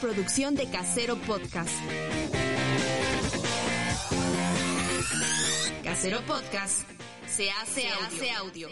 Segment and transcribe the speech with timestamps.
[0.00, 1.74] Producción de Casero Podcast.
[5.82, 6.82] Casero Podcast
[7.28, 8.68] se hace, hace audio.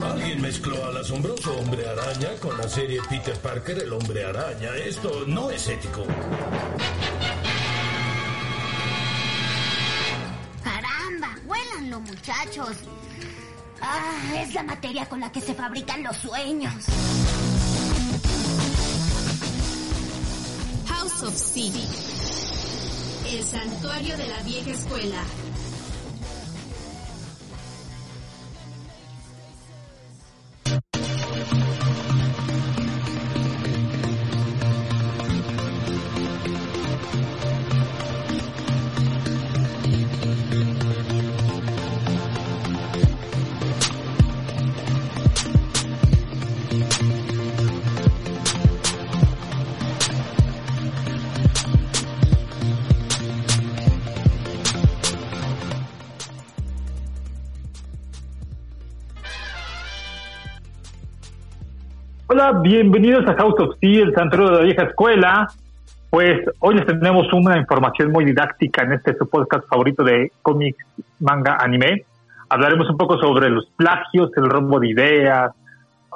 [0.00, 4.76] Alguien mezcló al asombroso hombre araña con la serie Peter Parker, el hombre araña.
[4.76, 6.04] Esto no es ético.
[10.62, 11.34] ¡Caramba!
[11.46, 12.76] ¡Huélanlo, muchachos!
[13.82, 14.40] ¡Ah!
[14.40, 16.72] Es la materia con la que se fabrican los sueños.
[20.86, 21.72] House of Sea.
[23.28, 25.22] El santuario de la vieja escuela.
[62.50, 65.48] Bienvenidos a House of Sea, el santuario de la vieja escuela.
[66.10, 70.84] Pues hoy les tenemos una información muy didáctica en este su podcast favorito de cómics,
[71.20, 72.04] manga, anime.
[72.48, 75.52] Hablaremos un poco sobre los plagios, el robo de ideas,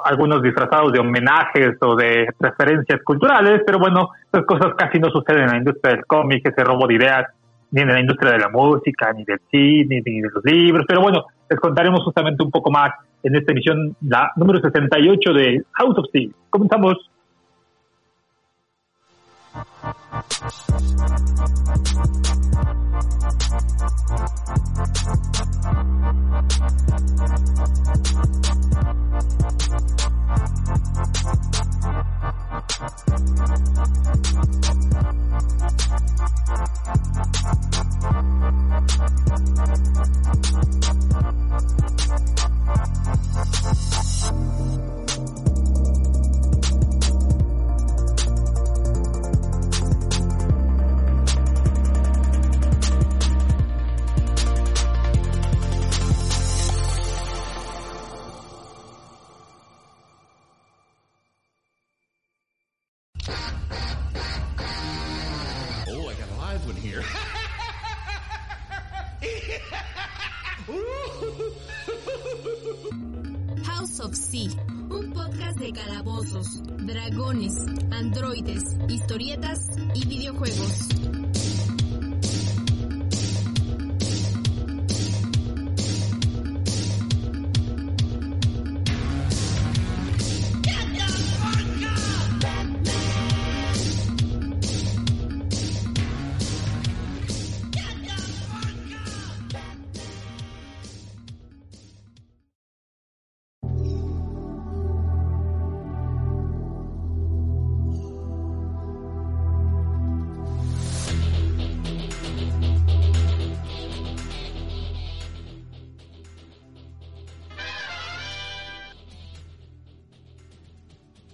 [0.03, 5.43] algunos disfrazados de homenajes o de referencias culturales, pero bueno, esas cosas casi no suceden
[5.43, 7.27] en la industria del cómic, ese robo de ideas,
[7.71, 10.99] ni en la industria de la música, ni del cine, ni de los libros, pero
[10.99, 12.91] bueno, les contaremos justamente un poco más
[13.23, 16.33] en esta emisión, la número 68 de House of Steel.
[16.49, 17.09] Comenzamos.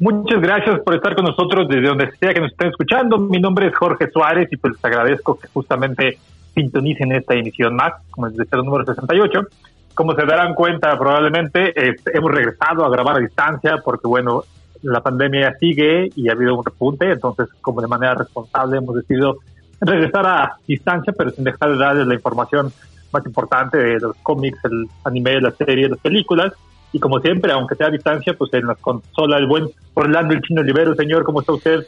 [0.03, 3.17] Muchas gracias por estar con nosotros desde donde sea que nos estén escuchando.
[3.17, 6.17] Mi nombre es Jorge Suárez y pues les agradezco que justamente
[6.53, 9.47] sintonicen esta emisión más, como es el número 68.
[9.93, 14.43] Como se darán cuenta, probablemente este, hemos regresado a grabar a distancia porque, bueno,
[14.81, 19.37] la pandemia sigue y ha habido un repunte, entonces, como de manera responsable, hemos decidido
[19.79, 22.73] regresar a distancia, pero sin dejar de darles la información
[23.13, 26.51] más importante de los cómics, el anime, las series, las películas.
[26.93, 30.41] Y como siempre, aunque sea a distancia, pues en la consola el buen Orlando el
[30.41, 30.95] Chino Olivero.
[30.95, 31.85] Señor, ¿cómo está usted?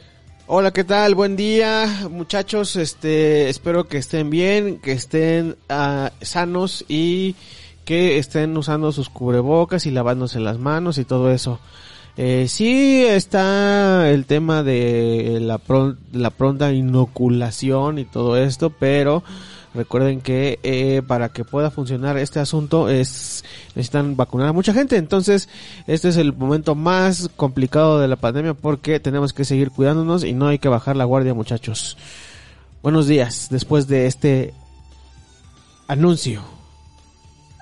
[0.48, 1.14] Hola, ¿qué tal?
[1.14, 2.76] Buen día, muchachos.
[2.76, 7.34] Este, espero que estén bien, que estén ah, sanos y
[7.84, 11.60] que estén usando sus cubrebocas y lavándose las manos y todo eso.
[12.16, 19.22] Eh, sí está el tema de la, pron- la pronta inoculación y todo esto, pero
[19.76, 23.44] recuerden que eh, para que pueda funcionar este asunto es
[23.74, 24.96] necesitan vacunar a mucha gente.
[24.96, 25.48] Entonces
[25.86, 30.32] este es el momento más complicado de la pandemia porque tenemos que seguir cuidándonos y
[30.32, 31.96] no hay que bajar la guardia, muchachos.
[32.82, 34.54] Buenos días después de este
[35.88, 36.42] anuncio.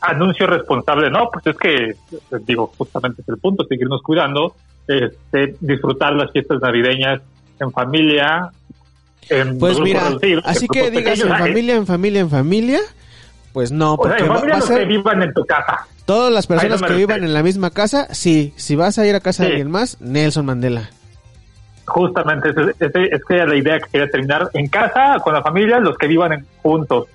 [0.01, 4.55] anuncio responsable, no, pues es que, eh, digo, justamente es el punto, seguirnos cuidando,
[4.87, 7.23] este, disfrutar las fiestas navideñas
[7.59, 8.51] en familia,
[9.59, 10.03] Pues mira,
[10.45, 12.81] así que digas en pequeños, familia, en familia, en familia,
[13.53, 15.87] pues no, O sea, porque en va, a los que ser vivan en tu casa.
[16.05, 19.15] todas las personas no que vivan en la misma casa, sí, si vas a ir
[19.15, 20.91] a casa de alguien más, Nelson Mandela.
[21.87, 24.49] Justamente, ese, ese- es que era la idea que quería terminar.
[24.55, 27.07] En casa, con la familia, los que vivan en- juntos.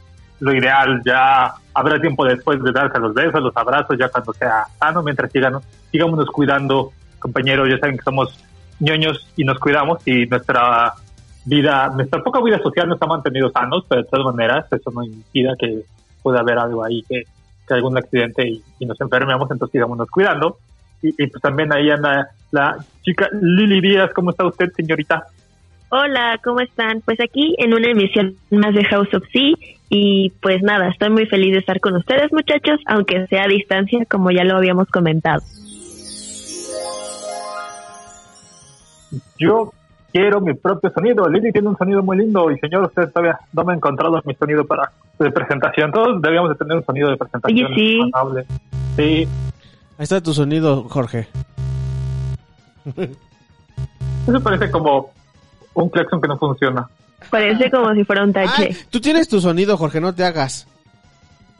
[0.42, 4.64] Lo ideal, ya habrá tiempo después de darse los besos, los abrazos, ya cuando sea
[4.80, 5.56] sano, mientras sigan,
[5.92, 8.40] sigámonos cuidando, compañeros, ya saben que somos
[8.80, 10.94] ñoños y nos cuidamos y nuestra
[11.50, 15.04] vida, nuestra poca vida social nos ha mantenido sanos, pero de todas maneras eso no
[15.04, 15.81] impida que
[16.22, 17.24] pueda haber algo ahí que,
[17.68, 20.57] que algún accidente y, y nos enfermemos, entonces sigámonos cuidando.
[21.01, 25.24] Y, y pues también ahí anda la chica Lili Díaz, ¿cómo está usted, señorita?
[25.90, 27.01] Hola, ¿cómo están?
[27.01, 29.54] Pues aquí en una emisión más de House of Sea
[29.90, 34.06] y pues nada, estoy muy feliz de estar con ustedes muchachos, aunque sea a distancia
[34.06, 35.42] como ya lo habíamos comentado.
[39.40, 39.74] Yo
[40.12, 41.28] quiero mi propio sonido.
[41.30, 44.34] Lili tiene un sonido muy lindo y señor, usted todavía no me ha encontrado mi
[44.36, 45.92] sonido para de presentación.
[45.92, 47.72] Todos debíamos de tener un sonido de presentación.
[47.72, 48.12] Oye, sí.
[48.14, 48.46] amable.
[48.96, 49.28] Sí,
[50.00, 51.28] Ahí está tu sonido, Jorge.
[54.28, 55.12] eso parece como
[55.74, 56.88] un claxon que no funciona.
[57.30, 58.70] Parece como si fuera un tache.
[58.70, 60.66] Ay, tú tienes tu sonido, Jorge, no te hagas.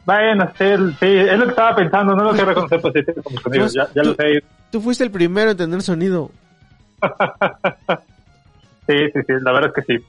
[0.06, 3.04] Vayan a hacer, sí, es lo que estaba pensando, no lo quiero reconocer, pues sí,
[3.04, 4.42] tengo mi sonido, ya, ya lo sé.
[4.72, 6.30] Tú fuiste el primero en tener sonido.
[8.90, 10.04] Sí, sí, sí, la verdad es que sí.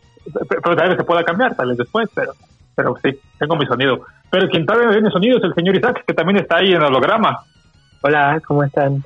[0.50, 2.31] Pero tal vez se pueda cambiar, tal vez después, pero,
[2.75, 4.01] pero sí, tengo mi sonido.
[4.31, 6.81] Pero quien todavía no tiene sonido es el señor Isaac, que también está ahí en
[6.81, 7.44] holograma.
[8.01, 9.04] Hola, ¿cómo están?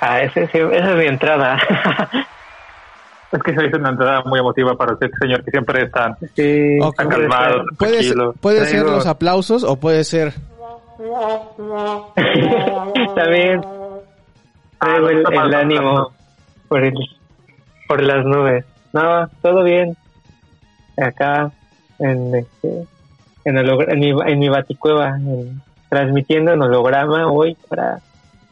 [0.00, 1.58] Ah, ese, esa es mi entrada.
[3.32, 6.76] Es que se dice una entrada muy emotiva para usted, señor, que siempre está, sí,
[6.78, 8.34] está calmado, Puede ser, tranquilo.
[8.38, 10.34] puede ser los aplausos o puede ser...
[13.16, 13.62] También
[14.78, 16.12] traigo el, el ánimo
[16.68, 16.92] por el,
[17.92, 18.64] por las nubes.
[18.94, 19.94] No, todo bien.
[20.96, 21.50] Acá
[21.98, 22.86] en este
[23.44, 25.60] en, hologra- en mi en mi baticueva en-
[25.90, 27.98] transmitiendo en holograma hoy para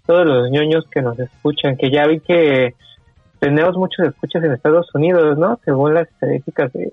[0.04, 2.74] todos los ñoños que nos escuchan, que ya vi que
[3.38, 5.58] tenemos muchos escuchas en Estados Unidos, ¿no?
[5.64, 6.92] Según las estadísticas de,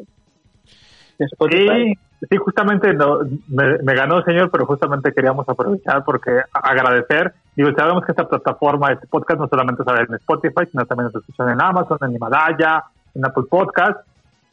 [1.19, 1.97] Spotify.
[2.29, 7.33] Sí, justamente no, me, ganó, señor, pero justamente queríamos aprovechar porque agradecer.
[7.57, 11.15] Digo, sabemos que esta plataforma, este podcast, no solamente sale en Spotify, sino también nos
[11.15, 12.83] escuchan en Amazon, en Himalaya,
[13.15, 13.97] en Apple Podcast.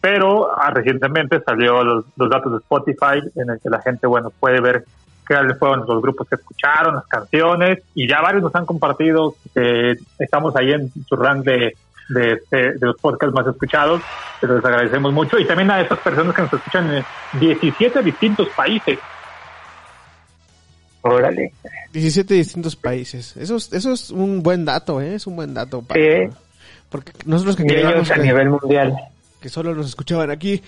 [0.00, 4.58] Pero ah, recientemente salió los, datos de Spotify en el que la gente, bueno, puede
[4.62, 4.86] ver
[5.28, 9.96] cuáles fueron los grupos que escucharon, las canciones, y ya varios nos han compartido que
[10.18, 11.76] estamos ahí en su rank de,
[12.08, 14.00] de, este- de los podcasts más escuchados,
[14.40, 17.04] les agradecemos mucho, y también a esas personas que nos escuchan en
[17.38, 18.98] 17 distintos países.
[21.06, 21.52] Órale.
[21.92, 23.36] 17 distintos países.
[23.36, 25.14] Eso es, eso es un buen dato, ¿eh?
[25.16, 25.82] Es un buen dato.
[25.82, 26.34] Para, Sí.
[26.88, 28.96] Porque nosotros que creíamos a que, nivel mundial.
[29.40, 30.62] que solo nos escuchaban aquí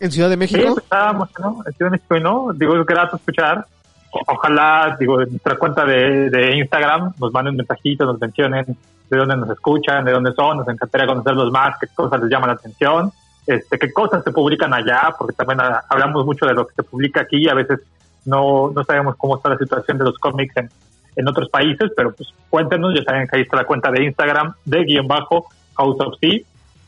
[0.00, 0.76] en Ciudad de Sí, México.
[0.92, 1.62] ¿no?
[1.66, 2.52] En Ciudad de México, ¿no?
[2.52, 3.64] Digo, es grato escuchar.
[4.12, 8.64] O- Ojalá, digo, en nuestra cuenta de, de Instagram nos manden mensajitos, nos mencionen
[9.08, 12.48] de dónde nos escuchan, de dónde son, nos encantaría conocerlos más, qué cosas les llaman
[12.48, 13.12] la atención,
[13.46, 16.82] este, qué cosas se publican allá, porque también ah, hablamos mucho de lo que se
[16.82, 17.80] publica aquí, a veces
[18.24, 20.68] no, no sabemos cómo está la situación de los cómics en,
[21.16, 24.54] en otros países, pero pues cuéntenos, ya saben que ahí está la cuenta de Instagram
[24.64, 26.40] de guion bajo House of Sea,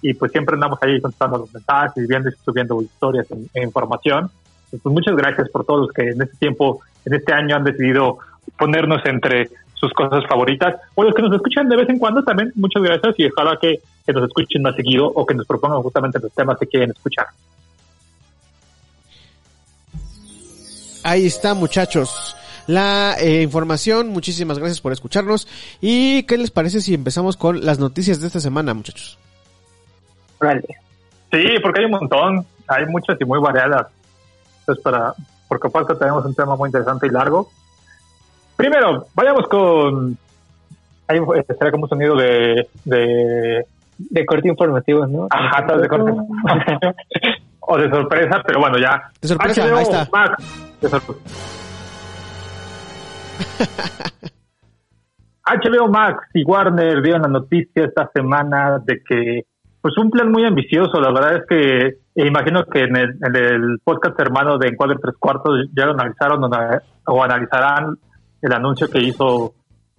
[0.02, 4.30] y pues siempre andamos ahí contestando los mensajes, viendo y subiendo historias e, e información.
[4.70, 8.18] Pues muchas gracias por todos los que en este tiempo, en este año han decidido
[8.58, 12.52] ponernos entre sus cosas favoritas, o los que nos escuchan de vez en cuando también,
[12.54, 16.20] muchas gracias y ojalá que, que nos escuchen más seguido o que nos propongan justamente
[16.20, 17.26] los temas que quieren escuchar.
[21.02, 22.36] Ahí está, muchachos.
[22.66, 25.48] La eh, información, muchísimas gracias por escucharnos.
[25.80, 29.18] ¿Y qué les parece si empezamos con las noticias de esta semana, muchachos?
[30.40, 30.62] Órale.
[31.32, 33.88] Sí, porque hay un montón, hay muchas y muy variadas.
[34.60, 35.12] Entonces, para,
[35.48, 37.50] porque aparte tenemos un tema muy interesante y largo.
[38.56, 40.16] Primero, vayamos con.
[41.08, 41.18] Ahí
[41.58, 42.68] será como un sonido de.
[42.84, 43.66] de
[43.98, 45.26] De corte informativo, ¿no?
[45.30, 46.12] ajá, de corte.
[47.62, 49.10] o de sorpresa, pero bueno, ya.
[49.20, 50.08] De sorpresa, HBO ahí está.
[50.12, 51.20] Max, de sorpresa.
[55.44, 59.46] HBO Max y Warner dieron la noticia esta semana de que,
[59.80, 63.36] pues un plan muy ambicioso, la verdad es que e imagino que en el, en
[63.36, 66.44] el podcast hermano de Encuadre Tres Cuartos ya lo analizaron
[67.06, 67.96] o analizarán
[68.42, 69.54] el anuncio que hizo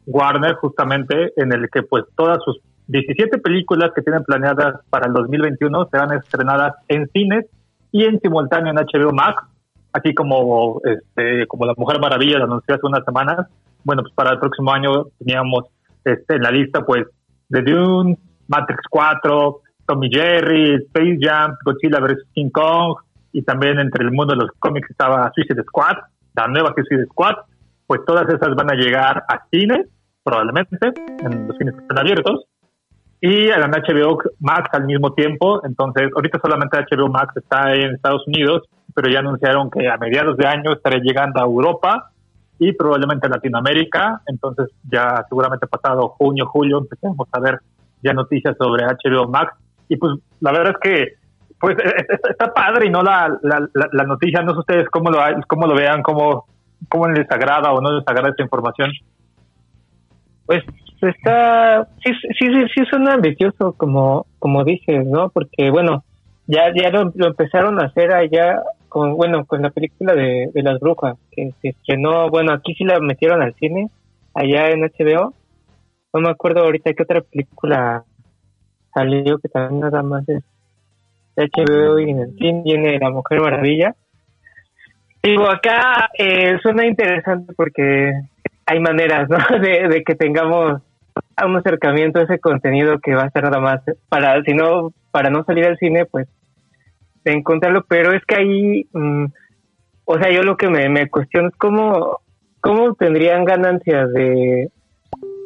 [0.05, 2.59] Warner justamente en el que pues todas sus
[2.93, 7.47] 17 películas que tienen planeadas para el 2021 serán estrenadas en cines
[7.91, 9.43] y en simultáneo en HBO Max,
[9.91, 13.47] así como este como La Mujer Maravilla lo anunció hace unas semanas.
[13.83, 15.65] Bueno, pues para el próximo año teníamos
[16.05, 17.07] este, en la lista pues
[17.49, 18.15] The Dune,
[18.47, 22.27] Matrix 4, Tommy Jerry, Space Jam, Godzilla vs.
[22.35, 22.97] King Kong
[23.31, 25.97] y también entre el mundo de los cómics estaba Suicide Squad,
[26.35, 27.37] la nueva Suicide Squad,
[27.87, 29.87] pues todas esas van a llegar a cine,
[30.23, 32.45] probablemente, en los cines que están abiertos,
[33.25, 35.65] y la HBO Max al mismo tiempo.
[35.65, 38.63] Entonces, ahorita solamente HBO Max está en Estados Unidos,
[38.93, 42.11] pero ya anunciaron que a mediados de año estaré llegando a Europa
[42.59, 44.19] y probablemente a Latinoamérica.
[44.25, 47.59] Entonces, ya seguramente pasado junio, julio, empezamos a ver
[48.03, 49.53] ya noticias sobre HBO Max.
[49.87, 51.13] Y pues, la verdad es que
[51.61, 55.09] pues e, e, está padre y no la, la, la, noticia, no sé ustedes cómo
[55.09, 56.45] lo, cómo lo vean, cómo,
[56.89, 58.91] cómo les agrada o no les agrada esta información.
[60.45, 60.61] Pues
[61.07, 65.29] está, sí, sí, sí, sí suena ambicioso como, como dices, ¿no?
[65.29, 66.03] Porque bueno,
[66.47, 70.79] ya, ya lo, empezaron a hacer allá con, bueno, con la película de, de las
[70.79, 73.89] brujas, que se estrenó, bueno, aquí sí la metieron al cine,
[74.33, 75.33] allá en HBO.
[76.13, 78.03] No me acuerdo ahorita qué otra película
[78.93, 80.43] salió que también nada más es
[81.35, 83.95] HBO y en el cine viene La Mujer Maravilla.
[85.23, 88.11] Digo, acá eh, suena interesante porque
[88.65, 89.37] hay maneras, ¿no?
[89.59, 90.81] De que tengamos
[91.45, 95.29] un acercamiento a ese contenido que va a ser nada más para, si no, para
[95.29, 96.27] no salir al cine, pues
[97.23, 99.25] de encontrarlo, pero es que ahí, mm,
[100.05, 102.19] o sea, yo lo que me, me cuestiono es cómo,
[102.59, 104.69] cómo tendrían ganancias de,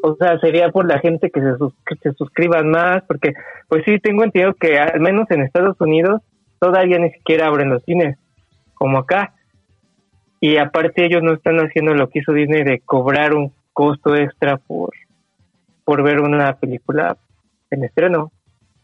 [0.01, 1.47] o sea, sería por la gente que se,
[1.85, 3.33] que se suscriban más, porque
[3.67, 6.21] pues sí, tengo entendido que al menos en Estados Unidos
[6.59, 8.17] todavía ni siquiera abren los cines,
[8.73, 9.33] como acá.
[10.39, 14.57] Y aparte ellos no están haciendo lo que hizo Disney de cobrar un costo extra
[14.57, 14.91] por,
[15.87, 17.17] por ver una película
[17.71, 18.33] en estreno.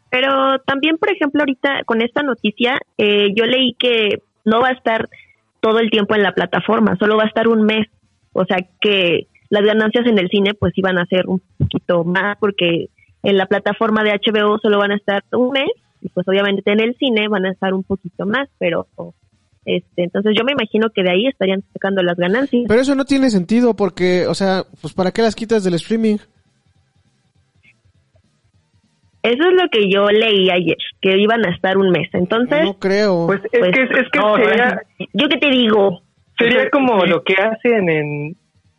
[0.09, 4.71] Pero también, por ejemplo, ahorita con esta noticia, eh, yo leí que no va a
[4.71, 5.09] estar
[5.59, 7.87] todo el tiempo en la plataforma, solo va a estar un mes.
[8.31, 12.37] O sea que las ganancias en el cine pues iban a ser un poquito más
[12.39, 12.87] porque
[13.21, 16.79] en la plataforma de HBO solo van a estar un mes y pues obviamente en
[16.79, 18.87] el cine van a estar un poquito más, pero
[19.65, 22.63] este, entonces yo me imagino que de ahí estarían sacando las ganancias.
[22.65, 26.17] Pero eso no tiene sentido porque, o sea, pues ¿para qué las quitas del streaming?
[29.23, 32.09] Eso es lo que yo leí ayer, que iban a estar un mes.
[32.11, 33.25] Entonces, no creo.
[33.25, 34.81] Pues es que, es que sería,
[35.13, 36.01] yo qué te digo.
[36.37, 38.35] Sería como lo que hacen en,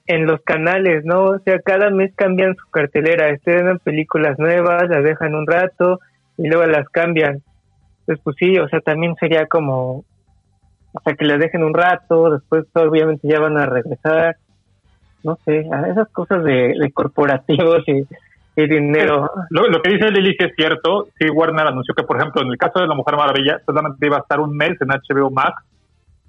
[0.06, 1.24] en los canales, ¿no?
[1.30, 6.00] O sea, cada mes cambian su cartelera, estrenan películas nuevas, las dejan un rato
[6.36, 7.42] y luego las cambian.
[8.04, 10.04] Pues, pues sí, o sea, también sería como,
[10.92, 14.36] o sea, que las dejen un rato, después obviamente ya van a regresar.
[15.22, 18.06] No sé, a esas cosas de, de corporativos y
[18.56, 19.30] y dinero.
[19.50, 22.58] Lo, que dice Lili que es cierto, sí, Warner anunció que, por ejemplo, en el
[22.58, 25.62] caso de La Mujer Maravilla, solamente iba a estar un mes en HBO Max,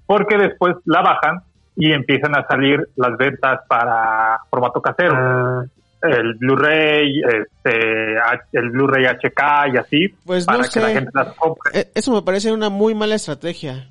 [0.06, 1.42] porque después la bajan
[1.76, 5.14] y empiezan a salir las ventas para formato casero.
[5.14, 5.64] Ah.
[6.02, 8.16] El Blu-ray, este,
[8.52, 11.80] el Blu-ray HK y así, pues para que la gente las compre.
[11.80, 13.88] E, eso me parece una muy mala estrategia.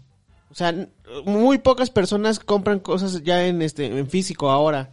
[0.52, 0.74] O sea,
[1.26, 4.90] muy pocas personas compran cosas ya en este en físico ahora.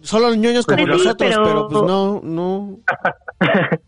[0.00, 1.68] Solo los ñoños como nosotros, pero...
[1.68, 2.78] pues no, no.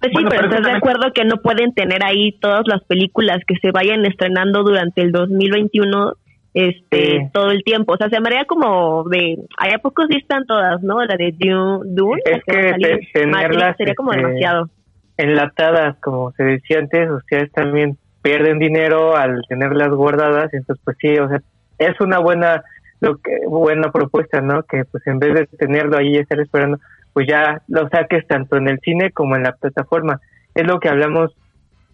[0.00, 3.56] Pues sí, pero, estás de acuerdo que no pueden tener ahí todas las películas que
[3.60, 6.12] se vayan estrenando durante el 2021
[6.54, 7.94] este todo el tiempo.
[7.94, 11.04] O sea, se me haría como de, hay a pocos sí están todas, ¿no?
[11.04, 14.70] La de Dune, es que, tenerlas sería como este, demasiado.
[15.16, 21.18] Enlatadas, como se decía antes, ustedes también pierden dinero al tenerlas guardadas, entonces pues sí,
[21.18, 21.40] o sea,
[21.78, 22.62] es una buena
[23.00, 24.62] lo que buena propuesta, ¿no?
[24.62, 26.78] Que pues en vez de tenerlo ahí y estar esperando,
[27.12, 30.20] pues ya lo saques tanto en el cine como en la plataforma.
[30.54, 31.34] Es lo que hablamos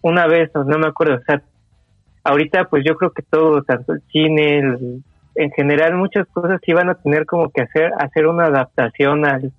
[0.01, 1.41] una vez, no me acuerdo, o sea,
[2.23, 4.59] ahorita pues yo creo que todo, tanto el cine,
[5.35, 9.51] en general muchas cosas sí van a tener como que hacer, hacer una adaptación al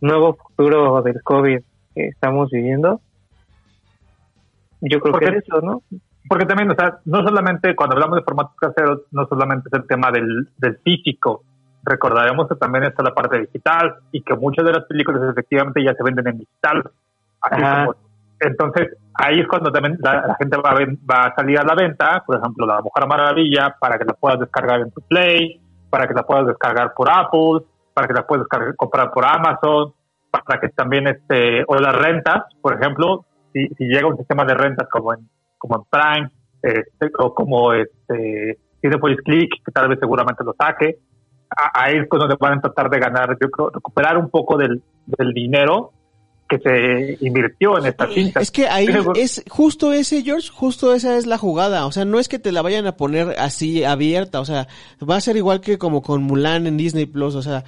[0.00, 1.60] nuevo futuro del COVID
[1.94, 3.00] que estamos viviendo.
[4.80, 5.82] Yo creo que es eso, ¿no?
[6.30, 9.84] Porque también, o sea, no solamente cuando hablamos de formatos caseros, no solamente es el
[9.88, 11.42] tema del, del físico,
[11.82, 15.92] recordaremos que también está la parte digital y que muchas de las películas efectivamente ya
[15.92, 16.84] se venden en digital.
[18.38, 22.22] entonces, ahí es cuando también la, gente va a, va a salir a la venta,
[22.24, 25.60] por ejemplo, La Mujer Maravilla, para que la puedas descargar en tu Play,
[25.90, 29.94] para que la puedas descargar por Apple, para que la puedas descargar, comprar por Amazon,
[30.30, 34.54] para que también, este, o las rentas, por ejemplo, si, si llega un sistema de
[34.54, 35.28] rentas como en,
[35.60, 36.30] como en Prime,
[36.62, 40.98] este, o como este, Cinepolis Click, que tal vez seguramente lo saque,
[41.56, 44.82] a- ahí es cuando van a tratar de ganar, yo creo, recuperar un poco del,
[45.06, 45.92] del dinero
[46.48, 48.40] que se invirtió en esta cinta.
[48.40, 51.86] Es que ahí es justo ese, George, justo esa es la jugada.
[51.86, 54.40] O sea, no es que te la vayan a poner así abierta.
[54.40, 54.66] O sea,
[55.08, 57.36] va a ser igual que como con Mulan en Disney Plus.
[57.36, 57.62] O sea,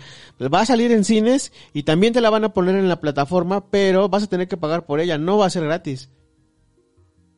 [0.53, 3.65] va a salir en cines y también te la van a poner en la plataforma,
[3.71, 5.17] pero vas a tener que pagar por ella.
[5.17, 6.11] No va a ser gratis.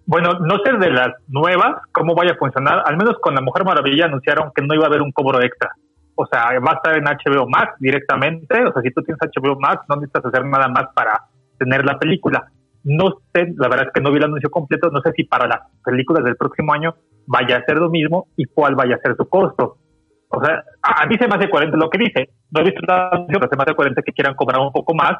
[0.06, 2.82] Bueno, no sé de las nuevas cómo vaya a funcionar.
[2.84, 5.70] Al menos con La Mujer Maravilla anunciaron que no iba a haber un cobro extra.
[6.14, 8.64] O sea, va a estar en HBO Max directamente.
[8.64, 11.18] O sea, si tú tienes HBO Max, no necesitas hacer nada más para
[11.58, 12.46] tener la película.
[12.84, 14.90] No sé, la verdad es que no vi el anuncio completo.
[14.90, 16.94] No sé si para las películas del próximo año
[17.26, 19.78] vaya a ser lo mismo y cuál vaya a ser su costo.
[20.28, 22.30] O sea, a, a mí se me hace coherente lo que dice.
[22.50, 24.94] No he visto el anuncio, pero se me hace coherente que quieran cobrar un poco
[24.94, 25.16] más.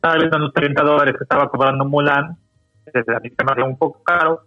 [0.00, 2.38] Tal vez en los 30 dólares que estaba cobrando Mulan,
[2.86, 4.40] a mí se me hace un poco caro,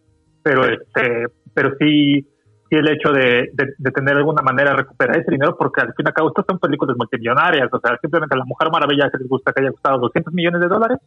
[0.43, 2.21] pero este, pero sí,
[2.69, 5.93] sí el hecho de, de, de tener alguna manera de recuperar ese dinero, porque al
[5.93, 9.09] fin y al cabo estas son películas multimillonarias, o sea, simplemente a la Mujer Maravilla
[9.11, 10.99] que les gusta que haya costado 200 millones de dólares,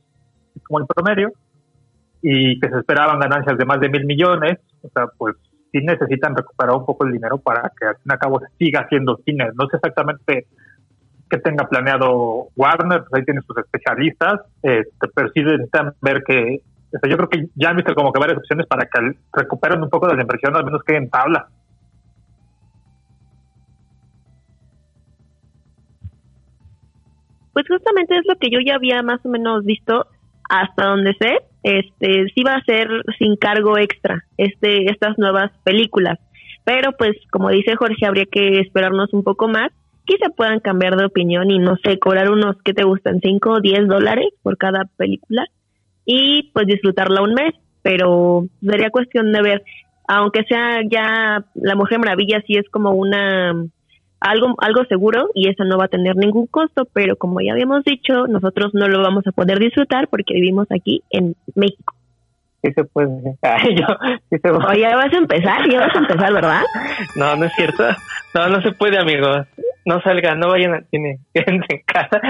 [0.55, 1.33] es como el promedio,
[2.23, 5.37] y que se esperaban ganancias de más de mil millones, o sea, pues
[5.73, 8.81] sí necesitan recuperar un poco el dinero para que al fin y al cabo siga
[8.81, 9.51] haciendo cine.
[9.55, 10.47] No sé exactamente
[11.29, 16.63] qué tenga planeado Warner, pues ahí tiene sus especialistas, este, pero sí necesitan ver que,
[16.95, 19.83] o sea, yo creo que ya han visto como que varias opciones para que recuperen
[19.83, 21.49] un poco de la inversión, al menos queden en tabla.
[27.53, 30.07] Pues justamente es lo que yo ya había más o menos visto
[30.49, 36.19] hasta donde sé, este sí va a ser sin cargo extra este estas nuevas películas,
[36.65, 39.71] pero pues como dice Jorge habría que esperarnos un poco más,
[40.05, 43.61] quizá puedan cambiar de opinión y no sé, cobrar unos que te gustan 5 o
[43.61, 45.45] 10 dólares por cada película
[46.11, 49.63] y pues disfrutarla un mes, pero sería cuestión de ver,
[50.09, 53.53] aunque sea ya La Mujer Maravilla sí es como una
[54.21, 57.85] algo, algo seguro y eso no va a tener ningún costo, pero como ya habíamos
[57.85, 61.95] dicho, nosotros no lo vamos a poder disfrutar porque vivimos aquí en México.
[62.63, 63.37] Sí se puede.
[63.43, 63.87] Ay, yo,
[64.31, 64.67] sí se puede.
[64.67, 66.63] Oye, ya vas a empezar, ya vas a empezar, ¿verdad?
[67.17, 67.85] No, no es cierto.
[68.35, 69.47] No, no se puede, amigos.
[69.89, 71.19] No salgan, no vayan al cine.
[71.35, 72.21] Quédense en casa.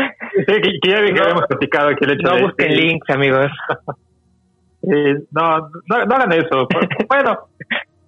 [0.46, 2.42] Sí, que, que ya, que habíamos platicado aquí el hecho No de...
[2.42, 3.46] busquen links, amigos.
[4.80, 6.68] Eh, no, no, no hagan eso.
[7.08, 7.36] bueno,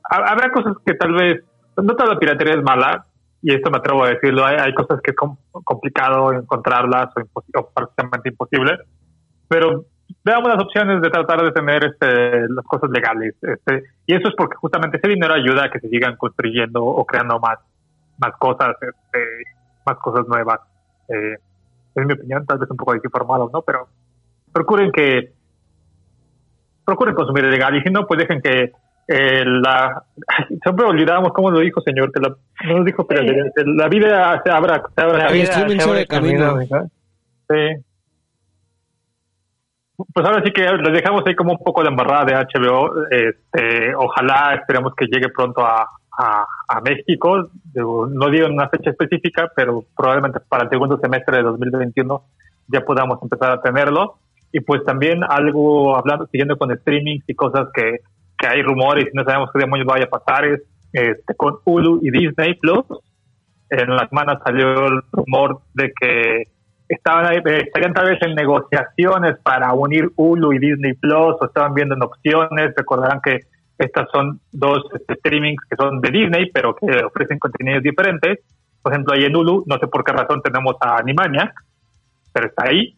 [0.08, 1.42] ha- habrá cosas que tal vez,
[1.76, 3.06] no toda la piratería es mala,
[3.42, 7.20] y esto me atrevo a decirlo, hay, hay cosas que es com- complicado encontrarlas o,
[7.20, 8.78] impos- o prácticamente imposible,
[9.48, 9.84] pero
[10.24, 13.34] veamos las opciones de tratar de tener este, las cosas legales.
[13.42, 17.04] Este, y eso es porque justamente ese dinero ayuda a que se sigan construyendo o
[17.04, 17.58] creando más,
[18.20, 19.18] más cosas, este,
[19.84, 20.60] más cosas nuevas.
[21.08, 21.36] Eh,
[21.96, 23.62] en mi opinión, tal vez un poco desinformado, ¿no?
[23.62, 23.88] Pero
[24.52, 25.32] procuren que
[26.84, 28.72] procuren consumir legal y si no, pues dejen que
[29.08, 30.02] eh, la
[30.62, 33.22] siempre olvidábamos cómo lo dijo señor que la, no nos dijo pero
[33.56, 36.58] la vida se abra, se abra La El vida se abre abre camino.
[36.60, 37.84] Sí.
[40.14, 43.06] Pues ahora sí que les dejamos ahí como un poco de embarrada de HBO.
[43.10, 45.86] Este, ojalá esperemos que llegue pronto a,
[46.18, 47.50] a, a México.
[47.74, 52.22] No digo una fecha específica, pero probablemente para el segundo semestre de 2021
[52.68, 54.18] ya podamos empezar a tenerlo.
[54.52, 57.98] Y pues también algo hablando, siguiendo con streamings y cosas que,
[58.36, 60.60] que hay rumores y no sabemos qué demonios vaya a pasar es
[60.92, 62.84] este, con Hulu y Disney Plus.
[63.70, 66.48] En la semana salió el rumor de que
[66.88, 71.44] estaban ahí, eh, estarían tal vez en negociaciones para unir Hulu y Disney Plus o
[71.44, 72.74] estaban viendo en opciones.
[72.76, 73.40] Recordarán que
[73.84, 78.40] estas son dos este, streamings que son de Disney, pero que ofrecen contenidos diferentes.
[78.82, 81.52] Por ejemplo, ahí en Hulu, no sé por qué razón tenemos a Animaniac,
[82.32, 82.94] pero está ahí.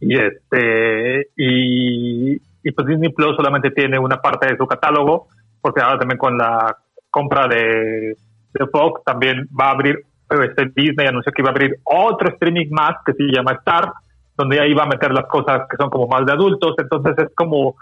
[0.00, 5.28] Y este y, y pues Disney Plus solamente tiene una parte de su catálogo,
[5.60, 6.76] porque ahora también con la
[7.10, 8.16] compra de,
[8.54, 12.68] de Fox también va a abrir este Disney anunció que iba a abrir otro streaming
[12.70, 13.92] más que se llama Star,
[14.36, 17.34] donde ahí va a meter las cosas que son como más de adultos, entonces es
[17.34, 17.74] como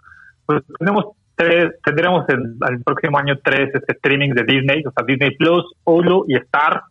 [0.46, 1.04] pues tenemos
[1.84, 6.24] tendremos el, el próximo año tres este streaming de Disney, o sea Disney Plus, Hulu
[6.28, 6.82] y Star,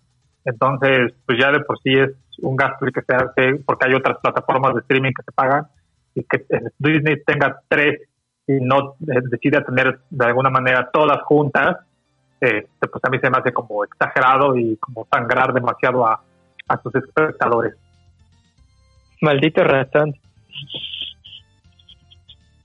[0.45, 4.17] entonces pues ya de por sí es un gasto que se hace porque hay otras
[4.21, 5.67] plataformas de streaming que se pagan
[6.15, 8.01] y que eh, Disney tenga tres
[8.47, 11.77] y no eh, decida tener de alguna manera todas juntas,
[12.39, 16.21] eh, pues a mí se me hace como exagerado y como sangrar demasiado a,
[16.67, 17.75] a sus espectadores.
[19.21, 20.13] Maldito ratón.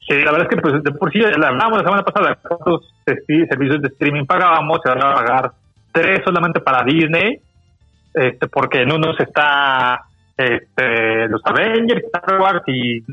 [0.06, 2.92] Sí, la verdad es que pues, de por sí, la hablamos la semana pasada, cuántos
[3.04, 5.52] sí, servicios de streaming pagábamos, se van a pagar
[5.92, 7.40] tres solamente para Disney,
[8.12, 10.02] este, porque en unos está
[10.36, 13.04] este, los Avengers, Star Wars y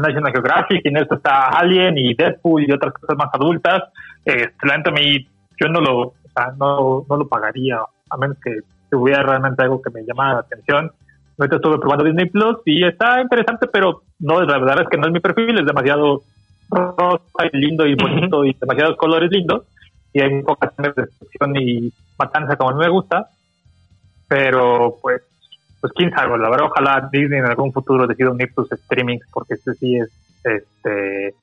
[0.00, 3.82] National Geographic, y en esto está Alien y Deadpool y otras cosas más adultas.
[4.24, 5.28] Este, la a mí,
[5.60, 6.14] yo no lo, o
[6.58, 7.78] no, no lo pagaría,
[8.10, 8.60] a menos que
[8.96, 10.90] hubiera realmente algo que me llamara la atención.
[11.38, 15.06] Ahorita estuve probando Disney Plus y está interesante, pero no, la verdad es que no
[15.06, 16.22] es mi perfil, es demasiado
[16.70, 19.64] rosa y lindo y bonito y demasiados colores lindos
[20.12, 23.28] y hay de destrucción y matanza como mí me gusta,
[24.26, 25.22] pero pues
[25.80, 29.54] pues quién sabe, la verdad ojalá Disney en algún futuro decida unir sus streamings porque
[29.54, 30.10] este sí es
[30.42, 31.34] este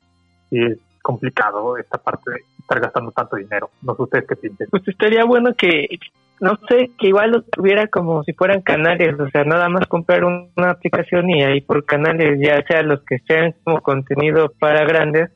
[0.50, 3.70] sí es complicado esta parte de estar gastando tanto dinero.
[3.84, 4.68] No sé ustedes qué piensan.
[4.72, 6.00] Pues estaría bueno que
[6.42, 10.24] no sé, que igual lo tuviera como si fueran canales, o sea, nada más comprar
[10.26, 14.86] un- una aplicación y ahí por canales, ya sea los que sean como contenido para
[14.86, 15.32] grandes,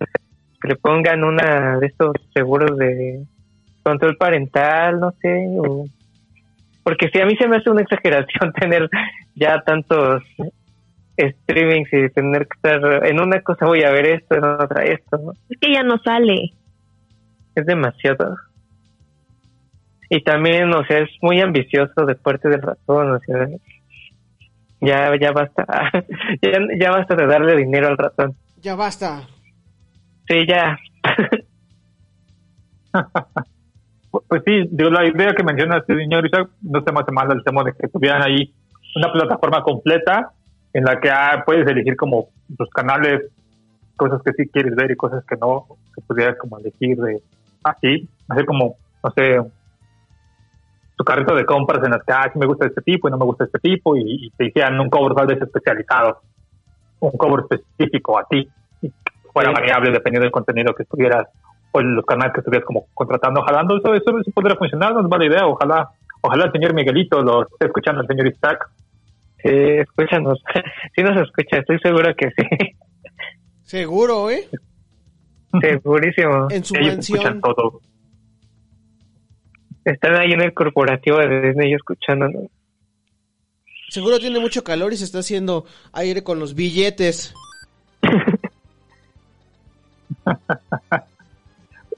[0.61, 3.23] que le pongan una de estos seguros de
[3.83, 5.85] control parental, no sé, o...
[6.83, 8.89] porque si a mí se me hace una exageración tener
[9.35, 10.21] ya tantos
[11.17, 15.17] streamings y tener que estar en una cosa voy a ver esto, en otra esto,
[15.17, 15.31] ¿no?
[15.49, 16.51] Es que ya no sale.
[17.55, 18.37] es demasiado.
[20.09, 23.47] Y también, o sea, es muy ambicioso de parte del ratón, o sea,
[24.81, 25.65] ya, ya basta,
[26.41, 28.35] ya, ya basta de darle dinero al ratón.
[28.61, 29.21] Ya basta.
[30.27, 30.77] Sí, ya.
[34.27, 37.31] Pues- sí, digo, la idea que menciona este señor Isaac no se me hace mal
[37.31, 38.51] el tema de que tuvieran ahí
[38.95, 40.31] una plataforma completa
[40.73, 43.31] en la que ah, puedes elegir como los canales,
[43.95, 47.21] cosas que sí quieres ver y cosas que no, que pudieras como elegir de
[47.63, 49.39] así, hacer como, no sé,
[50.99, 53.17] tu carrito de compras en las que, ah, sí me gusta este tipo y no
[53.17, 56.19] me gusta este tipo y, y te hicieran un cover tal vez especializado,
[56.99, 58.49] un cover específico a ti,
[58.81, 58.91] y
[59.31, 59.53] fuera Sí.
[59.55, 61.25] variable dependiendo del contenido que estuvieras
[61.71, 65.07] o los canales que estuvieras como contratando, jalando, eso, eso, eso podría funcionar, no es
[65.07, 68.69] mala idea, ojalá, ojalá el señor Miguelito lo esté escuchando, el señor Isaac.
[69.41, 70.43] Sí, escúchanos.
[70.95, 72.75] Sí nos escucha, estoy seguro que sí.
[73.63, 74.49] Seguro, ¿eh?
[75.61, 76.47] Segurísimo.
[76.49, 77.79] En su Ellos escuchan todo.
[79.85, 82.43] Están ahí en el corporativo de Disney escuchándonos.
[83.89, 87.33] Seguro tiene mucho calor y se está haciendo aire con los billetes.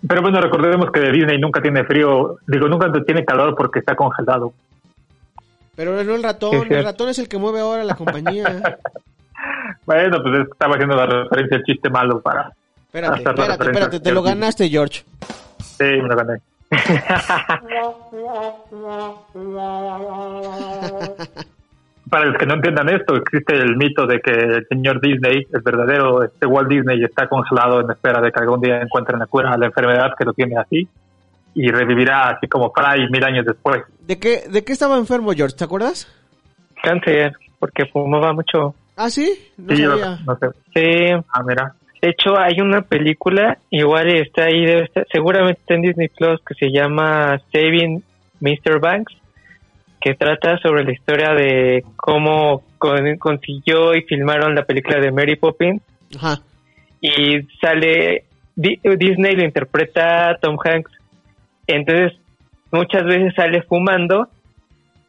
[0.08, 4.54] Pero bueno, recordemos que Disney nunca tiene frío, digo, nunca tiene calor porque está congelado.
[5.76, 8.80] Pero no el ratón, el ratón es el que mueve ahora la compañía.
[9.86, 12.54] Bueno, pues estaba haciendo la referencia al chiste malo para...
[12.86, 15.04] Espérate, espérate, espérate, te lo ganaste, George.
[15.60, 16.40] Sí, me lo gané.
[22.10, 25.62] Para los que no entiendan esto, existe el mito de que el señor Disney, el
[25.62, 29.52] verdadero este Walt Disney, está congelado en espera de que algún día encuentren la cura
[29.54, 30.88] a la enfermedad que lo tiene así
[31.54, 33.84] y revivirá así como Fry mil años después.
[34.02, 35.56] ¿De qué, ¿De qué estaba enfermo, George?
[35.56, 36.08] ¿Te acuerdas?
[36.84, 38.76] Cáncer, porque fumaba mucho.
[38.98, 40.20] Ah, sí, no Sí, yo sabía.
[40.26, 40.48] no sé.
[40.74, 41.74] Sí, Ah, mira.
[42.02, 46.42] De hecho, hay una película, igual está ahí, debe estar- seguramente está en Disney Plus,
[46.44, 48.04] que se llama Saving
[48.40, 48.80] Mr.
[48.80, 49.14] Banks,
[50.00, 55.36] que trata sobre la historia de cómo con- consiguió y filmaron la película de Mary
[55.36, 55.82] Poppins.
[56.18, 56.40] Ajá.
[57.02, 58.24] Y sale,
[58.56, 60.92] Di- Disney lo interpreta Tom Hanks.
[61.68, 62.14] Entonces,
[62.72, 64.28] muchas veces sale fumando,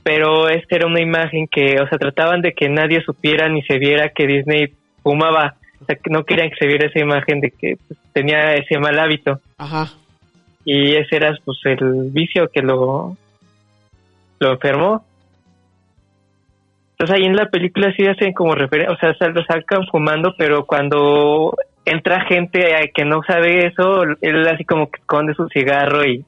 [0.02, 3.78] pero esta era una imagen que, o sea, trataban de que nadie supiera ni se
[3.78, 5.54] viera que Disney fumaba.
[5.82, 8.78] O sea, que no querían que se viera esa imagen de que pues, tenía ese
[8.78, 9.40] mal hábito.
[9.58, 9.90] Ajá.
[10.64, 13.16] Y ese era, pues, el vicio que lo,
[14.38, 15.04] lo enfermó.
[16.92, 20.34] Entonces ahí en la película sí hacen como referencia, o sea, sal- lo sacan fumando,
[20.38, 21.52] pero cuando
[21.84, 26.24] entra gente eh, que no sabe eso, él así como que esconde su cigarro y...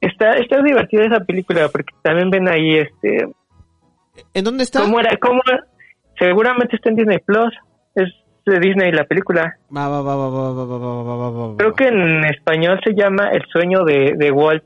[0.00, 3.26] Está, está divertida esa película porque también ven ahí este
[4.34, 4.80] ¿En dónde está?
[4.82, 5.40] cómo era cómo
[6.18, 7.54] Seguramente está en Disney Plus.
[7.94, 8.12] Es
[8.46, 9.56] de Disney la película.
[11.58, 14.64] Creo que en español se llama El sueño de, de Walt.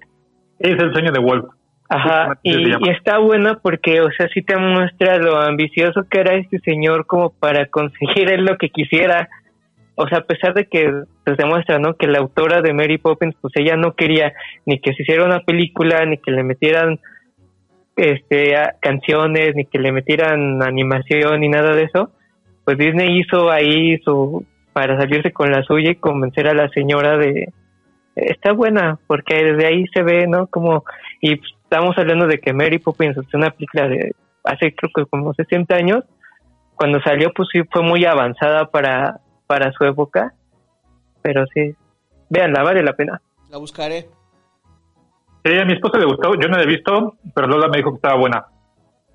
[0.59, 1.47] Es el sueño de Walt.
[1.93, 6.61] Ajá, y, está bueno porque, o sea, sí te muestra lo ambicioso que era este
[6.61, 9.29] señor como para conseguir él lo que quisiera.
[9.97, 10.89] O sea, a pesar de que
[11.25, 11.95] pues, demuestra, ¿no?
[11.95, 14.33] Que la autora de Mary Poppins, pues ella no quería
[14.67, 17.01] ni que se hiciera una película, ni que le metieran
[17.97, 22.11] este canciones, ni que le metieran animación, ni nada de eso.
[22.65, 27.17] Pues Disney hizo ahí su para salirse con la suya y convencer a la señora
[27.17, 27.53] de
[28.15, 30.47] está buena porque desde ahí se ve, ¿no?
[30.47, 30.85] Como
[31.21, 35.35] y estamos hablando de que Mary Poppins es una película de hace creo que como
[35.35, 36.05] 60 años.
[36.75, 40.33] Cuando salió pues sí fue muy avanzada para para su época,
[41.23, 41.75] pero sí,
[42.29, 43.21] véanla, vale la pena.
[43.51, 44.07] La buscaré.
[45.45, 47.91] Sí, a mi esposa le gustó, yo no la he visto, pero Lola me dijo
[47.91, 48.45] que estaba buena,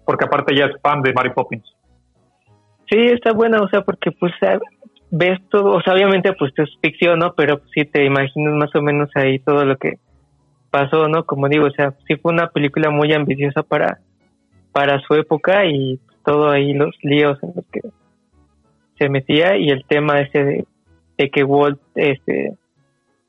[0.05, 1.65] porque aparte ella es fan de Mary Poppins.
[2.89, 4.59] Sí, está buena, o sea, porque pues eh,
[5.11, 7.33] ves todo, o sea, obviamente pues es ficción, ¿no?
[7.33, 9.99] Pero sí te imaginas más o menos ahí todo lo que
[10.71, 11.25] pasó, ¿no?
[11.25, 13.99] Como digo, o sea, sí fue una película muy ambiciosa para,
[14.71, 17.81] para su época y todo ahí los líos en los que
[18.97, 20.65] se metía y el tema ese de,
[21.17, 22.53] de que Walt este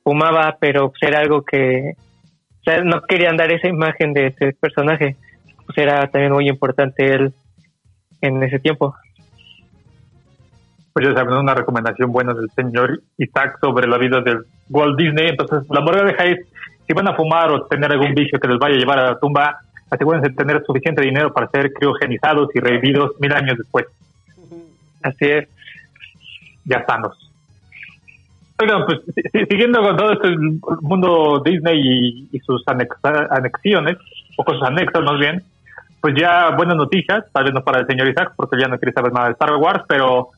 [0.03, 1.95] fumaba, pero pues era algo que
[2.67, 5.15] o sea, no querían dar esa imagen de ese personaje,
[5.65, 7.33] pues era también muy importante él
[8.21, 8.97] en ese tiempo.
[10.93, 15.29] Pues ya saben, una recomendación buena del señor Isaac sobre la vida del Walt Disney.
[15.29, 16.41] Entonces, la moraleja es,
[16.89, 19.21] si van a fumar o tener algún vicio que les vaya a llevar a la
[19.21, 23.87] tumba, asegúrense de tener suficiente dinero para ser criogenizados y revividos mil años después.
[25.03, 25.49] Así es.
[26.65, 27.31] Ya sanos.
[28.59, 30.29] Oigan, pues si- si- siguiendo con todo este
[30.81, 33.97] mundo Disney y, sus anexiones,
[34.37, 35.43] o cosas anexas más bien,
[36.01, 38.93] pues ya buenas noticias, tal vez no para el señor Isaac, porque ya no quiere
[38.93, 40.29] saber nada de Star Wars, pero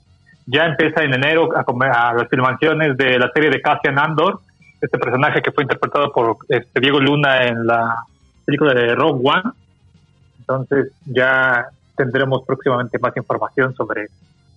[0.47, 4.41] ya empieza en enero a, comer- las filmaciones de la serie de Cassian Andor,
[4.81, 7.97] este personaje que fue interpretado por este, Diego Luna en la
[8.45, 9.51] película de Rogue One.
[10.41, 14.07] Entonces ya tendremos próximamente más información sobre,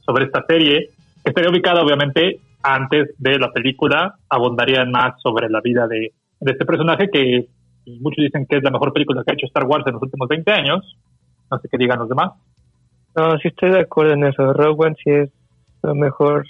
[0.06, 0.92] sobre esta serie,
[1.24, 6.52] que estaría ubicada obviamente antes de la película, abundarían más sobre la vida de, de
[6.52, 7.48] este personaje que
[7.86, 10.28] muchos dicen que es la mejor película que ha hecho Star Wars en los últimos
[10.28, 10.98] 20 años.
[11.50, 12.32] No sé qué digan los demás.
[13.16, 14.54] No, sí estoy de acuerdo en eso.
[14.54, 15.30] Rogue One sí es
[15.84, 16.46] lo mejor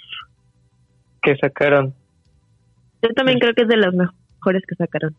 [1.22, 1.94] que sacaron.
[3.02, 5.14] Yo también creo que es de las mejores que sacaron.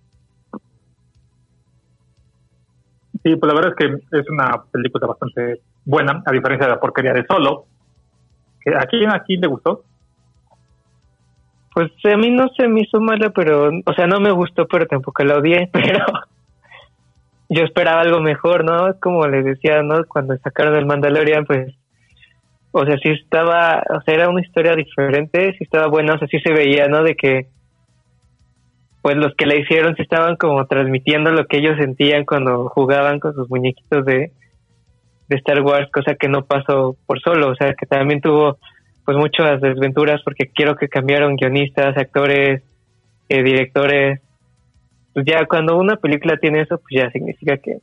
[3.23, 6.79] Sí, pues la verdad es que es una película bastante buena, a diferencia de la
[6.79, 7.65] porquería de Solo.
[8.61, 9.83] Que ¿A quién aquí le gustó?
[11.73, 14.85] Pues a mí no se me hizo mala, pero, o sea, no me gustó, pero
[14.85, 16.05] tampoco la odié, pero
[17.49, 18.99] yo esperaba algo mejor, ¿no?
[18.99, 20.05] Como les decía, ¿no?
[20.05, 21.73] Cuando sacaron el Mandalorian, pues,
[22.71, 26.27] o sea, sí estaba, o sea, era una historia diferente, sí estaba buena, o sea,
[26.27, 27.03] sí se veía, ¿no?
[27.03, 27.47] De que,
[29.01, 33.19] pues los que la hicieron sí estaban como transmitiendo lo que ellos sentían cuando jugaban
[33.19, 34.31] con sus muñequitos de,
[35.27, 38.57] de Star Wars, cosa que no pasó por solo, o sea, que también tuvo
[39.05, 42.63] pues muchas desventuras porque quiero que cambiaron guionistas, actores,
[43.29, 44.21] eh, directores.
[45.13, 47.79] Pues ya cuando una película tiene eso, pues ya significa que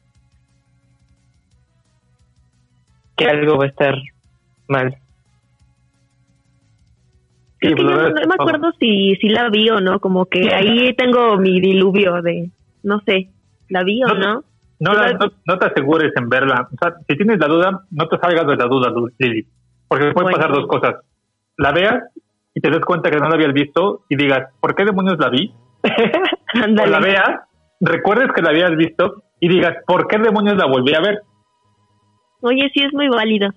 [3.17, 3.95] que algo va a estar
[4.69, 4.97] mal.
[7.61, 10.95] Sí, pues, no, no me acuerdo si, si la vi o no, como que ahí
[10.95, 12.51] tengo mi diluvio de,
[12.83, 13.29] no sé,
[13.69, 14.45] ¿la vi o No, no?
[14.79, 16.67] No, la- no, no te asegures en verla.
[16.73, 19.47] O sea, si tienes la duda, no te salgas de la duda, Lili.
[19.87, 20.39] Porque pueden Bueno.
[20.39, 20.95] pasar dos cosas.
[21.57, 22.03] La veas
[22.55, 25.29] y te des cuenta que no la habías visto y digas, ¿por qué demonios la
[25.31, 25.53] vi?
[26.83, 27.31] O la veas,
[27.81, 31.21] recuerdes que la habías visto y digas, ¿por qué demonios la volví a ver?
[32.43, 33.51] Oye, sí es muy válido.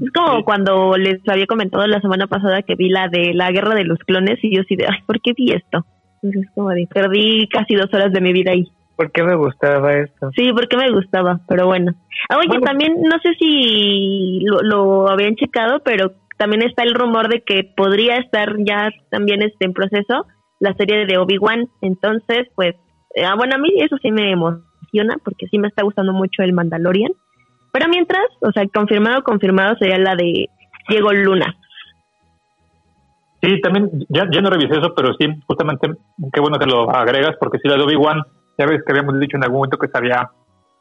[0.00, 0.42] Es como Sí.
[0.44, 3.98] cuando les había comentado la semana pasada que vi la de la guerra de los
[4.00, 5.84] clones y yo sí de, ay, ¿por qué vi esto?
[6.22, 8.64] Entonces es como de, perdí casi dos horas de mi vida ahí.
[8.96, 10.30] ¿Por qué me gustaba esto?
[10.36, 11.92] Sí, porque me gustaba, pero bueno.
[12.28, 12.64] Ah, oye, Bueno.
[12.66, 17.70] también no sé si lo, lo habían checado, pero también está el rumor de que
[17.76, 20.26] podría estar ya también este, en proceso
[20.60, 21.68] la serie de Obi-Wan.
[21.82, 22.74] Entonces, pues,
[23.14, 26.42] eh, ah, bueno, a mí eso sí me emociona porque sí me está gustando mucho
[26.42, 27.12] el Mandalorian.
[27.72, 30.48] Pero mientras, o sea, confirmado, confirmado sería la de
[30.88, 31.54] Diego Luna.
[33.42, 35.88] Sí, también, ya, ya no revisé eso, pero sí, justamente,
[36.32, 38.22] qué bueno que lo agregas, porque si la de Obi-Wan,
[38.58, 40.30] ya ves que habíamos dicho en algún momento que se había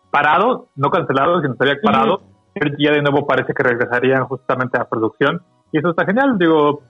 [0.09, 2.21] parado, no cancelado, sino se había parado,
[2.77, 5.41] ya de nuevo parece que regresarían justamente a producción,
[5.71, 6.81] y eso está genial, digo,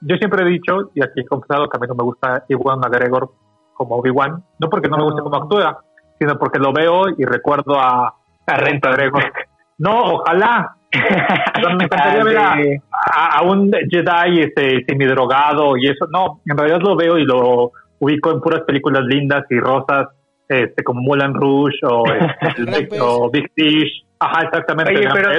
[0.00, 2.80] yo siempre he dicho, y aquí he confesado que a mí no me gusta Iwan
[2.80, 3.30] McGregor
[3.74, 5.80] como Obi-Wan, no porque no me guste cómo actúa,
[6.18, 8.14] sino porque lo veo y recuerdo a,
[8.46, 9.22] a Ren McGregor.
[9.80, 10.74] No, ojalá.
[10.92, 16.08] Me encantaría ver a, a un Jedi este, semidrogado y eso.
[16.10, 20.08] No, en realidad lo veo y lo ubico en puras películas lindas y rosas,
[20.48, 22.04] este, como Mulan Rouge o,
[22.40, 23.00] este, el Big, Pez.
[23.00, 24.04] o Big Fish.
[24.20, 24.96] Ajá, exactamente.
[24.96, 25.30] Oye, pero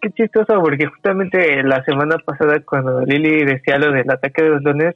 [0.00, 4.62] qué chistoso, porque justamente la semana pasada cuando Lili decía lo del ataque de los
[4.62, 4.94] dones,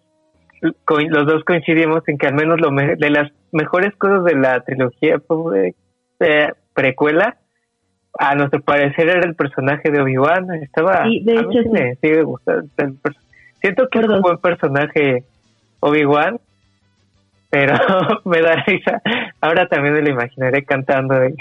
[0.62, 4.60] los dos coincidimos en que al menos lo me- de las mejores cosas de la
[4.64, 5.74] trilogía pues,
[6.20, 7.36] eh, precuela,
[8.18, 10.54] a nuestro parecer era el personaje de Obi-Wan.
[10.62, 11.68] Estaba, Sí, de a mí hecho, sí sí.
[11.70, 12.66] me sigue gustando.
[13.60, 14.16] Siento que es Perdón.
[14.16, 15.24] un buen personaje
[15.80, 16.40] Obi-Wan,
[17.50, 17.74] pero
[18.24, 19.00] me da risa.
[19.40, 21.14] Ahora también me lo imaginaré cantando.
[21.14, 21.34] de-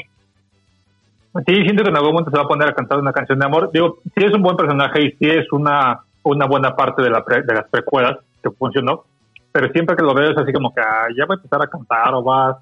[1.46, 3.46] Sí, siento que en algún momento se va a poner a cantar una canción de
[3.46, 3.70] amor.
[3.74, 7.26] Digo, sí es un buen personaje y sí es una, una buena parte de, la
[7.26, 9.04] pre- de las precuelas que funcionó,
[9.52, 11.68] pero siempre que lo veo es así como que ah, ya va a empezar a
[11.68, 12.58] cantar o va,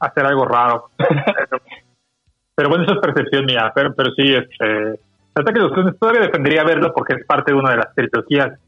[0.00, 0.90] hacer algo raro.
[2.54, 5.00] pero, bueno, eso es percepción mía, pero, pero sí, este,
[5.34, 8.58] Ataque de los Clones todavía defendería verlo porque es parte de una de las trilogías.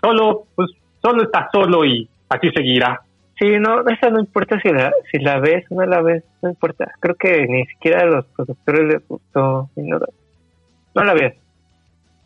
[0.00, 0.70] Solo, pues,
[1.02, 3.00] solo está solo y así seguirá.
[3.42, 6.50] Sí, no, esa no importa si la, si la ves o no la ves, no
[6.50, 6.92] importa.
[7.00, 9.68] Creo que ni siquiera a los productores les gustó.
[9.74, 9.98] No,
[10.94, 11.34] no la ves.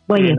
[0.07, 0.37] Bueno,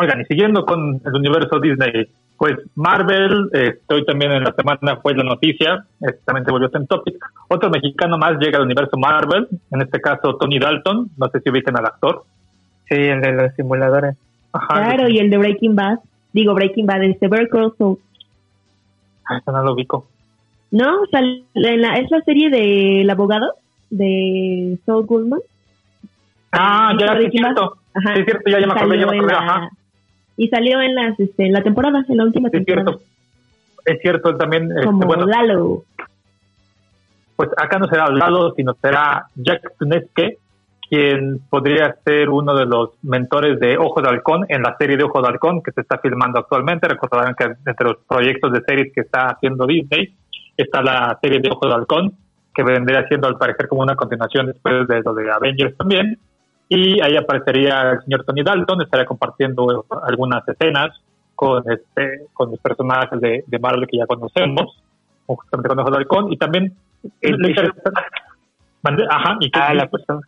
[0.00, 4.96] Oigan, y siguiendo con el universo Disney, pues Marvel, eh, hoy también en la semana
[5.00, 7.14] fue la noticia, eh, también se volvió en topic.
[7.46, 11.50] Otro mexicano más llega al universo Marvel, en este caso Tony Dalton, no sé si
[11.50, 12.24] ubican al actor.
[12.88, 14.16] Sí, el de los simuladores.
[14.52, 16.00] Ajá, claro, y el de Breaking Bad.
[16.32, 17.98] Digo, Breaking Bad, este Bear Call Saul.
[19.30, 20.06] Ese no lo ubico.
[20.70, 23.54] No, sal- en la- es la serie del abogado
[23.90, 25.40] de Saul Goodman.
[26.52, 27.76] Ah, ya, es cierto.
[27.94, 28.14] Ajá.
[28.14, 29.68] Sí es cierto, ya, ya me acordé, ya me acordé, la- ajá.
[30.36, 32.98] Y salió en las, este, en la temporada, en la última Sí es temporada.
[32.98, 33.04] cierto.
[33.84, 35.84] Es cierto, él también, este, Como bueno, Lalo.
[37.36, 40.38] pues acá no será Lalo, sino será Jack Tunesque,
[40.94, 45.02] quien podría ser uno de los mentores de Ojo de Halcón en la serie de
[45.02, 46.86] Ojo de Halcón que se está filmando actualmente.
[46.86, 50.14] Recordarán que entre los proyectos de series que está haciendo Disney
[50.56, 52.12] está la serie de Ojo de Halcón,
[52.54, 56.16] que vendría siendo al parecer como una continuación después de lo de Avengers también.
[56.68, 60.90] Y ahí aparecería el señor Tony Dalton, estaría compartiendo algunas escenas
[61.34, 64.80] con este con los personajes de, de Marvel que ya conocemos,
[65.26, 66.72] justamente con Ojo de Halcón, y también
[67.20, 67.36] El
[69.10, 70.20] Ajá, y que Ah, la persona.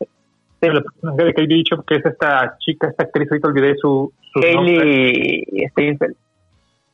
[0.61, 4.41] El personaje de Kate Bishop, que es esta chica, esta actriz, ahorita olvidé su, su
[4.41, 4.81] nombre.
[4.81, 6.17] Hailey Steinfeld.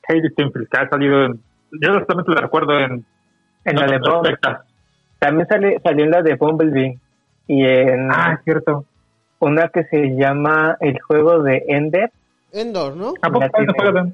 [0.08, 1.40] Hailey Steinfeld, que ha salido en,
[1.80, 3.04] yo solamente la recuerdo en,
[3.64, 4.38] En la de Bumblebee.
[5.18, 6.98] También sale, salió en la de Bumblebee.
[7.46, 8.84] Y en Ah, es cierto.
[9.38, 12.10] una que se llama El juego de Ender.
[12.52, 13.14] Endor, ¿no?
[13.22, 14.12] ¿A poco Ya tiene-?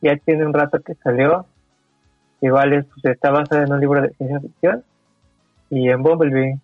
[0.00, 1.46] Ya tiene un rato que salió.
[2.40, 4.84] Igual es, pues, está basada en un libro de ciencia ficción.
[5.70, 6.58] Y en Bumblebee.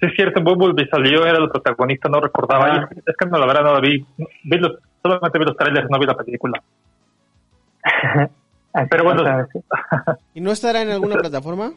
[0.00, 2.66] Sí, es cierto, en Bumblebee salió, era el protagonista, no recordaba.
[2.66, 2.88] Ah.
[2.94, 4.04] Yo- es que no, la verdad no la vi.
[4.44, 6.62] vi los, solamente vi los trailers, no vi la película.
[8.90, 9.46] Pero bueno.
[10.34, 11.72] ¿Y no estará en alguna plataforma?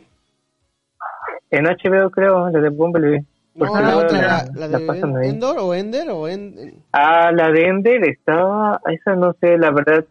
[1.52, 3.24] En HBO creo, la de Bumblebee.
[3.56, 5.30] No, la otra, la- la, la la de.
[5.30, 6.84] Endor o Ender o en...
[6.94, 10.06] Ah, la de Ender estaba, esa no sé, la verdad,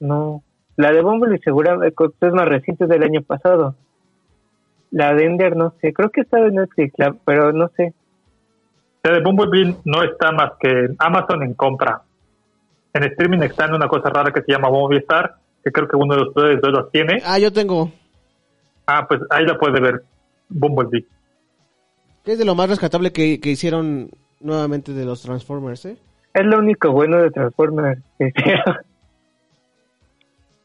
[0.00, 0.42] no.
[0.76, 3.76] La de Bumblebee seguramente es más reciente del año pasado.
[4.92, 7.92] La de Ender no sé, creo que estaba en Netflix, la- pero no sé.
[9.02, 12.02] La de Bumblebee no está más que en Amazon en compra.
[12.94, 16.14] En streaming está en una cosa rara que se llama Movistar, que creo que uno
[16.14, 17.20] de los dos los tiene.
[17.24, 17.90] Ah, yo tengo.
[18.86, 20.02] Ah, pues ahí la puede ver,
[20.48, 21.06] Bumblebee.
[22.24, 25.96] Que es de lo más rescatable que, que hicieron nuevamente de los Transformers, ¿eh?
[26.34, 28.76] Es lo único bueno de Transformers que hicieron.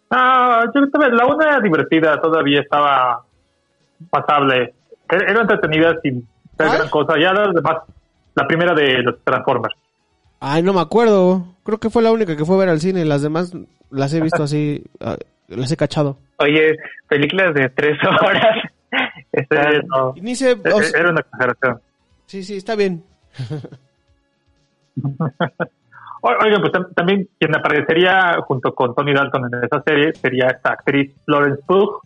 [0.10, 3.26] Ah, yo que la una era divertida, todavía estaba
[4.10, 4.74] pasable.
[5.10, 7.14] Era era entretenida sin ser gran cosa.
[7.20, 7.78] Ya las demás,
[8.36, 9.76] la primera de los Transformers.
[10.40, 11.46] Ay, no me acuerdo.
[11.64, 13.06] Creo que fue la única que fue a ver al cine.
[13.06, 13.54] Las demás
[13.90, 15.16] las he visto así, ah,
[15.48, 16.18] las he cachado.
[16.40, 16.76] Oye,
[17.08, 18.64] películas de tres horas.
[19.88, 20.52] No, ni sé...
[20.52, 21.80] e- o e- sea, era una exageración.
[22.26, 23.04] sí, sí, está bien.
[26.22, 30.72] Oigan, pues tam- también quien aparecería junto con Tony Dalton en esa serie sería esta
[30.72, 32.02] actriz Florence Pugh.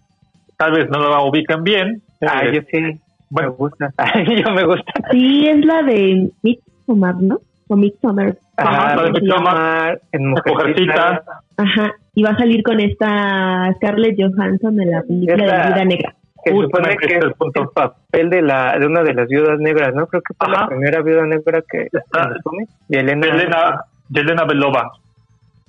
[0.62, 2.04] Tal vez no la ubican bien.
[2.22, 3.00] Ah, Eh, yo sí, me
[3.32, 3.92] bueno, gusta.
[4.46, 4.94] yo me gusta.
[5.10, 7.40] Sí, es la de Midsommar, ¿no?
[7.68, 8.38] O Midsommar.
[8.58, 9.12] Ajá, la de.
[9.22, 10.02] Midsommar.
[10.12, 11.24] en Mujercita.
[11.58, 11.92] Ajá.
[12.14, 15.86] Y va a salir con esta Scarlett Johansson en la película de Esa- la Vida
[15.86, 16.16] Negra.
[16.46, 17.62] que Uy, supone que es el punto.
[17.64, 20.06] el papel de la de una de las viudas negras, ¿no?
[20.08, 20.62] Creo que fue Ajá.
[20.62, 22.70] la primera viuda negra que Está- en el cómic.
[22.90, 24.92] y Elena, Yelena Belova.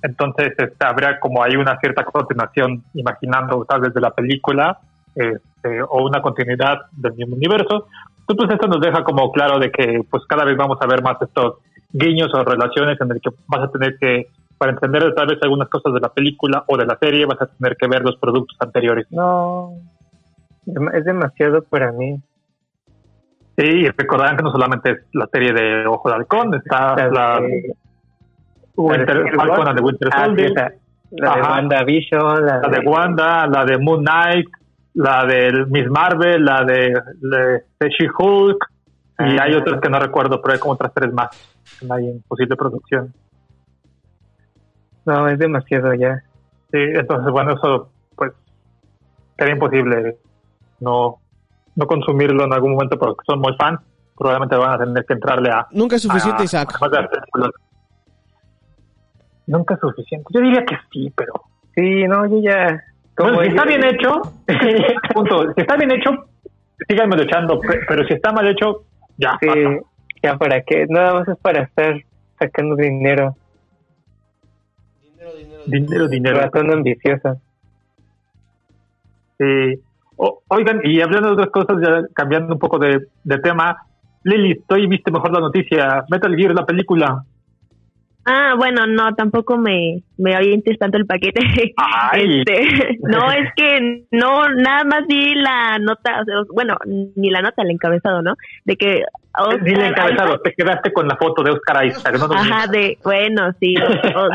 [0.03, 4.77] Entonces este, habría como ahí una cierta continuación, imaginando tal vez de la película,
[5.15, 7.87] este, o una continuidad del mismo universo.
[8.27, 11.01] Entonces pues, esto nos deja como claro de que pues cada vez vamos a ver
[11.01, 11.55] más estos
[11.91, 15.69] guiños o relaciones en el que vas a tener que, para entender tal vez algunas
[15.69, 18.57] cosas de la película o de la serie, vas a tener que ver los productos
[18.59, 19.07] anteriores.
[19.09, 19.71] no
[20.93, 22.19] es demasiado para mí.
[23.57, 27.39] Sí, recordarán que no solamente es la serie de Ojo de Halcón, está La
[28.75, 30.53] Winter, la de Falcon and the Winter Ah, sí, Soldier.
[31.11, 31.41] La de.
[31.41, 34.47] WandaVision, la, la de Wanda, la de Moon Knight,
[34.95, 38.57] la de Miss Marvel, la de, de, de She-Hulk,
[39.19, 39.43] y Ah.
[39.43, 41.29] hay otras que no recuerdo, pero hay como otras tres más
[41.79, 43.13] que ahí en posible producción.
[45.05, 46.23] No, es demasiado ya.
[46.71, 48.31] Sí, entonces, bueno, eso pues
[49.37, 50.17] sería imposible
[50.79, 51.17] no,
[51.75, 53.79] no consumirlo en algún momento porque son muy fans.
[54.17, 55.67] Probablemente van a tener que entrarle a.
[55.71, 56.75] Nunca es suficiente, a- Isaac.
[56.81, 57.49] a.
[59.47, 60.25] Nunca es suficiente.
[60.33, 61.33] Yo diría que sí, pero.
[61.75, 62.83] Sí, no, yo ya...
[63.17, 64.21] Bueno, si está bien hecho,
[65.13, 65.53] punto.
[65.53, 66.09] Si está bien hecho,
[66.87, 68.83] síganme echando, pe- pero si está mal hecho,
[69.17, 69.37] ya.
[69.39, 69.79] Sí, pasa.
[70.23, 71.95] ya para qué, nada más es para estar
[72.39, 73.35] sacando dinero,
[75.65, 76.39] Dinero, dinero.
[76.39, 77.39] ratón ambicioso.
[79.37, 79.79] Sí.
[80.15, 83.77] O- oigan, y hablando de otras cosas, ya cambiando un poco de, de tema,
[84.23, 86.03] Lili, estoy viste mejor la noticia.
[86.09, 87.23] Metal Gear, la película.
[88.25, 90.33] Ah, bueno, no, tampoco me, me
[90.79, 91.41] tanto el paquete.
[91.77, 92.39] Ay.
[92.39, 97.41] Este, no, es que no, nada más vi la nota, o sea, bueno, ni la
[97.41, 98.35] nota, el encabezado, ¿no?
[98.63, 99.03] De que
[99.37, 102.15] Oscar Dile encabezado, Isaac- te quedaste con la foto de Oscar Isaac.
[102.17, 103.73] No Ajá, de, bueno, sí,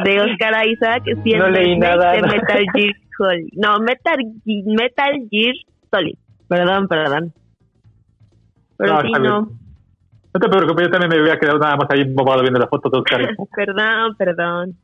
[0.05, 2.13] de Oscar Isaac, siendo No leí nada.
[2.13, 3.49] de Metal Gear Solid.
[3.57, 5.55] No, Metal, Metal Gear
[5.91, 6.15] Solid.
[6.47, 7.33] Perdón, perdón.
[8.77, 9.49] Pero No, sí, no.
[10.35, 12.91] No te preocupes, yo también me había quedado nada más ahí bobado viendo la foto
[12.91, 13.37] de Oscar Isaac.
[13.57, 14.75] Perdón, perdón.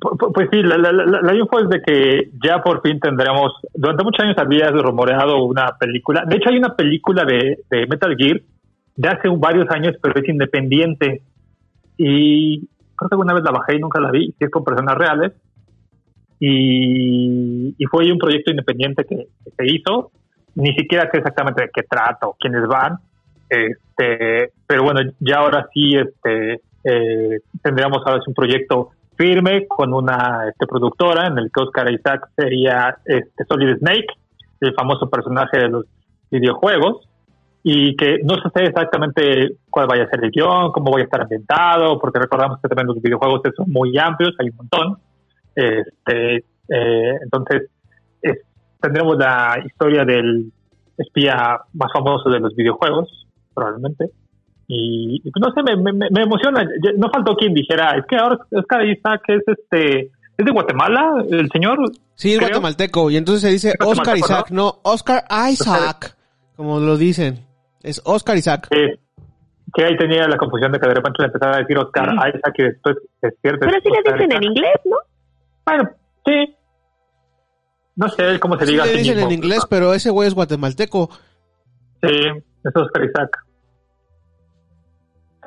[0.00, 3.00] Pu- pu- Pues sí, la, la, la, la info es de que ya por fin
[3.00, 7.86] tendremos, durante muchos años había rumoreado una película, de hecho hay una película de, de
[7.86, 8.40] Metal Gear
[8.96, 11.22] de hace varios años, pero es independiente
[11.96, 12.60] y
[12.96, 15.32] creo que alguna vez la bajé y nunca la vi, si es con personas reales
[16.38, 20.10] y, y fue un proyecto independiente que, que se hizo,
[20.54, 22.96] ni siquiera sé exactamente de qué trato, quiénes van,
[23.50, 30.48] este, pero bueno, ya ahora sí este, eh, tendríamos ahora un proyecto firme con una
[30.48, 34.06] este, productora en el que Oscar Isaac sería este, Solid Snake,
[34.60, 35.84] el famoso personaje de los
[36.30, 37.06] videojuegos,
[37.62, 41.04] y que no se sabe exactamente cuál vaya a ser el guion, cómo vaya a
[41.04, 44.98] estar ambientado, porque recordamos que también los videojuegos son muy amplios, hay un montón.
[45.54, 47.68] Este, eh, entonces,
[48.22, 48.40] es-
[48.80, 50.50] tendremos la historia del
[50.96, 53.19] espía más famoso de los videojuegos,
[53.60, 54.06] probablemente.
[54.66, 56.64] Y, y, pues, no sé, me, me, me emociona.
[56.96, 61.48] No faltó quien dijera, es que ahora Oscar Isaac es este, es de Guatemala, el
[61.50, 61.78] señor.
[62.14, 62.50] Sí, es creo.
[62.50, 63.10] guatemalteco.
[63.10, 66.16] Y entonces se dice Oscar Isaac, no, Oscar Isaac,
[66.56, 67.44] como lo dicen.
[67.82, 68.68] Es Oscar Isaac.
[68.70, 69.00] Que,
[69.74, 72.54] que ahí tenía la confusión de que de repente le empezaba a decir Oscar Isaac
[72.58, 73.66] y después es cierto.
[73.66, 74.96] Pero sí le Oscar dicen en inglés, ¿no?
[75.66, 75.90] Bueno,
[76.26, 76.56] sí.
[77.96, 78.84] No sé cómo se Sí diga.
[78.84, 79.30] a le sí dicen mismo.
[79.30, 81.10] en inglés, pero ese güey es guatemalteco.
[82.02, 82.16] Sí,
[82.64, 83.30] es Oscar Isaac.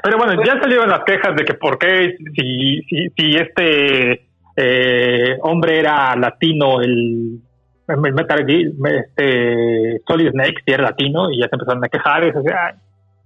[0.03, 4.27] Pero bueno, ya salieron las quejas de que por qué, si, si, si este
[4.57, 7.39] eh, hombre era latino, el,
[7.87, 12.23] el Metal Gear, este, Solid Snake, si era latino, y ya se empezaron a quejar,
[12.27, 12.73] y se decía, "Ay,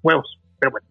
[0.03, 0.88] huevos, pero bueno.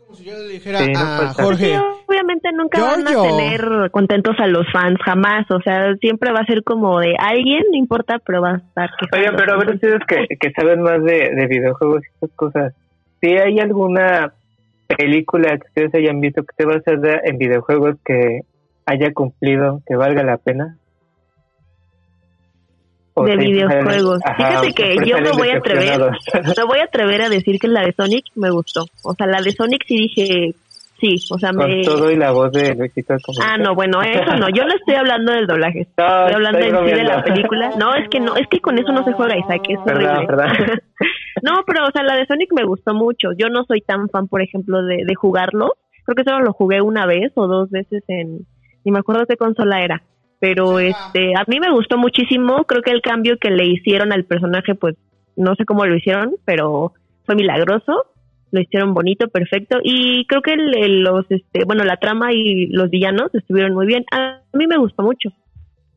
[0.00, 1.42] Como si yo le dijera Sí, no a pasa.
[1.44, 1.72] Jorge, Sí,
[2.06, 5.48] obviamente nunca van a tener contentos a los fans, jamás.
[5.50, 8.90] O sea, siempre va a ser como de alguien, no importa, pero va a estar.
[9.12, 12.74] Oigan, pero a ver ustedes que, que saben más de, de videojuegos y estas cosas,
[13.22, 14.32] si hay alguna
[14.88, 18.40] película que ustedes hayan visto que se va a hacer en videojuegos que
[18.84, 20.76] haya cumplido, que valga la pena.
[23.14, 24.20] O de videojuegos.
[24.24, 27.68] ajá, Fíjate que yo me voy a atrever, me voy a atrever a decir que
[27.68, 28.86] la de Sonic me gustó.
[29.04, 30.54] O sea, la de Sonic sí dije,
[30.98, 31.82] sí, o sea, Con me...
[31.82, 33.14] todo y la voz de Luisito.
[33.42, 34.48] Ah, no, bueno, eso no.
[34.48, 35.86] Yo no estoy hablando del doblaje.
[35.98, 37.70] No, Estoy hablando estoy en sí de la película.
[37.78, 40.26] No, es que no, es que con eso no se juega Isaac, es Perdón, horrible.
[40.26, 40.80] perdón.
[41.42, 43.32] No, pero o sea, la de Sonic me gustó mucho.
[43.36, 45.72] Yo no soy tan fan, por ejemplo, de, de jugarlo.
[46.04, 48.46] Creo que solo lo jugué una vez o dos veces en,
[48.84, 50.02] ni me acuerdo qué consola era.
[50.40, 52.64] Pero este, a mí me gustó muchísimo.
[52.64, 54.96] Creo que el cambio que le hicieron al personaje, pues,
[55.36, 56.92] no sé cómo lo hicieron, pero
[57.26, 58.06] fue milagroso.
[58.50, 59.78] Lo hicieron bonito, perfecto.
[59.82, 63.86] Y creo que el- el- los, este, bueno, la trama y los villanos estuvieron muy
[63.86, 64.04] bien.
[64.12, 65.30] A mí me gustó mucho.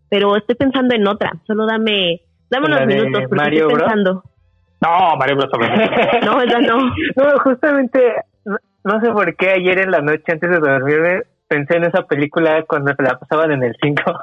[0.09, 1.31] Pero estoy pensando en otra.
[1.47, 4.23] Solo dame, dame ¿La unos minutos porque Mario estoy pensando.
[4.81, 5.49] No, Mario Bros.
[6.25, 6.77] No, esa no.
[7.15, 7.99] No, justamente,
[8.45, 12.03] no, no sé por qué ayer en la noche antes de dormirme pensé en esa
[12.03, 14.03] película cuando se la pasaban en el 5.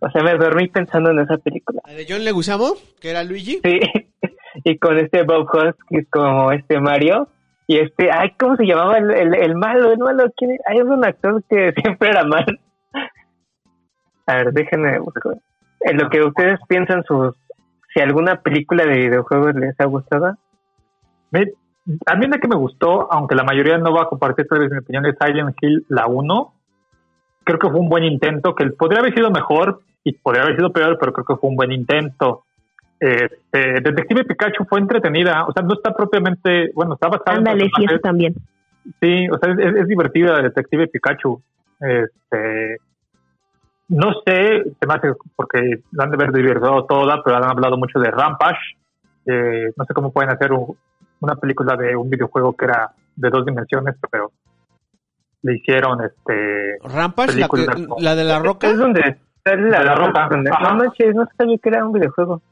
[0.00, 1.80] O sea, me dormí pensando en esa película.
[1.86, 3.60] la de John Leguizamo, que era Luigi.
[3.64, 3.80] Sí,
[4.64, 7.28] y con este Bob Hoskins como este Mario.
[7.66, 9.90] Y este, ay, ¿cómo se llamaba el, el, el malo?
[9.90, 10.60] El malo, ¿quién es?
[10.66, 12.58] Hay un actor que siempre era malo.
[14.26, 15.38] A ver, déjenme buscar.
[15.80, 17.34] En lo que ustedes piensan, sus,
[17.98, 20.36] si alguna película de videojuegos les ha gustado.
[21.32, 21.52] Me-
[22.06, 24.70] a mí la que me gustó, aunque la mayoría no va a compartir tal vez
[24.70, 26.52] mi opinión, es Silent Hill, la 1.
[27.42, 30.72] Creo que fue un buen intento, que podría haber sido mejor y podría haber sido
[30.72, 32.44] peor, pero creo que fue un buen intento.
[33.00, 37.60] Este, Detective Pikachu fue entretenida, o sea, no está propiamente, bueno, está basada en Ándale,
[37.62, 38.34] sí, eso personajes- también.
[39.00, 41.42] Sí, o sea, es, es divertida Detective Pikachu.
[41.80, 42.76] Este,
[43.88, 47.76] no sé, se me hace porque la han de haber divertido toda, pero han hablado
[47.76, 48.76] mucho de Rampage.
[49.26, 50.76] Eh, no sé cómo pueden hacer un-
[51.20, 54.30] una película de un videojuego que era de dos dimensiones, pero
[55.42, 57.96] le hicieron este Rampage, la, que- película.
[58.00, 58.68] la de la roca.
[58.68, 59.00] Es donde
[59.44, 60.28] la, De la Roca.
[60.30, 60.50] donde-.
[60.50, 62.42] No manches, no sabía que era un videojuego.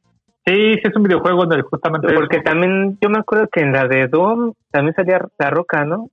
[0.46, 2.14] Sí, sí es un videojuego donde justamente...
[2.14, 6.08] Porque también, yo me acuerdo que en la de Doom también salía La Roca, ¿no?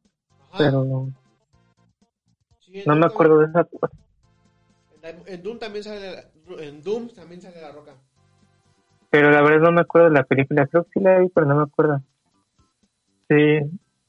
[0.57, 1.07] Pero
[2.59, 3.67] Sí, no me acuerdo de esa.
[5.03, 7.91] En Doom también sale la, en Doom también sale la roca.
[9.09, 10.65] Pero la verdad no me acuerdo de la película.
[10.67, 12.01] Creo que sí la vi, pero no me acuerdo.
[13.29, 13.59] Sí,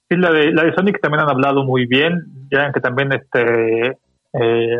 [0.08, 2.46] sí la, de, la de Sonic también han hablado muy bien.
[2.50, 3.98] Ya que también este
[4.34, 4.78] eh,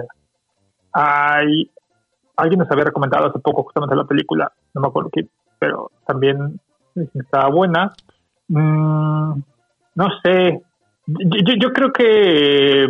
[0.92, 1.70] hay
[2.36, 6.60] alguien nos había recomendado hace poco justamente la película, no me acuerdo quién, pero también
[7.14, 7.92] estaba buena.
[8.48, 9.40] Mm,
[9.96, 10.60] no sé,
[11.06, 12.86] yo, yo- yo creo que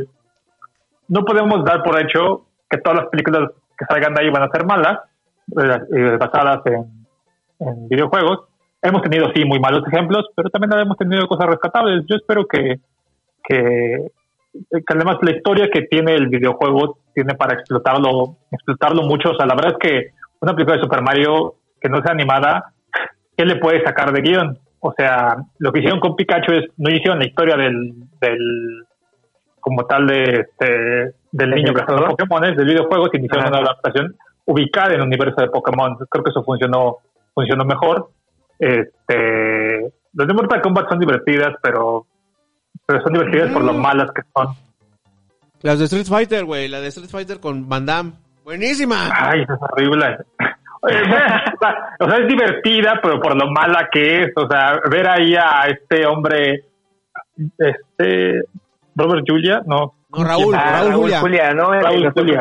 [1.09, 4.51] no podemos dar por hecho que todas las películas que salgan de ahí van a
[4.51, 4.99] ser malas,
[5.51, 7.05] eh, eh, basadas en,
[7.89, 8.49] videojuegos.
[8.83, 12.05] Hemos tenido, sí, muy malos ejemplos, pero también hemos tenido cosas rescatables.
[12.07, 12.81] Yo espero que,
[13.43, 14.11] que,
[14.71, 19.31] que además la historia que tiene el videojuego tiene para explotarlo, explotarlo mucho.
[19.31, 20.11] O sea, la verdad es que
[20.41, 22.73] una película de Super Mario que no sea animada,
[23.37, 24.59] ¿qué le puede sacar de guion?
[24.81, 28.85] O sea, lo que hicieron con Pikachu es, no hicieron la historia del, del
[29.61, 32.17] como tal de este, del niño que videojuego?
[32.17, 35.97] Pokémon, del videojuego, sino hicieron una adaptación ubicada en el universo de Pokémon.
[36.09, 36.99] Creo que eso funcionó,
[37.35, 38.11] funcionó mejor.
[38.57, 42.07] Este, los de Mortal Kombat son divertidas, pero,
[42.87, 44.55] pero son divertidas por lo malas que son.
[45.63, 48.13] Las de Street Fighter, güey, la de Street Fighter con Van Damme.
[48.45, 49.09] Buenísima.
[49.13, 50.19] Ay, eso es horrible.
[50.87, 51.55] Sea,
[51.99, 54.33] o sea, es divertida, pero por lo mala que es.
[54.37, 56.65] O sea, ver ahí a este hombre,
[57.59, 58.43] este,
[58.95, 59.95] Robert Julia, no.
[60.17, 61.55] No, Raúl, Ah, Raúl, Julia.
[61.55, 61.71] ¿no?
[61.73, 62.41] Raúl Julia.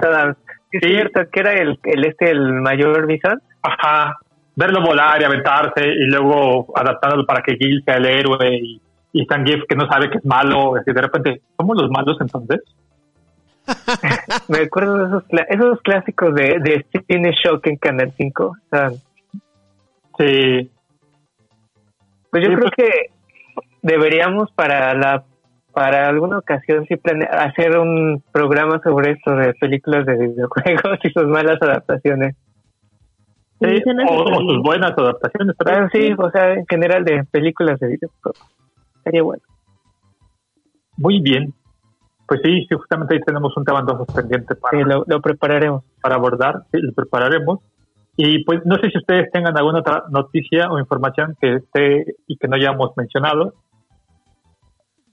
[0.71, 0.89] Es Sí.
[0.89, 3.39] cierto, que era el, el este, el mayor Bison.
[3.61, 4.17] Ajá.
[4.55, 8.81] Verlo volar y aventarse y luego adaptándolo para que Gil sea el héroe y,
[9.13, 10.73] y Zangief que no sabe que es malo.
[10.85, 12.61] Y de repente, ¿somos los malos entonces?
[14.49, 18.45] Me acuerdo de esos, esos clásicos de, de Cine Shock en Canal 5.
[18.45, 18.89] O sea,
[20.17, 20.69] Sí.
[22.29, 22.89] pues yo Sí, creo pues- que
[23.81, 25.23] deberíamos para la
[25.73, 26.95] para alguna ocasión sí
[27.31, 32.35] hacer un programa sobre esto de películas de videojuegos y sus malas adaptaciones.
[33.61, 35.55] Sí, o, o sus buenas adaptaciones.
[35.57, 38.39] pero- Ah, sí, o sea, en general de películas de videojuegos.
[39.03, 39.41] Sería bueno.
[40.97, 41.53] Muy bien.
[42.27, 45.83] Pues sí, sí, justamente ahí tenemos un tema entonces pendiente para, Sí, lo, lo prepararemos.
[46.01, 47.59] para abordar, sí, lo prepararemos.
[48.15, 52.37] Y pues no sé si ustedes tengan alguna otra noticia o información que esté y
[52.37, 53.53] que no hayamos mencionado.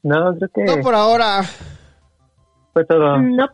[0.03, 1.43] No, creo que No por ahora.
[2.73, 3.19] fue todo.
[3.19, 3.49] No,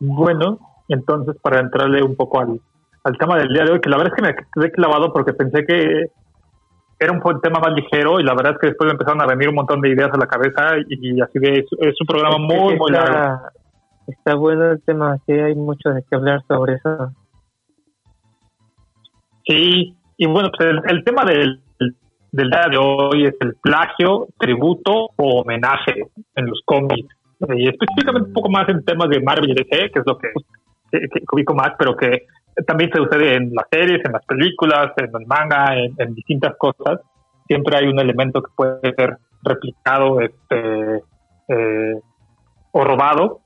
[0.00, 0.58] Bueno,
[0.88, 2.60] entonces para entrarle un poco al,
[3.04, 5.32] al tema del día de hoy, que la verdad es que me quedé clavado porque
[5.32, 6.06] pensé que
[7.00, 9.48] era un tema más ligero y la verdad es que después me empezaron a venir
[9.48, 12.38] un montón de ideas a la cabeza y, y así de, es, es un programa
[12.38, 13.14] muy, muy largo.
[13.16, 13.52] está,
[14.08, 17.12] está bueno el tema, sí hay mucho de qué hablar sobre eso.
[19.46, 21.60] Sí, y bueno, pues el, el tema del,
[22.32, 25.94] del día de hoy es el plagio, tributo o homenaje
[26.34, 27.14] en los cómics.
[27.54, 30.28] Y específicamente un poco más en temas de Marvel y DC, que es lo que,
[30.90, 32.26] que, que ubico más, pero que
[32.66, 36.56] también se sucede en las series, en las películas, en el manga, en, en distintas
[36.58, 37.00] cosas.
[37.46, 40.96] Siempre hay un elemento que puede ser replicado este,
[41.48, 41.94] eh,
[42.72, 43.40] o robado.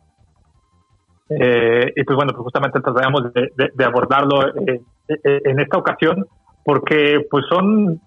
[1.29, 5.79] Eh, y pues bueno, pues justamente tratamos de, de- de abordarlo eh, eh, en esta
[5.79, 6.27] ocasión
[6.65, 8.01] porque pues son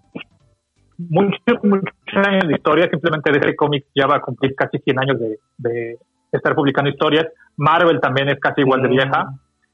[0.98, 5.20] muchos, muchos años de historia, simplemente DC Comics ya va a cumplir casi 100 años
[5.20, 5.98] de, de
[6.32, 7.28] estar publicando historias,
[7.58, 9.30] Marvel también es casi igual de vieja,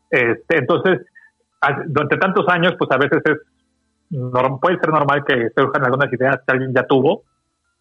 [0.10, 1.02] este, entonces
[1.88, 3.38] durante tantos años pues a veces es
[4.60, 7.24] puede ser normal que surjan algunas ideas que alguien ya tuvo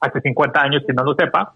[0.00, 1.52] hace 50 años y no lo sepa,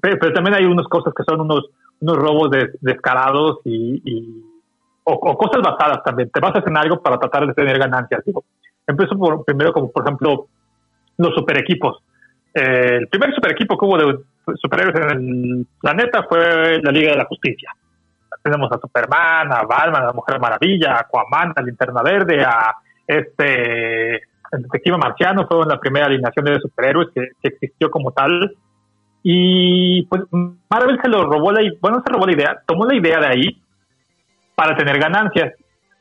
[0.00, 1.68] pero, pero también hay unas cosas que son unos,
[2.00, 4.44] unos robos des- descarados y, y-
[5.04, 6.30] o, o cosas basadas también.
[6.30, 8.22] Te basas en algo para tratar de tener ganancias.
[8.24, 8.44] Digo.
[8.86, 10.46] Empiezo por, primero como, por ejemplo,
[11.20, 12.02] los super equipos.
[12.54, 14.18] Eh, el primer super equipo que hubo de
[14.56, 17.70] superhéroes en el planeta fue la Liga de la Justicia.
[18.42, 22.74] Tenemos a Superman, a Batman, a la Mujer Maravilla, a Aquaman, a Linterna Verde, a
[23.06, 24.14] este
[24.52, 28.52] el detective marciano, fue la primera alineación de superhéroes que, que existió como tal.
[29.22, 32.96] Y pues Marvel se lo robó la, bueno, no se robó la idea, tomó la
[32.96, 33.62] idea de ahí
[34.54, 35.54] para tener ganancias.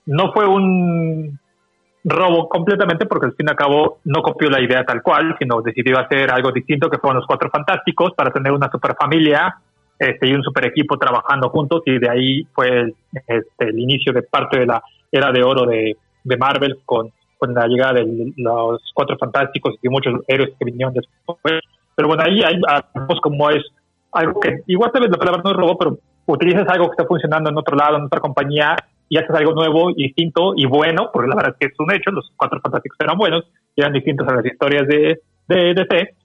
[0.05, 1.39] No fue un
[2.03, 5.61] robo completamente porque al fin y al cabo no copió la idea tal cual, sino
[5.61, 9.57] decidió hacer algo distinto que fueron los cuatro fantásticos para tener una super familia
[9.97, 12.95] este, y un super equipo trabajando juntos y de ahí fue el,
[13.27, 14.81] este, el inicio de parte de la
[15.11, 19.89] era de oro de, de Marvel con, con la llegada de los cuatro fantásticos y
[19.89, 21.61] muchos héroes que vinieron después.
[21.95, 22.61] Pero bueno, ahí hay,
[22.95, 23.63] vemos como es
[24.11, 25.97] algo que igual tal vez la palabra no es robo, pero
[26.27, 28.75] utilizas algo que está funcionando en otro lado, en otra compañía
[29.09, 32.11] y haces algo nuevo, distinto y bueno, porque la verdad es que es un hecho,
[32.11, 33.43] los cuatro fantásticos eran buenos,
[33.75, 36.15] eran distintos a las historias de, de DC,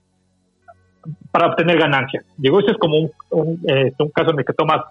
[1.31, 2.25] para obtener ganancias.
[2.37, 4.83] Digo, eso es como un, un, eh, un caso en el que tomas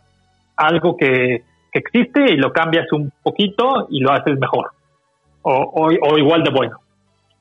[0.56, 1.42] algo que,
[1.72, 4.72] que existe y lo cambias un poquito y lo haces mejor,
[5.42, 6.78] o, o, o igual de bueno.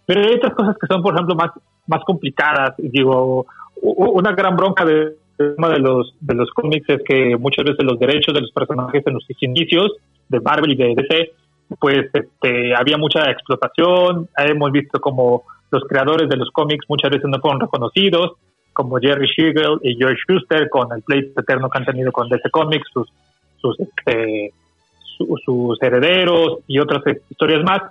[0.05, 1.51] Pero hay otras cosas que son, por ejemplo, más,
[1.87, 2.75] más complicadas.
[2.77, 3.45] Digo,
[3.81, 7.83] una gran bronca de, del tema de los, de los cómics es que muchas veces
[7.83, 9.91] los derechos de los personajes en los inicios
[10.29, 11.31] de Marvel y de DC,
[11.79, 14.27] pues este, había mucha explotación.
[14.37, 18.33] Hemos visto como los creadores de los cómics muchas veces no fueron reconocidos,
[18.73, 22.49] como Jerry Siegel y George Schuster con el pleito eterno que han tenido con DC
[22.49, 23.07] Comics, sus,
[23.57, 24.51] sus, este,
[25.17, 27.81] su- sus herederos y otras historias más.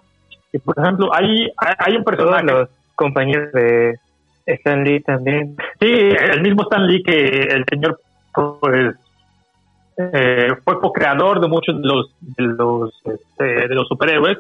[0.53, 2.45] Y por ejemplo, hay, hay, un personaje.
[2.45, 3.99] los compañeros de
[4.47, 5.57] Stan Lee también.
[5.80, 8.01] Sí, el mismo Stan Lee que el señor
[8.34, 8.97] pues
[9.97, 14.38] eh, fue co-creador de muchos de los de los este, de los superhéroes,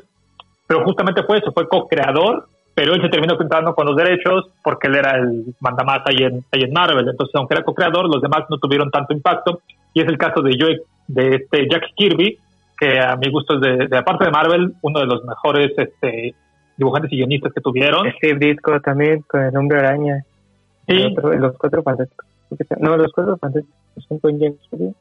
[0.66, 4.88] pero justamente fue eso, fue co-creador, pero él se terminó quedando con los derechos porque
[4.88, 8.44] él era el mandamás ahí en, ahí en Marvel, entonces aunque era co-creador, los demás
[8.48, 9.60] no tuvieron tanto impacto,
[9.92, 12.38] y es el caso de Joe, de este Jack Kirby,
[12.78, 16.34] que a mi gusto es de, de aparte de Marvel, uno de los mejores este
[16.76, 18.10] dibujantes y guionistas que tuvieron.
[18.18, 20.24] Steve Ditko también con el hombre araña.
[20.88, 21.14] Sí.
[21.16, 22.26] Otro- los cuatro fantásticos.
[22.80, 24.58] No, los cuatro fantásticos son con James.
[24.72, 24.94] No,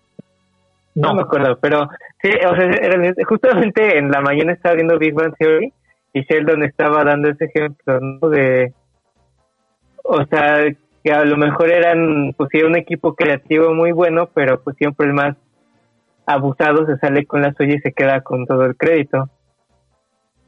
[0.96, 1.14] No.
[1.16, 1.90] me acuerdo, pero
[2.22, 5.72] sí, o sea, era- justamente en la mañana estaba viendo Big Bang Theory
[6.14, 8.30] y Sheldon estaba dando ese ejemplo, ¿no?
[8.30, 8.74] De,
[10.04, 10.66] o sea,
[11.04, 15.08] que a lo mejor eran, pues sí, un equipo creativo muy bueno, pero pues siempre
[15.08, 15.36] el más
[16.26, 19.30] abusado se sale con la suya y se queda con todo el crédito.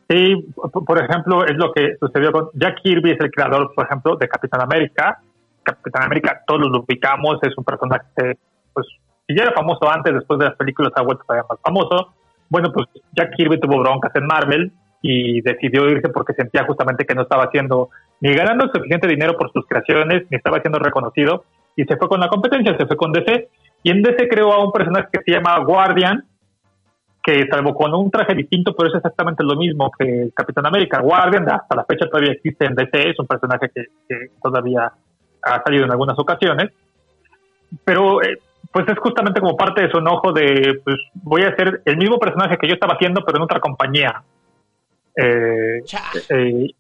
[0.09, 0.53] Sí,
[0.85, 4.27] por ejemplo, es lo que sucedió con Jack Kirby, es el creador, por ejemplo, de
[4.27, 5.19] Capitán América.
[5.63, 8.37] Capitán América, todos lo ubicamos, es un personaje que,
[8.73, 8.85] pues,
[9.25, 12.13] si ya era famoso antes, después de las películas ha vuelto todavía más famoso.
[12.49, 17.15] Bueno, pues Jack Kirby tuvo broncas en Marvel y decidió irse porque sentía justamente que
[17.15, 17.89] no estaba haciendo
[18.19, 21.43] ni ganando suficiente dinero por sus creaciones, ni estaba siendo reconocido,
[21.75, 23.49] y se fue con la competencia, se fue con DC,
[23.83, 26.23] y en DC creó a un personaje que se llama Guardian,
[27.24, 30.99] que salvo con un traje distinto, pero es exactamente lo mismo que el Capitán América.
[30.99, 34.91] Guardian, hasta la fecha todavía existe en DC, es un personaje que, que todavía
[35.41, 36.71] ha salido en algunas ocasiones,
[37.86, 38.39] pero eh,
[38.71, 42.17] pues es justamente como parte de su enojo de, pues voy a hacer el mismo
[42.19, 44.21] personaje que yo estaba haciendo, pero en otra compañía.
[45.15, 45.82] Eh,
[46.30, 46.71] eh,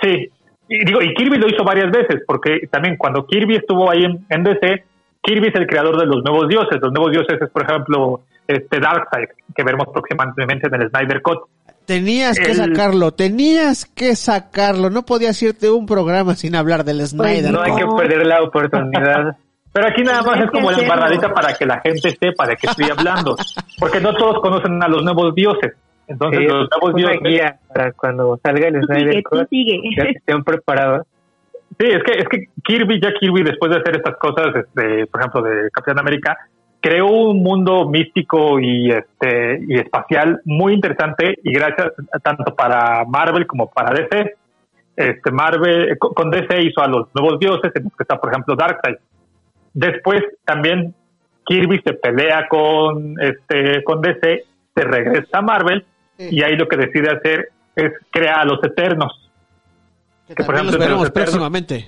[0.00, 0.30] sí,
[0.68, 4.24] y digo, y Kirby lo hizo varias veces, porque también cuando Kirby estuvo ahí en,
[4.30, 4.84] en DC,
[5.22, 6.80] Kirby es el creador de los nuevos dioses.
[6.80, 11.38] Los nuevos dioses es, por ejemplo, este Darkseid, que veremos próximamente en el Snyder Cut.
[11.86, 14.88] Tenías que sacarlo, tenías que sacarlo.
[14.90, 17.52] No podías irte un programa sin hablar del Snyder.
[17.52, 17.98] no hay que Cut.
[17.98, 19.36] perder la oportunidad.
[19.72, 22.66] Pero aquí nada más es como la embarradita para que la gente sepa de qué
[22.68, 23.36] estoy hablando.
[23.78, 25.72] Porque no todos conocen a los nuevos dioses.
[26.06, 27.20] Entonces, Sí, los nuevos dioses.
[27.24, 29.80] guía para cuando salga el Tú Snyder sigue, tú Cut, sigue.
[29.96, 31.06] ya estén preparados.
[31.80, 35.20] Sí, es que, es que Kirby, ya Kirby, después de hacer estas cosas, este, por
[35.20, 36.36] ejemplo, de Capitán América,
[36.82, 43.46] creó un mundo místico y este y espacial muy interesante y gracias tanto para Marvel
[43.46, 44.34] como para DC.
[44.96, 48.56] Este Marvel con DC hizo a los nuevos dioses, en los que está por ejemplo
[48.56, 48.96] Darkseid.
[49.72, 50.94] Después también
[51.46, 55.84] Kirby se pelea con este con DC, se regresa a Marvel
[56.18, 59.30] y ahí lo que decide hacer es crear a los Eternos.
[60.26, 61.86] Que que, por ejemplo, los veremos los Eternos- próximamente.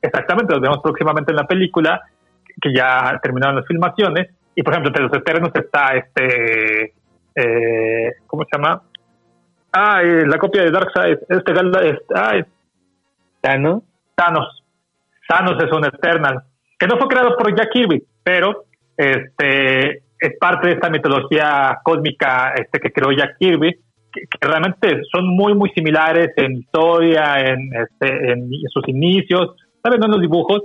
[0.00, 2.02] Exactamente, los vemos próximamente en la película,
[2.60, 4.30] que ya terminaron las filmaciones.
[4.54, 6.92] Y por ejemplo, entre los eternos está este.
[7.34, 8.82] Eh, ¿Cómo se llama?
[9.72, 11.18] Ah, eh, la copia de Darkseid.
[11.28, 12.46] Este, Gal- es- ah, es
[13.40, 13.82] ¿Thanos?
[14.14, 14.62] Thanos.
[15.28, 16.42] Thanos es un Eternal.
[16.78, 18.64] Que no fue creado por Jack Kirby, pero
[18.96, 23.72] este es parte de esta mitología cósmica este, que creó Jack Kirby,
[24.12, 29.92] que, que realmente son muy, muy similares en historia, en, este, en sus inicios, tal
[29.92, 30.62] vez no en los dibujos,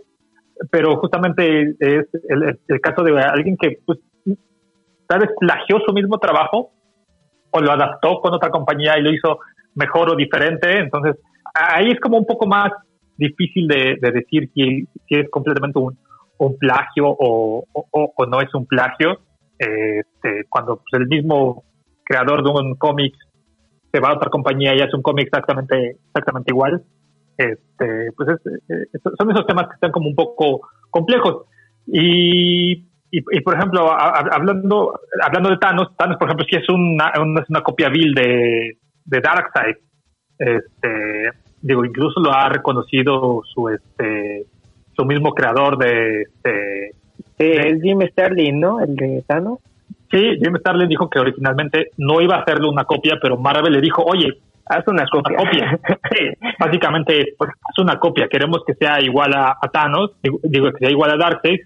[0.72, 3.99] pero justamente es el, el- caso de alguien que pues,
[5.08, 6.72] tal vez plagió su mismo trabajo
[7.51, 9.39] o lo adaptó con otra compañía y lo hizo
[9.76, 10.80] mejor o diferente.
[10.80, 11.16] Entonces,
[11.53, 12.72] ahí es como un poco más
[13.18, 15.97] difícil de, de decir si, si es completamente un,
[16.38, 19.20] un plagio o, o- o no es un plagio.
[19.58, 21.64] Este, cuando pues, el mismo
[22.03, 23.16] creador de un cómic
[23.91, 26.84] se va a otra compañía y hace un cómic exactamente, exactamente igual.
[27.38, 31.46] Este, pues es- eh, son esos temas que están como un poco complejos.
[31.86, 36.68] Y, y, y, por ejemplo, a- hablando, hablando de Thanos, Thanos, por ejemplo, sí es
[36.70, 39.76] una, una, es una copia vil de, de Darkseid.
[40.40, 41.30] Este,
[41.62, 44.46] digo, incluso lo ha reconocido su, este,
[44.96, 46.92] su mismo creador de, este,
[47.40, 48.80] Sí, el Jim Starlin, ¿no?
[48.82, 49.60] El de Thanos.
[50.12, 53.82] Sí, Jim Starlin dijo que originalmente no iba a hacerle una copia, pero Marvel le
[53.82, 55.38] dijo, oye, Haz una copia.
[55.38, 55.80] copia.
[56.11, 56.26] Sí,
[56.59, 58.28] básicamente, pues, haz una copia.
[58.30, 61.59] Queremos que sea igual a, a Thanos, digo, digo, que sea igual a Darkseid.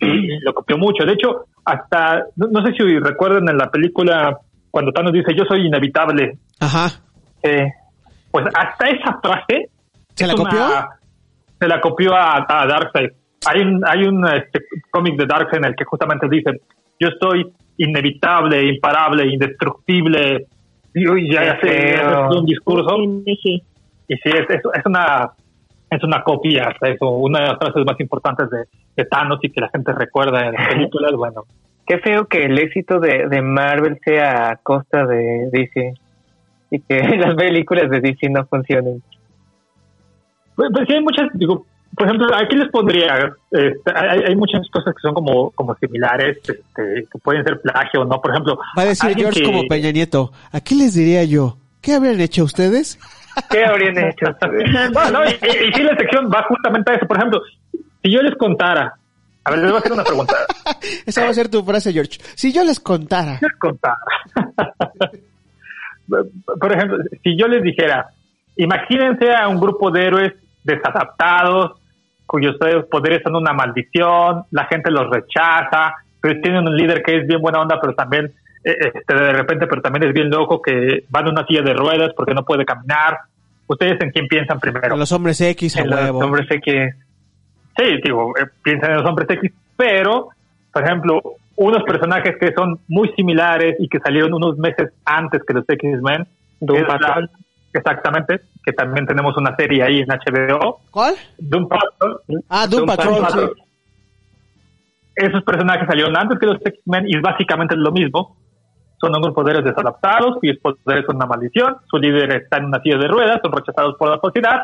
[0.00, 1.04] Y lo copió mucho.
[1.04, 4.38] De hecho, hasta, no, no sé si recuerdan en la película
[4.70, 6.38] cuando Thanos dice, yo soy inevitable.
[6.60, 6.86] Ajá.
[7.42, 7.66] Eh,
[8.30, 9.68] pues hasta esa frase.
[10.14, 10.66] ¿Se la una- copió?
[11.60, 13.10] se la copió a, a Darkseid.
[13.46, 16.52] Hay un, hay un este, cómic de Darkseid en el que justamente dice,
[17.00, 17.44] yo estoy
[17.76, 20.46] inevitable, imparable, indestructible.
[20.98, 22.30] Y uy, ya, ya sé, Qué ya feo.
[22.30, 22.96] es un discurso.
[23.24, 23.62] Sí.
[24.08, 25.30] Y sí, es, es, es una
[25.90, 29.60] es una copia, eso, una de las frases más importantes de, de Thanos y que
[29.60, 31.44] la gente recuerda en las películas, bueno,
[31.88, 35.94] Qué feo que el éxito de, de Marvel sea a costa de DC
[36.70, 39.02] y que las películas de DC no funcionen.
[40.54, 41.64] Pues, pues sí, hay muchas, digo,
[41.96, 46.36] por ejemplo, aquí les pondría, este, hay, hay muchas cosas que son como, como similares,
[46.38, 48.58] este, que pueden ser plagio o no, por ejemplo.
[48.76, 50.32] Va a decir alguien George que- como Peña Nieto.
[50.52, 51.56] ¿A qué les diría yo?
[51.80, 52.98] ¿Qué habrían hecho ustedes?
[53.50, 54.90] ¿Qué habrían hecho ustedes?
[54.92, 57.06] Bueno, y, y- y la sección va justamente a eso.
[57.06, 57.40] Por ejemplo,
[58.02, 58.94] si yo les contara,
[59.44, 60.34] a ver, les voy a hacer una pregunta.
[61.06, 62.18] Esa va a ser tu frase, George.
[62.34, 63.38] Si yo les contara.
[63.38, 63.96] Si les contara.
[66.60, 68.06] Por ejemplo, si yo les dijera,
[68.56, 70.32] imagínense a un grupo de héroes
[70.68, 71.80] desadaptados,
[72.26, 72.56] cuyos
[72.90, 77.40] poderes son una maldición, la gente los rechaza, pero tienen un líder que es bien
[77.40, 78.32] buena onda, pero también
[78.64, 81.74] eh, este, de repente, pero también es bien loco, que va en una silla de
[81.74, 83.18] ruedas porque no puede caminar.
[83.66, 84.94] ¿Ustedes en quién piensan primero?
[84.94, 86.94] A los hombres X a En los hombres X.
[87.76, 90.28] Sí, digo, eh, piensan en los hombres X, pero,
[90.72, 91.22] por ejemplo,
[91.56, 96.26] unos personajes que son muy similares y que salieron unos meses antes que los X-Men.
[96.60, 97.30] Doom Patrol.
[97.72, 100.80] Exactamente, que también tenemos una serie ahí en HBO.
[100.90, 101.14] ¿Cuál?
[101.38, 102.20] Doom Patrol.
[102.48, 103.62] Ah, Doom Patrol, sí.
[105.16, 108.36] Esos personajes salieron antes que los X-Men y básicamente es lo mismo.
[109.00, 111.76] Son unos poderes desadaptados, cuyos poderes son una maldición.
[111.90, 114.62] Su líder está en una silla de ruedas, son rechazados por la sociedad.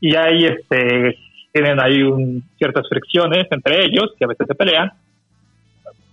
[0.00, 1.16] Y ahí este,
[1.52, 4.92] tienen ahí un- ciertas fricciones entre ellos, que a veces se pelean.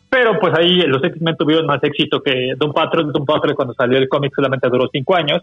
[0.09, 3.11] Pero pues ahí los X-Men tuvieron más éxito que Doom Patrol.
[3.11, 5.41] Doom Patrol cuando salió el cómic solamente duró cinco años.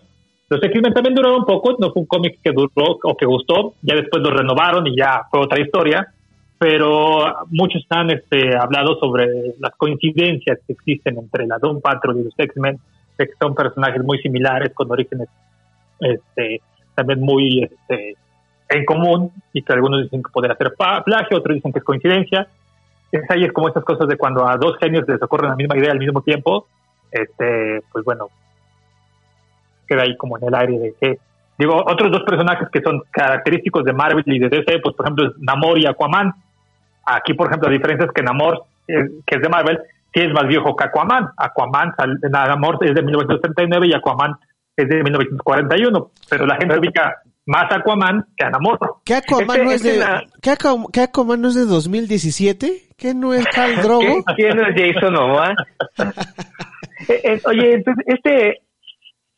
[0.50, 3.94] Los X-Men también duraron poco, no fue un cómic que duró o que gustó, ya
[3.94, 6.12] después lo renovaron y ya fue otra historia,
[6.58, 9.28] pero muchos han este, hablado sobre
[9.60, 12.80] las coincidencias que existen entre la Doom Patrol y los X-Men,
[13.16, 15.28] que son personajes muy similares, con orígenes
[16.00, 16.60] este,
[16.96, 18.16] también muy este,
[18.70, 22.48] en común, y que algunos dicen que podría ser plagio, otros dicen que es coincidencia.
[23.12, 25.78] Es ahí es como esas cosas de cuando a dos genios les ocurre la misma
[25.78, 26.66] idea al mismo tiempo,
[27.12, 28.28] este, pues bueno,
[29.90, 31.18] queda ahí como en el aire de que
[31.58, 35.26] digo otros dos personajes que son característicos de Marvel y de DC pues por ejemplo
[35.26, 36.32] es Namor y Aquaman
[37.04, 38.94] aquí por ejemplo la diferencia es que Namor eh,
[39.26, 39.78] que es de Marvel
[40.14, 44.32] sí es más viejo que Aquaman Aquaman sal- Namor es de 1939 y Aquaman
[44.76, 47.16] es de 1941 pero la gente ubica
[47.46, 50.06] más a Aquaman que a Namor ¿Qué Aquaman, Este- no es este de,
[50.40, 52.82] ¿qué, Aqua- qué Aquaman no es de 2017?
[52.96, 54.22] ¿Qué no es Khal Drogo?
[54.28, 55.54] ¿Qué- ¿Quién es Jason Momoa?
[57.08, 58.60] Eh, eh, oye, entonces, este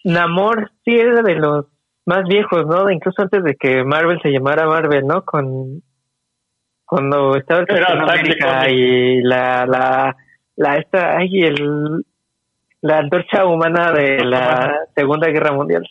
[0.04, 1.66] Namor sí era de los
[2.06, 2.90] más viejos, ¿no?
[2.90, 5.24] Incluso antes de que Marvel se llamara Marvel, ¿no?
[5.24, 5.82] Con
[6.84, 10.16] cuando estaba el Capitán América y la la
[10.56, 12.04] la esta ay el
[12.82, 15.88] la antorcha humana de la Segunda Guerra Mundial.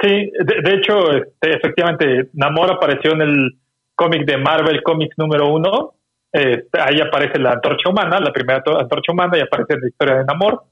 [0.00, 3.56] Sí, de, de hecho, este, efectivamente, Namor apareció en el
[3.94, 5.94] cómic de Marvel Comics número uno.
[6.32, 10.16] Este, ahí aparece la antorcha humana, la primera to- antorcha humana, y aparece la historia
[10.16, 10.64] de Namor.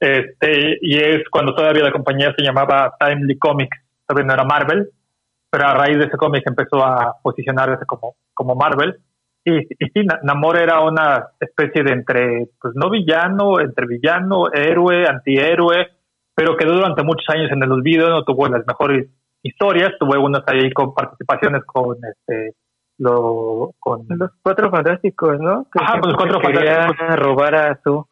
[0.00, 4.88] Este, y es cuando todavía la compañía se llamaba Timely Comics, todavía no era Marvel,
[5.50, 8.96] pero a raíz de ese cómic empezó a posicionarse como, como Marvel.
[9.44, 14.50] Y, y sí, Na- Namor era una especie de entre, pues no villano, entre villano,
[14.52, 15.88] héroe, antihéroe,
[16.34, 19.08] pero quedó durante muchos años en el olvido, no tuvo las mejores
[19.42, 22.54] historias, tuvo algunas ahí con participaciones con este
[22.98, 25.66] lo con Los cuatro fantásticos, ¿no?
[25.72, 27.16] Que Ajá, con los Cuatro Fantásticos.
[27.16, 28.06] robar a su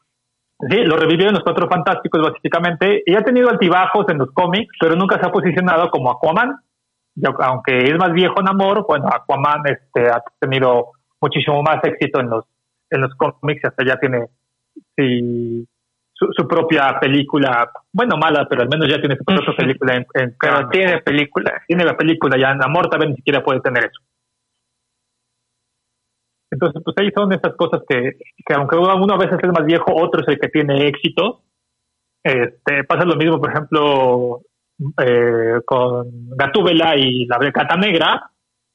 [0.68, 4.96] sí, lo revivieron los cuatro fantásticos básicamente, y ha tenido altibajos en los cómics, pero
[4.96, 6.56] nunca se ha posicionado como Aquaman.
[7.14, 12.20] Y au- aunque es más viejo Namor, bueno, Aquaman este ha tenido muchísimo más éxito
[12.20, 12.44] en los
[12.90, 14.26] en los cómics, hasta ya tiene
[14.96, 15.66] sí,
[16.14, 20.06] su, su propia película, bueno, mala, pero al menos ya tiene su propia película en,
[20.14, 21.52] en pero tiene película.
[21.66, 24.00] tiene la película ya Namor también ni siquiera puede tener eso.
[26.50, 28.12] Entonces, pues ahí son esas cosas que,
[28.46, 31.42] que aunque uno a veces es más viejo, otro es el que tiene éxito.
[32.24, 34.40] Este, pasa lo mismo, por ejemplo,
[35.04, 38.30] eh, con Gatúbela y la Gata Negra.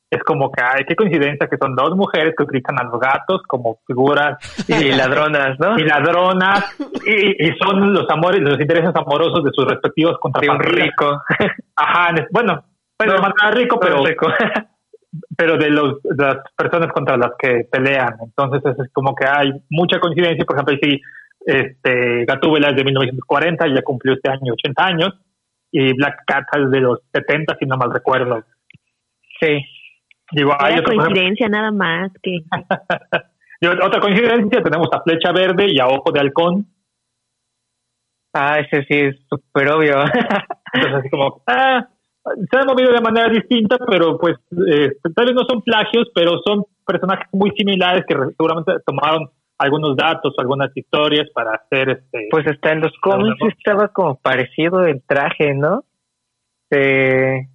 [0.09, 3.41] es como que hay qué coincidencia que son dos mujeres que utilizan a los gatos
[3.47, 5.77] como figuras Y ladronas, ¿no?
[5.79, 10.75] y ladronas y, y son los amores, los intereses amorosos de sus respectivos contrapartidas.
[10.85, 11.21] rico.
[11.75, 12.63] Ajá, en- bueno,
[12.95, 14.27] pero No, más rico, No, pero rico.
[15.37, 18.15] pero de, los, de las personas contra las que pelean.
[18.23, 20.45] Entonces es como que hay mucha coincidencia.
[20.45, 21.01] Por ejemplo, si
[21.45, 25.13] este, Gatúbela es de 1940, ya cumplió este año 80 años,
[25.71, 28.43] y Black Cat es de los 70, si no mal recuerdo.
[29.39, 29.65] Sí.
[30.31, 32.39] Digo, hay ejemplo, coincidencia nada más que...
[33.83, 36.67] otra coincidencia, tenemos a Flecha Verde y a Ojo de Halcón.
[38.33, 40.03] Ah, ese sí es súper obvio.
[40.73, 41.87] Entonces así como, ah,
[42.23, 44.37] se han movido de manera distinta, pero pues
[44.71, 49.95] eh, tal vez no son plagios, pero son personajes muy similares que seguramente tomaron algunos
[49.95, 52.27] datos, algunas historias para hacer este...
[52.31, 55.83] Pues hasta en los cómics estaba como parecido el traje, ¿no?
[56.69, 57.47] De...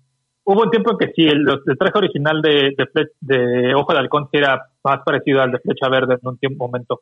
[0.44, 1.44] Hubo un tiempo en que sí, el,
[1.78, 5.58] traje original de, de, Fle- de Ojo de Halcón sí era más parecido al de
[5.58, 7.00] Flecha Verde en un tiempo, momento.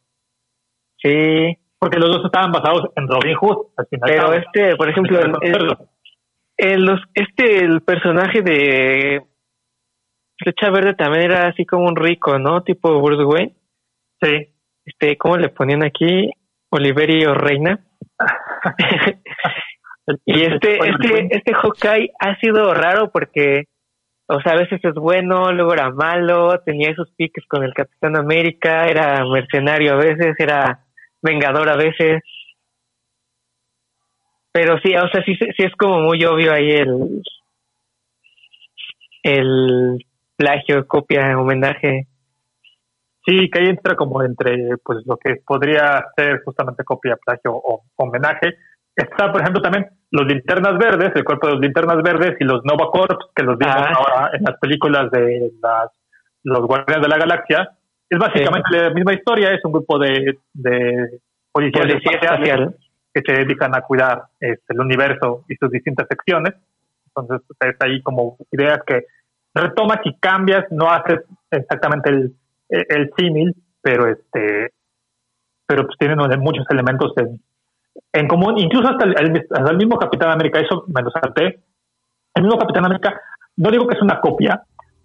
[0.97, 4.11] Sí, Porque los dos estaban basados en Robin Hood, al final.
[4.11, 5.77] pero este, por ejemplo, el, el-
[6.57, 9.23] el- los, este, el personaje de
[10.39, 12.63] Flecha Verde también era así como un rico, ¿no?
[12.63, 13.55] Tipo Bruce Wayne.
[14.23, 14.49] Sí.
[14.85, 16.31] Este, ¿cómo le ponían aquí?
[16.71, 17.81] Oliverio Reina.
[20.25, 23.65] Y este, este, este Hawkeye ha sido raro porque,
[24.29, 28.17] o sea, a veces es bueno, luego era malo, tenía esos piques con el Capitán
[28.17, 30.85] América, era mercenario a veces, era
[31.23, 32.23] vengador a veces.
[34.57, 37.23] Pero sí, o sea, sí, sí es como muy obvio ahí el,
[39.23, 39.99] el
[40.35, 42.07] plagio, copia, homenaje.
[43.27, 47.83] Sí, que ahí entra como entre pues lo que podría ser justamente copia, plagio o
[47.97, 48.57] homenaje.
[48.95, 52.65] Está, por ejemplo, también los linternas verdes, el cuerpo de los linternas verdes y los
[52.65, 53.93] Nova Corps, que los vimos Ah.
[53.95, 55.91] ahora en las películas de las,
[56.45, 57.77] los Guardianes de la Galaxia.
[58.09, 61.21] Es básicamente la misma historia, es un grupo de, de
[61.53, 62.77] policías, Policía espaciales espacial.
[63.17, 66.53] Que se dedican a cuidar este, el universo y sus distintas secciones.
[67.07, 69.07] Entonces, es ahí como ideas que
[69.55, 72.37] retomas y cambias, no haces exactamente el,
[72.69, 74.73] el símil, pero este
[75.67, 77.41] pero pues tienen muchos elementos en,
[78.13, 81.59] en común, incluso hasta el, el- hasta el mismo Capitán América, eso me lo salté.
[82.35, 83.19] El mismo Capitán América,
[83.57, 84.63] no digo que es una copia,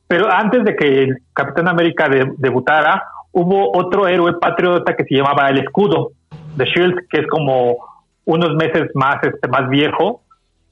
[0.07, 3.01] pero antes de que el Capitán América de- debutara,
[3.31, 6.11] hubo otro héroe patriota que se llamaba el Escudo,
[6.57, 7.77] de Shield, que es como
[8.33, 10.23] unos meses más, este, más viejo.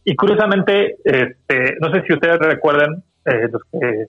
[0.05, 4.05] Y curiosamente, este, no sé si ustedes recuerdan eh, los que-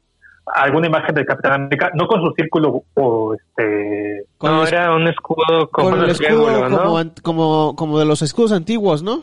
[0.54, 4.94] alguna imagen del Capitán América, no con su círculo o este Con no, el, era
[4.94, 6.16] un escudo con, con el
[6.70, 9.22] como, como, como de los escudos antiguos, ¿no?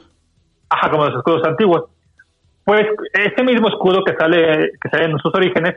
[0.69, 1.86] Ajá, como los escudos antiguos.
[2.63, 5.75] Pues este mismo escudo que sale, que sale en sus orígenes,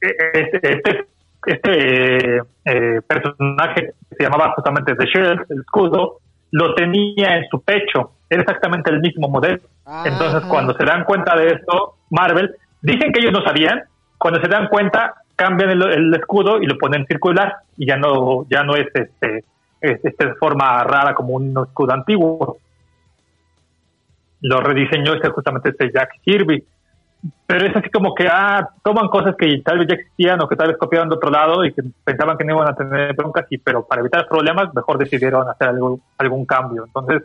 [0.00, 1.06] eh, este, este,
[1.46, 6.20] este eh, personaje que se llamaba justamente The Shield, el escudo,
[6.54, 8.12] lo tenía en su pecho.
[8.30, 9.58] Era exactamente el mismo modelo.
[10.04, 10.48] Entonces, Ajá.
[10.48, 13.82] cuando se dan cuenta de esto, Marvel, dicen que ellos no sabían,
[14.18, 18.46] cuando se dan cuenta, cambian el, el escudo y lo ponen circular y ya no,
[18.48, 19.44] ya no es este,
[19.80, 22.58] es, este de forma rara como un escudo antiguo
[24.40, 26.62] lo rediseñó este justamente este Jack Kirby.
[27.46, 30.56] Pero es así como que, ah, toman cosas que tal vez ya existían o que
[30.56, 33.46] tal vez copiaron de otro lado y que pensaban que no iban a tener broncas,
[33.50, 36.84] y, pero para evitar problemas, mejor decidieron hacer algo, algún cambio.
[36.84, 37.22] Entonces,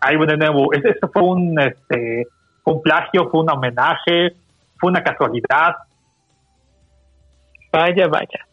[0.00, 2.26] ahí de nuevo, ese fue un, este,
[2.64, 4.34] un plagio, fue un homenaje,
[4.78, 5.76] fue una casualidad.
[7.72, 8.46] Vaya, vaya.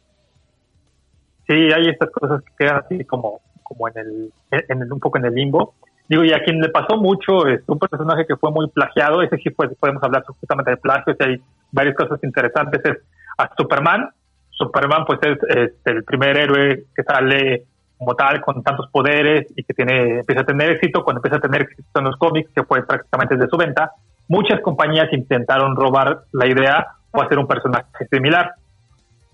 [1.47, 5.19] Sí, hay estas cosas que quedan así como, como en el, en el, un poco
[5.19, 5.75] en el limbo.
[6.07, 9.37] Digo, y a quien le pasó mucho, es un personaje que fue muy plagiado, ese
[9.37, 11.41] sí pues, podemos hablar justamente de plagios, y hay
[11.71, 12.97] varias cosas interesantes, es
[13.37, 14.09] a Superman.
[14.51, 17.65] Superman pues es, es el primer héroe que sale
[17.97, 21.41] como tal, con tantos poderes y que tiene, empieza a tener éxito, cuando empieza a
[21.41, 23.91] tener éxito en los cómics, que fue prácticamente desde su venta,
[24.27, 28.51] muchas compañías intentaron robar la idea o hacer un personaje similar.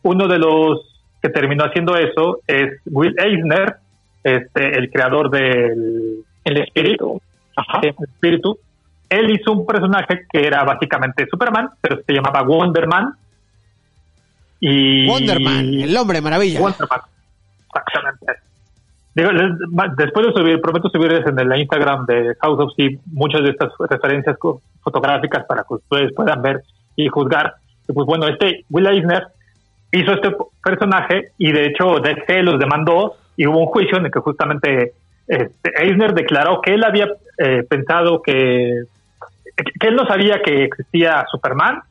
[0.03, 3.77] Uno de los que terminó haciendo eso es Will Eisner,
[4.23, 7.21] este, el creador del El espíritu.
[7.55, 8.57] Ajá, el espíritu.
[9.09, 13.13] Él hizo un personaje que era básicamente Superman, pero se llamaba Wonderman.
[14.59, 16.61] Y Wonderman, el hombre maravilla.
[16.61, 17.01] Wonderman,
[17.67, 18.41] exactamente.
[19.13, 19.29] Digo,
[19.97, 23.71] después de subir, prometo subirles en el Instagram de House of Steve muchas de estas
[23.89, 24.37] referencias
[24.81, 26.63] fotográficas para que ustedes puedan ver
[26.95, 27.55] y juzgar.
[27.89, 29.27] Y pues bueno, este Will Eisner
[29.91, 30.33] hizo este
[30.63, 34.93] personaje y de hecho DC los demandó y hubo un juicio en el que justamente
[35.31, 37.07] este, Eisner declaró que él había
[37.37, 38.83] eh, pensado que,
[39.79, 41.81] que él no sabía que existía Superman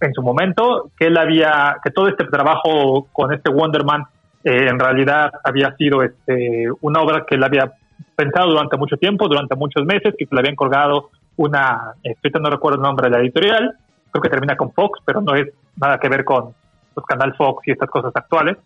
[0.00, 4.04] en su momento que él había, que todo este trabajo con este Wonderman
[4.44, 7.72] eh, en realidad había sido este, una obra que él había
[8.14, 12.78] pensado durante mucho tiempo, durante muchos meses, que le habían colgado una, ahorita no recuerdo
[12.78, 13.74] el nombre de la editorial,
[14.12, 16.54] creo que termina con Fox, pero no es nada que ver con
[16.94, 18.56] los canal Fox y estas cosas actuales.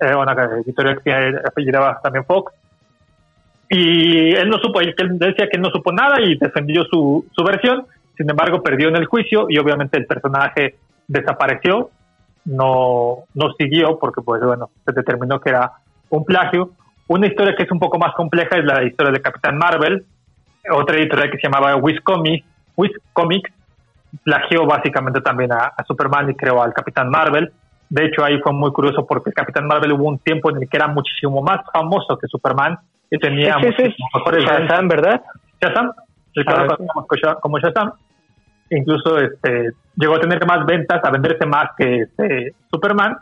[0.00, 0.32] Eh, una
[0.64, 1.12] editorial que
[1.46, 2.52] apellidaba también Fox.
[3.68, 7.86] Y él no supo, él decía que no supo nada y defendió su, su versión,
[8.16, 10.76] sin embargo perdió en el juicio y obviamente el personaje
[11.08, 11.90] desapareció,
[12.44, 15.72] no, no siguió porque pues bueno, se determinó que era
[16.10, 16.70] un plagio.
[17.08, 20.04] Una historia que es un poco más compleja es la historia de Capitán Marvel,
[20.70, 23.52] otra editorial que se llamaba Wiz Comics,
[24.22, 27.52] plagió básicamente también a, Superman y creó al Capitán Marvel.
[27.90, 30.68] De hecho, ahí fue muy curioso porque el Capitán Marvel hubo un tiempo en el
[30.68, 32.78] que era muchísimo más famoso que Superman
[33.10, 35.22] y tenía mejores Shazam, ¿verdad?
[35.60, 35.92] Shazam,
[36.34, 37.92] el ah, como Shazam.
[38.70, 43.16] Incluso este, llegó a tener más ventas, a venderse más que este, Superman.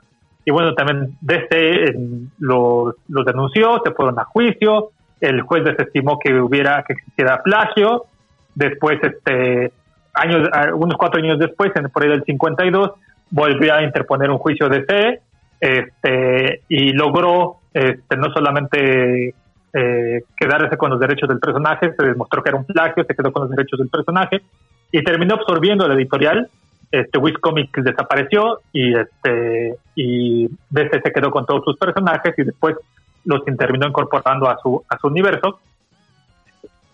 [0.45, 1.95] Y bueno, también DC
[2.39, 8.07] los lo denunció, se fueron a juicio, el juez desestimó que hubiera que existiera plagio.
[8.55, 9.73] Después, este,
[10.15, 12.93] años, unos cuatro años después, en por ahí del 52,
[13.31, 15.21] volvió a interponer un juicio de fe
[15.61, 19.35] este, y logró este, no solamente
[19.75, 23.33] eh, quedarse con los derechos del personaje, se demostró que era un plagio, se quedó
[23.33, 24.43] con los derechos del personaje
[24.91, 26.49] y terminó absorbiendo la editorial.
[26.91, 32.77] Este, Comics desapareció y este y DC se quedó con todos sus personajes y después
[33.25, 35.59] los terminó incorporando a su a su universo.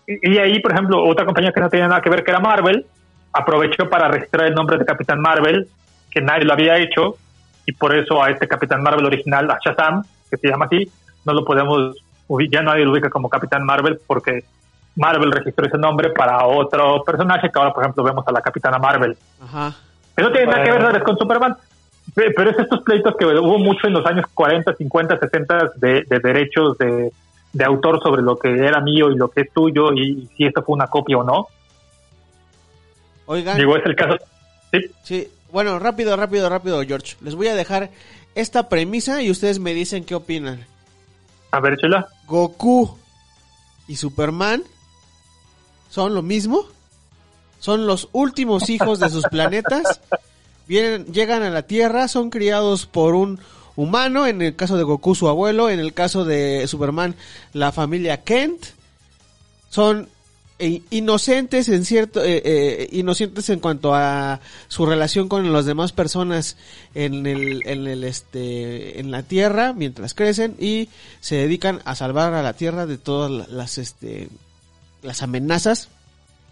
[0.07, 2.39] Y, y ahí, por ejemplo, otra compañía que no tenía nada que ver que era
[2.39, 2.85] Marvel,
[3.33, 5.67] aprovechó para registrar el nombre de Capitán Marvel,
[6.09, 7.17] que nadie lo había hecho,
[7.65, 10.89] y por eso a este Capitán Marvel original, a Shazam, que se llama así,
[11.25, 11.95] no lo podemos,
[12.49, 14.43] ya nadie lo ubica como Capitán Marvel porque
[14.95, 18.77] Marvel registró ese nombre para otro personaje que ahora, por ejemplo, vemos a la Capitana
[18.77, 19.17] Marvel.
[19.41, 19.75] Ajá.
[20.17, 21.55] No tiene nada que ver con Superman,
[22.13, 26.19] pero es estos pleitos que hubo mucho en los años 40, 50, 60 de, de
[26.19, 27.11] derechos de,
[27.53, 30.61] de autor sobre lo que era mío y lo que es tuyo y si esto
[30.63, 31.47] fue una copia o no.
[33.25, 33.57] Oigan.
[33.57, 34.17] Digo, es el caso.
[34.71, 34.79] Sí.
[35.03, 35.27] Sí.
[35.51, 37.15] Bueno, rápido, rápido, rápido, George.
[37.21, 37.89] Les voy a dejar
[38.35, 40.65] esta premisa y ustedes me dicen qué opinan.
[41.51, 42.07] A ver, chula.
[42.27, 42.97] Goku
[43.87, 44.63] y Superman
[45.89, 46.65] son lo mismo.
[47.59, 49.99] Son los últimos hijos de sus planetas.
[50.67, 53.39] Vienen, llegan a la Tierra, son criados por un
[53.75, 57.15] humano, en el caso de Goku su abuelo, en el caso de Superman
[57.53, 58.63] la familia Kent.
[59.69, 60.09] Son
[60.59, 65.93] e inocentes en cierto eh, eh, inocentes en cuanto a su relación con las demás
[65.93, 66.57] personas
[66.93, 70.89] en el en el este en la tierra mientras crecen y
[71.21, 74.27] se dedican a salvar a la tierra de todas las este
[75.01, 75.87] las amenazas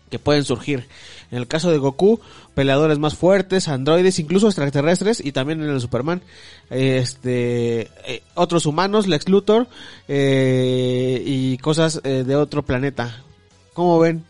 [0.09, 0.87] que pueden surgir.
[1.31, 2.21] En el caso de Goku,
[2.55, 6.21] peleadores más fuertes, androides, incluso extraterrestres y también en el Superman,
[6.69, 9.67] este, eh, otros humanos, Lex Luthor
[10.07, 13.21] y cosas de otro planeta.
[13.77, 14.25] ¿Cómo ven?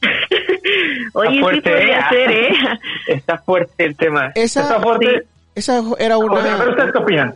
[1.14, 2.04] Oye, sí podría ¿eh?
[2.08, 2.52] ser, ¿eh?
[3.08, 4.30] Está fuerte el tema.
[4.36, 5.26] Esa, Está fuerte.
[5.56, 6.34] esa era una...
[6.68, 7.34] ¿ustedes qué opinan?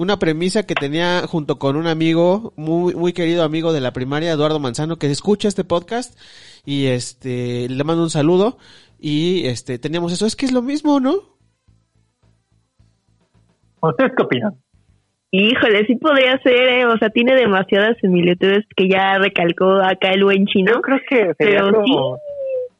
[0.00, 4.32] Una premisa que tenía junto con un amigo, muy, muy querido amigo de la primaria,
[4.32, 6.18] Eduardo Manzano, que escucha este podcast
[6.64, 8.58] y este, le mando un saludo
[8.98, 10.26] y este, teníamos eso.
[10.26, 11.14] Es que es lo mismo, ¿no?
[13.80, 14.63] ¿Ustedes qué opinan?
[15.36, 16.86] Híjole, sí podría ser, ¿eh?
[16.86, 20.74] o sea, tiene demasiadas similitudes que ya recalcó acá el buen chino.
[20.74, 22.18] Yo creo que sería pero como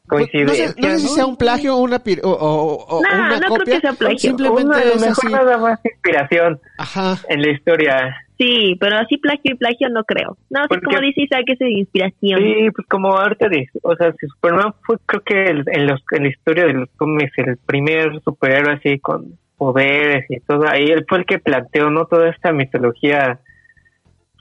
[0.07, 0.67] coincidencia.
[0.67, 3.09] No sé, no sé si sea un plagio o una, pir- o, o- o No,
[3.09, 3.75] una no creo copia.
[3.75, 4.19] que sea plagio.
[4.19, 5.27] Simplemente Una, a lo mejor así.
[5.33, 7.15] nada más inspiración Ajá.
[7.27, 8.15] en la historia.
[8.37, 10.37] Sí, pero así plagio y plagio no creo.
[10.49, 12.39] No, así Porque- como dice Isaac, es de inspiración.
[12.41, 16.01] Sí, pues como ahorita dice, o sea, si Superman fue creo que el- en, los,
[16.11, 20.85] en la historia de los cómics el primer superhéroe así con poderes y todo, ahí
[20.85, 22.05] él fue el que planteó, ¿no?
[22.05, 23.39] Toda esta mitología.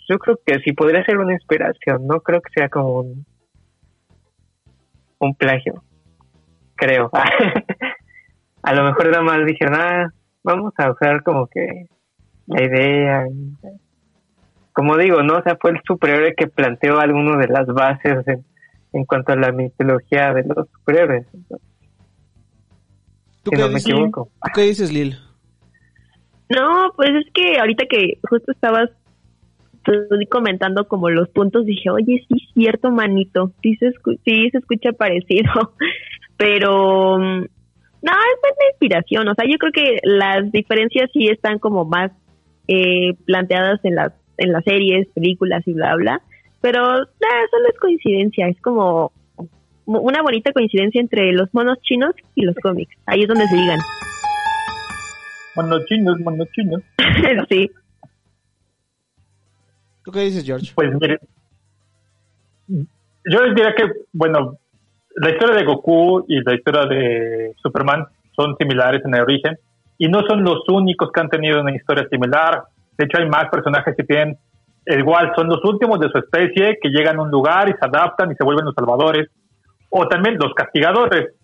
[0.08, 3.26] Yo creo que sí podría ser una inspiración, no creo que sea como un,
[5.18, 5.82] un plagio,
[6.74, 7.10] creo.
[8.62, 10.10] a lo mejor nada más dijeron, ah,
[10.42, 11.86] vamos a usar como que
[12.46, 13.26] la idea.
[14.72, 15.38] Como digo, ¿no?
[15.38, 18.44] O sea, fue el superhéroe que planteó algunas de las bases en,
[18.92, 21.26] en cuanto a la mitología de los superhéroes.
[21.32, 21.73] Entonces,
[23.45, 24.28] ¿Tú, si qué no me dices, equivoco.
[24.42, 25.16] ¿Tú qué dices, Lil?
[26.49, 28.90] No, pues es que ahorita que justo estabas
[29.84, 29.92] tú
[30.30, 34.59] comentando como los puntos, dije, oye, sí es cierto, manito, sí se, escu- sí se
[34.59, 35.53] escucha parecido,
[36.36, 41.59] pero mm, no, es buena inspiración, o sea, yo creo que las diferencias sí están
[41.59, 42.12] como más
[42.68, 46.22] eh, planteadas en las, en las series, películas y bla, bla,
[46.62, 49.12] pero nah, solo es coincidencia, es como
[49.87, 52.97] una bonita coincidencia entre los monos chinos y los cómics.
[53.07, 53.78] Ahí es donde se ligan.
[55.57, 56.82] Monos chinos, monos chinos.
[57.49, 57.70] sí.
[60.05, 60.72] ¿Tú qué dices, George?
[60.74, 61.18] Pues mire,
[62.68, 64.59] yo les diría que, bueno,
[65.16, 68.07] la historia de Goku y la historia de Superman
[68.37, 69.59] son similares en el origen
[69.97, 72.64] y no son los únicos que han tenido una historia similar.
[72.99, 74.37] De hecho, hay más personajes que tienen
[74.87, 78.30] igual, son los últimos de su especie que llegan a un lugar y se adaptan
[78.30, 79.28] y se vuelven los salvadores.
[79.97, 81.34] O también los castigadores.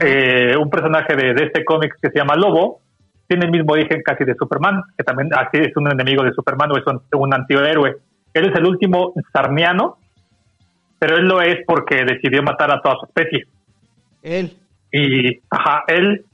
[0.00, 2.80] Eh, un personaje de, de este cómic que se llama Lobo
[3.28, 6.72] tiene el mismo origen casi de Superman, que también así es un enemigo de Superman
[6.72, 7.96] o es un, un antihéroe.
[8.34, 9.98] Él es el último sarniano,
[10.98, 13.44] pero él lo es porque decidió matar a toda su especie.
[14.22, 14.56] Él.
[14.90, 16.24] Y, ajá, él,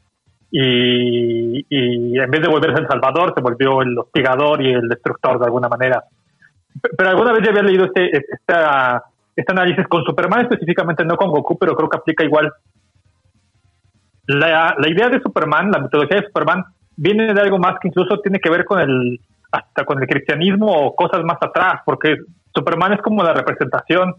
[0.50, 5.38] y, y en vez de volverse el salvador, se volvió el hostigador y el destructor
[5.38, 6.02] de alguna manera.
[6.96, 9.04] Pero alguna vez ya había leído este, esta,
[9.38, 12.52] este análisis con Superman específicamente, no con Goku, pero creo que aplica igual.
[14.26, 16.64] La, la idea de Superman, la mitología de Superman,
[16.96, 19.20] viene de algo más que incluso tiene que ver con el
[19.50, 22.16] hasta con el cristianismo o cosas más atrás, porque
[22.52, 24.12] Superman es como la representación,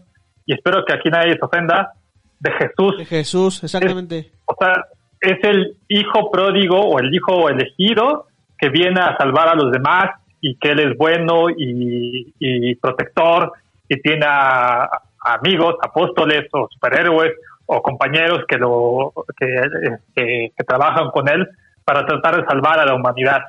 [0.46, 1.92] y espero que aquí nadie se ofenda,
[2.40, 2.96] de Jesús.
[2.96, 4.32] De Jesús, exactamente.
[4.46, 4.72] O sea,
[5.20, 8.26] es el hijo pródigo o el hijo elegido
[8.58, 10.06] que viene a salvar a los demás
[10.40, 13.52] y que él es bueno y, y protector
[13.86, 14.88] y tiene a
[15.34, 17.32] amigos, apóstoles o superhéroes
[17.66, 21.46] o compañeros que lo que, trabajan con él
[21.84, 23.42] para tratar de salvar a la humanidad.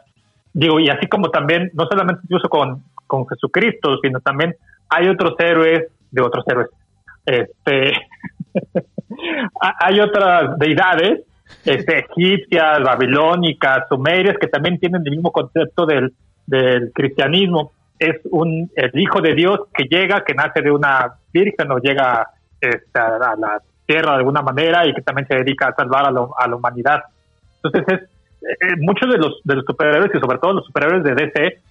[0.54, 4.56] Digo, y así como también, no solamente incluso con, con Jesucristo, sino también
[4.90, 6.70] hay otros héroes de otros héroes.
[7.26, 7.94] Este,
[9.62, 11.22] ha- hay otras deidades
[11.66, 16.14] este, egipcias, babilónicas, sumerias, que también tienen el mismo concepto del,
[16.46, 17.72] del cristianismo.
[18.02, 22.28] Es un, el Hijo de Dios que llega, que nace de una virgen o llega
[22.60, 26.12] este, a, la tierra de alguna manera y que también se dedica a salvar a,
[26.12, 27.04] lo- a la humanidad.
[27.62, 28.02] Entonces, es,
[28.42, 31.62] eh, muchos de los, de los superhéroes y sobre todo los superhéroes de DC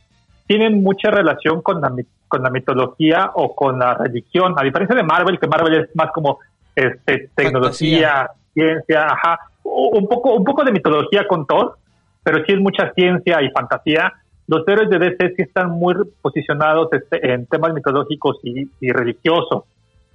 [0.47, 1.93] tienen mucha relación con la,
[2.29, 6.11] con la mitología o con la religión, a diferencia de Marvel, que Marvel es más
[6.13, 6.39] como
[6.77, 11.77] este, tecnología, ciencia, ajá, un poco, un poco de mitología con Thor,
[12.23, 14.13] pero sí es mucha ciencia y fantasía.
[14.51, 19.63] Los héroes de DC sí están muy posicionados este, en temas mitológicos y, y religiosos.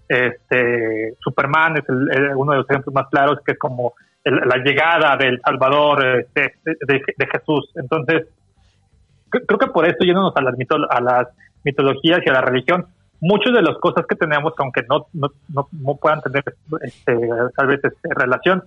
[0.10, 3.94] Este, Superman es el- el- uno de los ejemplos más claros, que es como
[4.26, 7.72] el- la llegada del Salvador este, de, Jesús.
[7.76, 8.28] Entonces,
[9.32, 11.28] cre- creo que por eso yéndonos a las, mito- a las
[11.64, 12.86] mitologías y a la religión,
[13.22, 16.44] muchas de las cosas que tenemos, que aunque no, no, no, no puedan tener
[16.82, 17.18] este,
[17.56, 18.64] tal vez este, relación,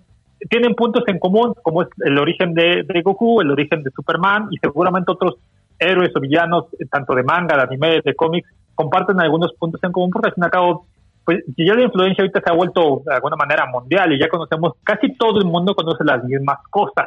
[0.48, 4.56] tienen puntos en común, como es el origen de Goku, el origen de Superman y
[4.58, 5.36] seguramente otros
[5.78, 9.92] héroes o villanos, eh, tanto de manga, de anime, de cómics, comparten algunos puntos en
[9.92, 10.86] común porque al fin y al cabo,
[11.24, 14.28] pues si ya la influencia ahorita se ha vuelto de alguna manera mundial y ya
[14.28, 17.06] conocemos, casi todo el mundo conoce las mismas cosas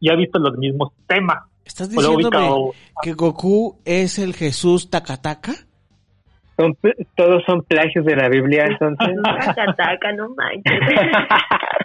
[0.00, 1.38] y ha visto los mismos temas.
[1.64, 5.52] ¿Estás diciéndome ubicado- que Goku es el Jesús Takataka?
[6.56, 6.76] Son
[7.14, 9.08] todos son plagios de la Biblia, entonces.
[9.76, 10.80] Taca, no manches.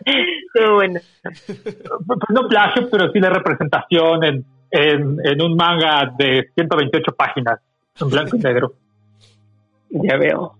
[0.55, 0.99] Estuvo bueno.
[1.21, 7.59] pues no plagio, pero sí la representación en, en, en un manga de 128 páginas,
[8.01, 8.73] en blanco y negro.
[9.91, 10.55] ya veo.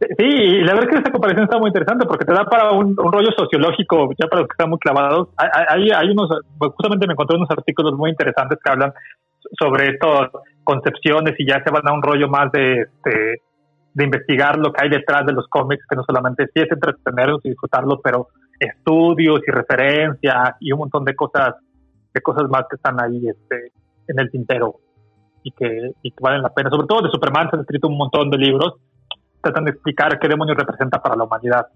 [0.00, 2.72] Sí, y la verdad es que esta comparación está muy interesante porque te da para
[2.72, 5.28] un, un rollo sociológico, ya para los que están muy clavados.
[5.36, 6.28] Hay, hay, unos,
[6.58, 8.92] justamente me encontré unos artículos muy interesantes que hablan
[9.58, 10.30] sobre estas
[10.64, 13.40] concepciones y ya se van a un rollo más de, este,
[13.94, 17.40] de investigar lo que hay detrás de los cómics, que no solamente sí es entretenerlos
[17.44, 18.28] y disfrutarlos, pero
[18.58, 21.54] estudios y referencias y un montón de cosas,
[22.20, 23.72] cosas más que están ahí este,
[24.08, 24.76] en el tintero
[25.42, 26.70] y que, valen la pena.
[26.70, 28.74] Sobre todo de Superman se han escrito un montón de libros
[29.46, 31.66] tratan de explicar qué demonios representa para la humanidad.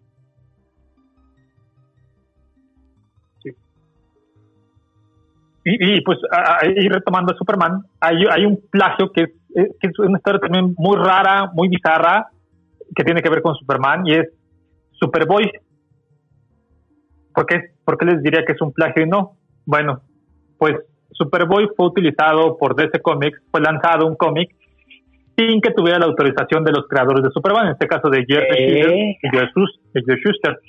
[5.62, 9.30] Y, y, pues ahí retomando a Superman, hay, un plagio que es,
[9.78, 12.28] que es una historia también muy rara, muy bizarra,
[12.96, 14.28] que tiene que ver con Superman y es
[14.92, 15.52] Superboy.
[17.34, 17.74] ¿Por qué?
[17.84, 19.36] ¿Por qué les diría que es un plagio y no?
[19.66, 20.00] Bueno,
[20.60, 20.76] pues
[21.12, 24.54] Superboy fue utilizado por DC Comics, fue lanzado un cómic
[25.34, 28.44] sin que tuviera la autorización de los creadores de Superman, en este caso de Jeff
[28.54, 29.16] ¿Eh?
[29.22, 29.48] y Joe
[30.22, 30.60] Shuster.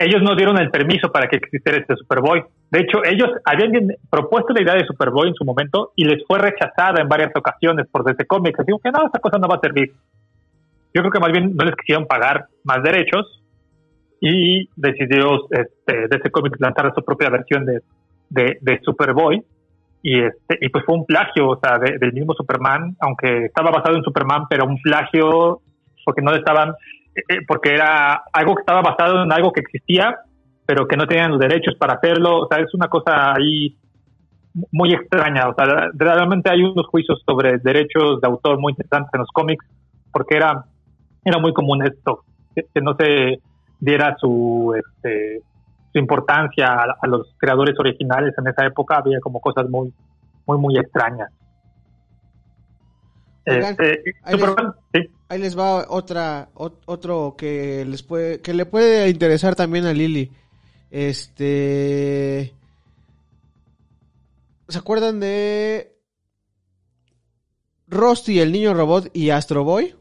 [0.00, 2.42] Ellos no dieron el permiso para que existiera este Superboy.
[2.72, 6.40] De hecho, ellos habían propuesto la idea de Superboy en su momento y les fue
[6.40, 8.58] rechazada en varias ocasiones por DC Comics.
[8.58, 9.92] Así que no, esta cosa no va a servir.
[10.92, 13.40] Yo creo que más bien no les quisieron pagar más derechos
[14.20, 17.80] y decidió este, DC Comics lanzar su propia versión de,
[18.34, 19.42] de, Superboy
[20.02, 23.70] y este y pues fue un plagio o sea de- del mismo Superman aunque estaba
[23.70, 25.60] basado en Superman pero un plagio
[26.04, 26.74] porque no estaban
[27.14, 30.16] eh, porque era algo que estaba basado en algo que existía,
[30.66, 32.40] pero que no tenían los derechos para hacerlo.
[32.40, 33.76] O sea, es una cosa ahí
[34.72, 35.48] muy extraña.
[35.48, 39.64] O sea, realmente hay unos juicios sobre derechos de autor muy interesantes en los cómics,
[40.12, 40.64] porque era,
[41.24, 42.24] era muy común esto,
[42.54, 43.40] que, que no se
[43.78, 45.40] diera su, este,
[45.94, 48.96] su importancia a, a los creadores originales en esa época.
[48.98, 49.94] Había como cosas muy,
[50.44, 51.30] muy, muy extrañas.
[53.46, 55.00] Oigan, Este, ahí, les, Superman, sí.
[55.28, 59.92] ahí les va otra ot- otro que les puede que le puede interesar también a
[59.92, 60.30] Lili.
[60.90, 62.54] Este
[64.68, 65.94] ¿Se acuerdan de
[67.86, 69.94] Rusty el niño robot y Astro Boy?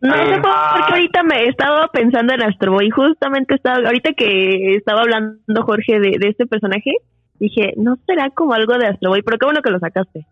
[0.00, 0.84] No sé por ah.
[0.86, 2.90] qué ahorita me estaba pensando en Astro Boy.
[2.90, 6.92] Justamente estaba, ahorita que estaba hablando Jorge de, de este personaje,
[7.38, 10.26] dije, no será como algo de Astro Boy, pero qué bueno que lo sacaste.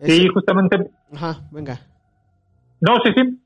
[0.00, 0.90] Sí, justamente.
[1.14, 1.78] Ajá, venga.
[2.80, 3.40] No, sí, sí.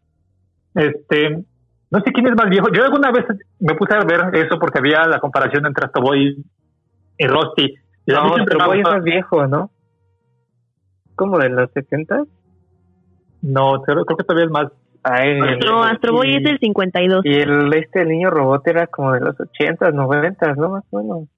[0.74, 1.44] Este,
[1.90, 2.68] no sé quién es más viejo.
[2.72, 3.24] Yo alguna vez
[3.58, 6.44] me puse a ver eso porque había la comparación entre Astro Boy
[7.18, 7.74] y Rusty.
[8.06, 9.70] Y No, Astro Boy es más viejo, ¿no?
[11.14, 12.24] ¿Como de los 70?
[13.42, 14.72] No, creo, creo que todavía es más.
[15.02, 17.24] Ay, No, Astro Boy y- es del 52.
[17.24, 20.70] Y el este el niño robot era como de los 80, 90, ¿no?
[20.70, 21.28] Más o menos.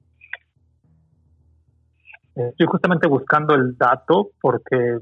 [2.34, 4.98] Estoy justamente buscando el dato porque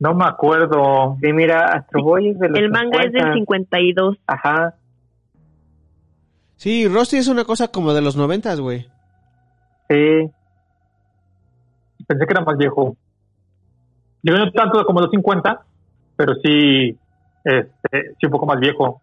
[0.00, 1.16] no me acuerdo.
[1.20, 3.76] Sí, mira, Astro Boy es de los El manga es del 50.
[3.76, 4.16] 52.
[4.26, 4.74] Ajá.
[6.56, 8.86] Sí, Rusty es una cosa como de los noventas, güey.
[9.90, 10.30] Sí.
[12.06, 12.96] Pensé que era más viejo.
[14.22, 15.60] Yo no tanto como los 50,
[16.16, 16.96] pero sí,
[17.44, 19.00] este, sí un poco más viejo.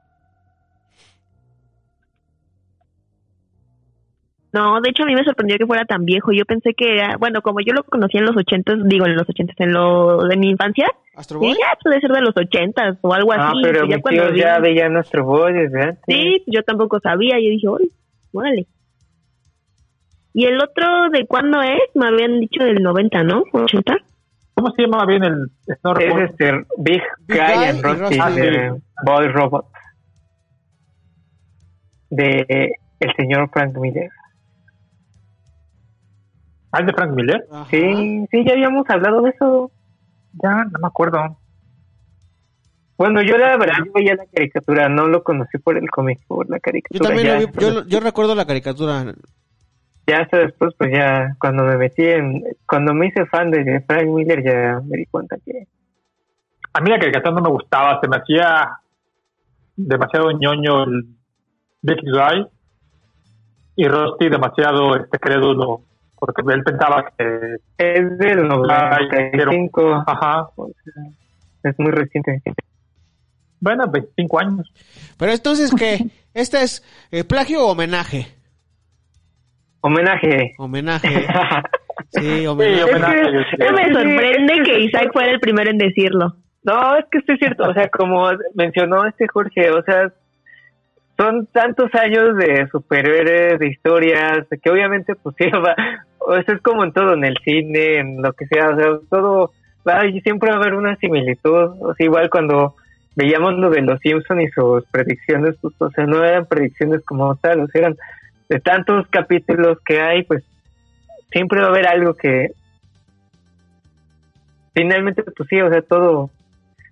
[4.53, 6.33] No, de hecho a mí me sorprendió que fuera tan viejo.
[6.33, 9.29] Yo pensé que era, bueno, como yo lo conocí en los 80, digo en los
[9.29, 10.87] 80, en lo de mi infancia,
[11.35, 11.51] Boy.
[11.53, 13.59] ya puede ser de los 80 o algo Ah, así.
[13.63, 16.03] pero ya mis cuando tíos vi- ya veían Astro Boy desde antes.
[16.05, 17.35] Sí, yo tampoco sabía.
[17.39, 17.91] Yo dije, uy,
[18.33, 18.67] órale.
[20.33, 21.79] ¿Y el otro de cuándo es?
[21.95, 23.43] Me habían dicho del 90, ¿no?
[23.53, 23.99] ¿80?
[24.61, 25.51] ¿Cómo se llamaba bien el.?
[25.83, 29.65] No Es este Big, Big Guy Guy and y Rusty de Boy Robot.
[32.11, 34.09] De el señor Frank Miller.
[36.71, 37.47] Ah, ¿es de Frank Miller?
[37.51, 37.65] Ajá.
[37.71, 39.71] Sí, sí, ya habíamos hablado de eso.
[40.43, 41.37] Ya, no me acuerdo.
[42.97, 46.47] Bueno, yo la verdad yo veía la caricatura, no lo conocí por el cómic, por
[46.47, 47.07] la Yo caricatura.
[47.09, 49.15] también ya, lo vi, yo, yo recuerdo la caricatura.
[50.07, 54.07] Ya hasta después, pues ya, cuando me metí en, cuando me hice fan de Frank
[54.07, 55.67] Miller, ya me di cuenta que
[56.73, 58.69] A mí la caricatura no me gustaba, se me hacía
[59.75, 61.05] demasiado ñoño el
[61.81, 62.47] Big Guy
[63.75, 65.81] y Rusty demasiado este crédulo,
[66.19, 67.55] porque él pensaba que.
[67.77, 70.49] es del 95, Ajá,
[71.63, 72.41] es muy reciente.
[73.59, 74.73] bueno, 25 años.
[75.17, 76.07] Pero entonces, ¿qué?
[76.33, 78.40] ¿Este es eh, plagio o homenaje?
[79.81, 80.53] Homenaje.
[80.57, 81.07] Homenaje.
[82.13, 82.81] Sí, Sí, homenaje.
[82.89, 83.57] Es que- sí.
[83.59, 86.35] No me Sí, sorprende que- que Isaac fuera el primero en decirlo.
[86.63, 90.11] No, es que esto es cierto, o sea, como mencionó este Jorge, o sea,
[91.17, 95.75] son tantos años de superhéroes, de historias, que obviamente pues sí, va,
[96.19, 98.87] o sea, es como en todo, en el cine, en lo que sea, o sea,
[99.09, 99.51] todo,
[99.87, 102.75] va, y siempre va a haber una similitud, o sea, igual cuando
[103.15, 107.35] veíamos lo de los Simpson y sus predicciones, pues, o sea, no eran predicciones como
[107.37, 107.95] tal, o sea, eran
[108.51, 110.43] de tantos capítulos que hay, pues
[111.31, 112.51] siempre va a haber algo que
[114.73, 116.29] finalmente, pues sí, o sea, todo,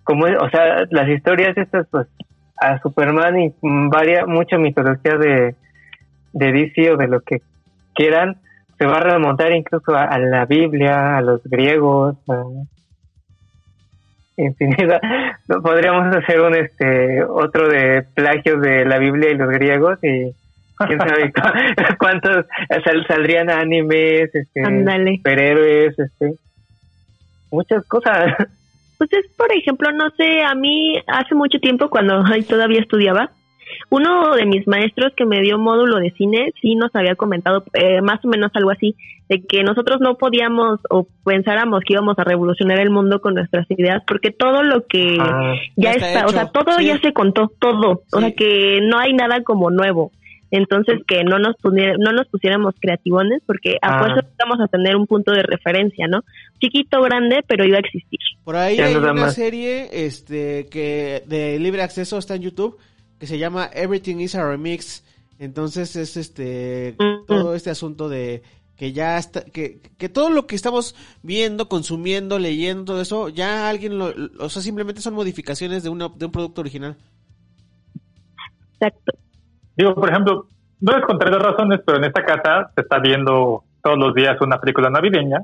[0.02, 2.06] como, o sea, las historias estas, pues,
[2.56, 5.54] a Superman y varia, mucha mitología de,
[6.32, 7.42] de DC o de lo que
[7.94, 8.38] quieran,
[8.78, 12.42] se va a remontar incluso a, a la Biblia, a los griegos, a
[14.38, 14.98] infinidad.
[15.62, 20.34] Podríamos hacer un, este, otro de plagios de la Biblia y los griegos y
[20.86, 22.46] quién sabe cu- cuántos
[22.84, 25.16] sal- saldrían animes, este, Ándale.
[25.18, 26.34] superhéroes, este,
[27.50, 28.34] muchas cosas.
[28.98, 33.30] Pues es, por ejemplo, no sé, a mí hace mucho tiempo cuando ay, todavía estudiaba,
[33.88, 38.00] uno de mis maestros que me dio módulo de cine sí nos había comentado eh,
[38.02, 38.96] más o menos algo así,
[39.28, 43.64] de que nosotros no podíamos o pensáramos que íbamos a revolucionar el mundo con nuestras
[43.70, 46.86] ideas, porque todo lo que Ah, ya Ya está está, o sea, todo sí.
[46.86, 50.10] ya se contó, todo, o sea que no hay nada como nuevo.
[50.50, 53.98] Entonces que no nos pusiera- no nos pusiéramos creativones porque a Ah.
[54.00, 56.22] fuerza vamos a tener un punto de referencia, ¿no?
[56.60, 58.18] Chiquito, grande, pero iba a existir.
[58.44, 59.34] Por ahí Ya hay una más.
[59.34, 62.78] serie este que de libre acceso está en YouTube
[63.18, 65.04] que se llama Everything is a Remix.
[65.38, 67.24] Entonces es este Ujú.
[67.26, 68.42] todo este asunto de
[68.76, 73.68] que ya está que, que todo lo que estamos viendo, consumiendo, leyendo todo eso, ya
[73.68, 76.96] alguien lo, o sea, simplemente son modificaciones de una de un producto original.
[78.74, 79.12] Exacto.
[79.80, 80.44] Digo, por ejemplo,
[80.82, 84.38] no les contaré las razones, pero en esta casa se está viendo todos los días
[84.42, 85.38] una película navideña.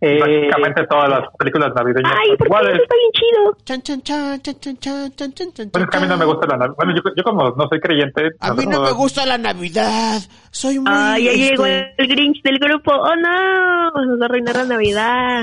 [0.00, 0.50] Eh,
[0.90, 2.12] todas las películas navideñas.
[2.12, 2.80] ¡Ay, porque iguales.
[2.82, 3.56] está bien chido!
[3.64, 4.76] Chan, chan, chan, chan, chan,
[5.14, 6.76] chan, chan, chan, bueno, es que a mí no me gusta la Navidad.
[6.76, 8.30] Bueno, yo, yo, como no soy creyente...
[8.40, 10.20] A mí no, me gusta la Navidad.
[10.50, 10.92] Soy muy...
[10.92, 12.90] ¡Ay, ya llegó este, el Grinch del grupo!
[12.92, 13.90] ¡Oh, no!
[14.04, 15.42] Nos va a arruinar la Navidad.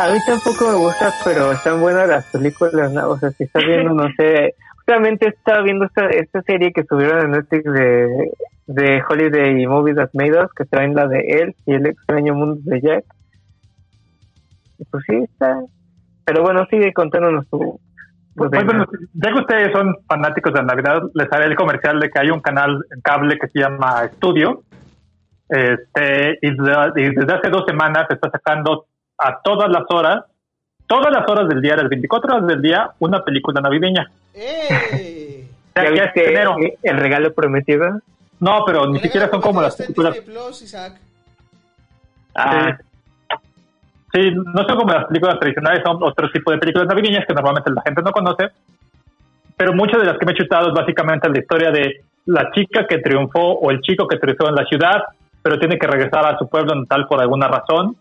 [0.00, 3.10] A mí tampoco me gusta, pero están buenas las películas, ¿no?
[3.10, 4.54] O sea, si estás viendo, no sé...
[4.90, 8.32] Justamente estaba viendo esta, esta serie que subieron en Netflix de,
[8.66, 12.60] de Holiday Movies That Made Us, que traen la de él y el extraño mundo
[12.64, 13.04] de Jack.
[14.78, 15.60] Y pues sí, está...
[16.24, 17.78] Pero bueno, sigue contándonos tu...
[18.34, 18.84] Pues, tu bueno,
[19.14, 22.30] ya que ustedes son fanáticos de la Navidad, les haré el comercial de que hay
[22.30, 24.64] un canal en cable que se llama Estudio.
[25.48, 28.86] Este, y, de- y desde hace dos semanas se está sacando
[29.18, 30.24] a todas las horas,
[30.90, 34.10] todas las horas del día, las 24 horas del día, una película navideña.
[34.34, 35.46] ¡Eh!
[35.76, 36.56] ¿Ya viste enero.
[36.82, 38.00] el regalo prometido?
[38.40, 40.14] No, pero ni siquiera son como las películas.
[40.14, 41.00] Disney Plus, Isaac.
[42.34, 42.76] Ah,
[44.12, 47.70] Sí, no son como las películas tradicionales, son otro tipo de películas navideñas que normalmente
[47.70, 48.48] la gente no conoce.
[49.56, 52.88] Pero muchas de las que me he chutado es básicamente la historia de la chica
[52.88, 55.04] que triunfó o el chico que triunfó en la ciudad,
[55.40, 57.94] pero tiene que regresar a su pueblo natal por alguna razón.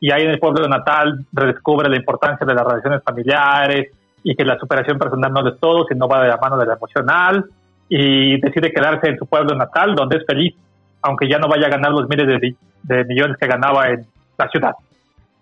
[0.00, 4.44] Y ahí en el pueblo natal redescubre la importancia de las relaciones familiares y que
[4.44, 7.44] la superación personal no es todo, sino va de la mano de la emocional.
[7.88, 10.54] Y decide quedarse en su pueblo natal, donde es feliz,
[11.02, 14.06] aunque ya no vaya a ganar los miles de, de millones que ganaba en
[14.38, 14.74] la ciudad.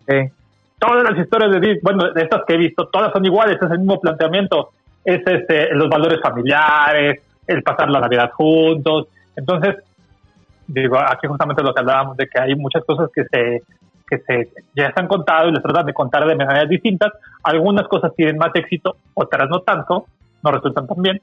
[0.07, 0.31] Eh,
[0.79, 3.71] todas las historias de Disney, bueno, de estas que he visto, todas son iguales, es
[3.71, 4.71] el mismo planteamiento.
[5.05, 9.09] Es este, los valores familiares, el pasar la Navidad juntos.
[9.37, 9.77] Entonces,
[10.67, 13.63] digo, aquí justamente lo que hablábamos de que hay muchas cosas que se
[14.09, 17.13] que se ya se han contado y les tratan de contar de maneras distintas.
[17.43, 20.07] Algunas cosas tienen más éxito, otras no tanto,
[20.43, 21.21] no resultan tan bien.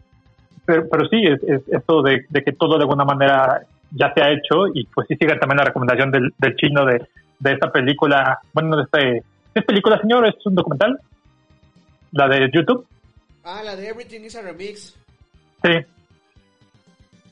[0.65, 4.21] Pero, pero sí, es, es esto de, de que todo de alguna manera ya se
[4.21, 7.07] ha hecho y pues sí sigan también la recomendación del, del chino de,
[7.39, 10.27] de esta película, bueno, de este, ¿es película señor?
[10.27, 10.99] ¿Es un documental?
[12.11, 12.85] La de YouTube.
[13.43, 14.97] Ah, la de Everything is a Remix.
[15.63, 15.71] Sí.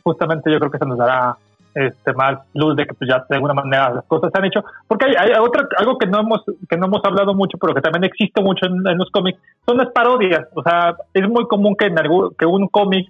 [0.03, 1.35] Justamente yo creo que se nos dará
[1.75, 4.63] este más luz de que pues, ya de alguna manera las cosas se han hecho.
[4.87, 7.81] Porque hay, hay otra, algo que no hemos que no hemos hablado mucho, pero que
[7.81, 10.47] también existe mucho en, los cómics, son las parodias.
[10.55, 13.07] O sea, es muy común que, en algún, que un cómic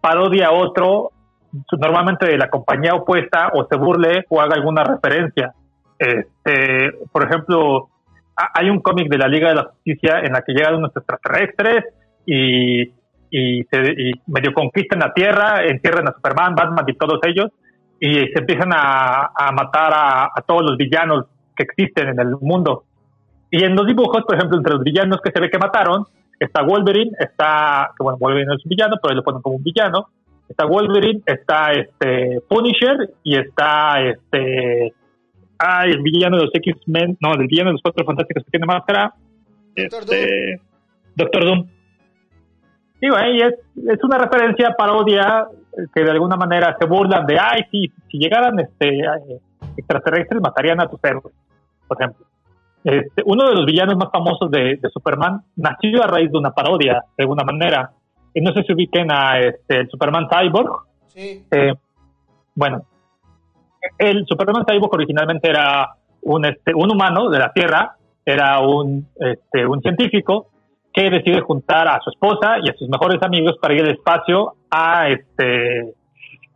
[0.00, 1.10] parodia a otro,
[1.78, 5.54] normalmente de la compañía opuesta, o se burle o haga alguna referencia.
[5.98, 7.88] Este, por ejemplo,
[8.36, 10.90] ha- hay un cómic de la Liga de la Justicia en la que llegan unos
[10.96, 11.84] extraterrestres
[12.26, 12.82] y,
[13.30, 17.50] y, se, y medio conquistan la Tierra, encierran a Superman, Batman y todos ellos,
[18.04, 22.30] y se empiezan a, a matar a, a todos los villanos que existen en el
[22.40, 22.82] mundo.
[23.48, 26.04] Y en los dibujos, por ejemplo, entre los villanos que se ve que mataron,
[26.40, 30.08] está Wolverine, está, bueno, Wolverine no es un villano, pero lo ponen como un villano,
[30.48, 34.92] está Wolverine, está este Punisher y está este
[35.60, 38.66] ah, el villano de los X-Men, no, el villano de los Cuatro Fantásticos que tiene
[38.66, 39.14] máscara,
[39.76, 40.60] Doctor este,
[41.14, 41.68] Doctor Doom.
[43.00, 45.46] Digo, ahí es, es una referencia, parodia,
[45.94, 49.02] que de alguna manera se burlan de, ay, sí, si llegaran este
[49.76, 51.34] extraterrestres matarían a tus héroes,
[51.88, 52.26] por ejemplo.
[52.84, 56.50] Este, uno de los villanos más famosos de, de Superman nació a raíz de una
[56.50, 57.92] parodia, de alguna manera.
[58.34, 60.86] Y no sé si ubiquen a este, el Superman Cyborg.
[61.08, 61.44] Sí.
[61.50, 61.74] Eh,
[62.54, 62.82] bueno,
[63.98, 69.66] el Superman Cyborg originalmente era un, este, un humano de la Tierra, era un, este,
[69.66, 70.48] un científico
[70.92, 74.54] que decide juntar a su esposa y a sus mejores amigos para ir al espacio
[74.72, 75.92] a, este,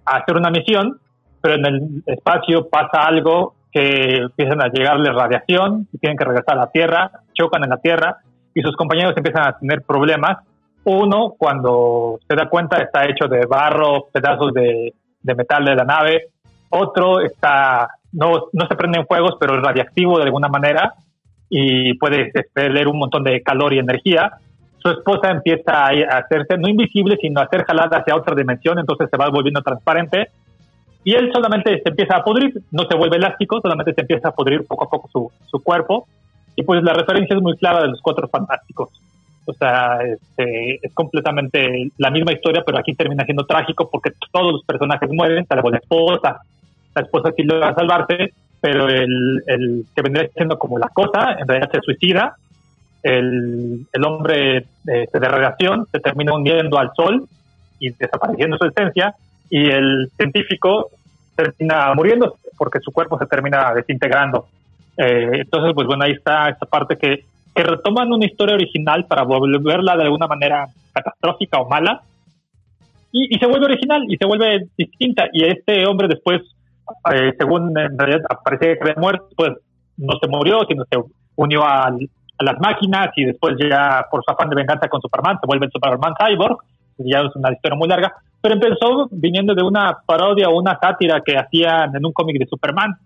[0.04, 0.98] hacer una misión,
[1.40, 6.56] pero en el espacio pasa algo que empiezan a llegarle radiación y tienen que regresar
[6.56, 8.16] a la Tierra, chocan en la Tierra
[8.54, 10.38] y sus compañeros empiezan a tener problemas.
[10.84, 16.28] Uno, cuando se da cuenta, está hecho de barro, pedazos de, metal de la nave.
[16.70, 20.94] Otro está, no, no se prenden fuegos, pero es radiactivo de alguna manera
[21.50, 24.38] y puede expeler un montón de calor y energía.
[24.86, 29.08] Su esposa empieza a hacerse, no invisible, sino a ser jalada hacia otra dimensión, entonces
[29.10, 30.28] se va volviendo transparente.
[31.02, 34.30] Y él solamente se empieza a pudrir, no se vuelve elástico, solamente se empieza a
[34.30, 36.06] pudrir poco a poco su, su cuerpo.
[36.54, 38.90] Y pues la referencia es muy clara de los cuatro fantásticos.
[39.44, 44.52] O sea, este, es completamente la misma historia, pero aquí termina siendo trágico porque todos
[44.52, 46.42] los personajes mueren, salvo la esposa.
[46.94, 51.48] La esposa sí logra salvarse, pero el, el que vendría siendo como la cosa, en
[51.48, 52.36] realidad se suicida.
[53.06, 57.28] El, el hombre eh, de radiación se termina hundiendo al sol
[57.78, 59.14] y desapareciendo su esencia.
[59.48, 60.90] Y el científico
[61.36, 64.46] termina muriendo porque su cuerpo se termina desintegrando.
[64.96, 67.24] Eh, entonces, pues bueno, ahí está esta parte que,
[67.54, 72.02] que retoman una historia original para volverla de alguna manera catastrófica o mala.
[73.12, 75.28] y, se vuelve original y se vuelve distinta.
[75.32, 76.40] Y este hombre después,
[77.12, 77.72] eh, según
[78.28, 79.52] aparece que había muerto, pues
[79.96, 80.98] no se murió, sino se
[81.36, 82.08] unió al-
[82.38, 85.66] a las máquinas y después ya por su afán de venganza con Superman se vuelve
[85.66, 86.58] el Superman Cyborg.
[86.98, 91.20] Ya es una historia muy larga, pero empezó viniendo de una parodia o una sátira
[91.20, 92.96] que hacían en un cómic de Superman.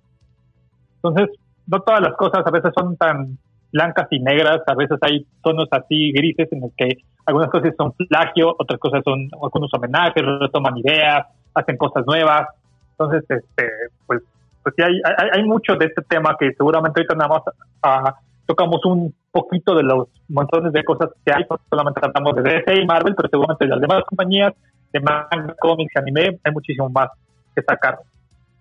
[0.96, 1.36] Entonces,
[1.66, 3.38] no todas las cosas a veces son tan
[3.72, 7.92] blancas y negras, a veces hay tonos así grises en los que algunas cosas son
[7.92, 12.48] plagio, otras cosas son algunos homenajes, retoman ideas, hacen cosas nuevas.
[12.92, 13.68] Entonces, este,
[14.06, 14.22] pues,
[14.62, 17.42] pues sí, hay, hay, hay mucho de este tema que seguramente ahorita nada más
[17.82, 18.14] ah,
[18.46, 22.74] tocamos un poquito de los montones de cosas que hay, porque solamente tratamos de DC
[22.74, 24.52] y Marvel, pero seguramente de las demás compañías,
[24.92, 27.10] de manga, cómics, anime, hay muchísimo más
[27.54, 27.98] que sacar.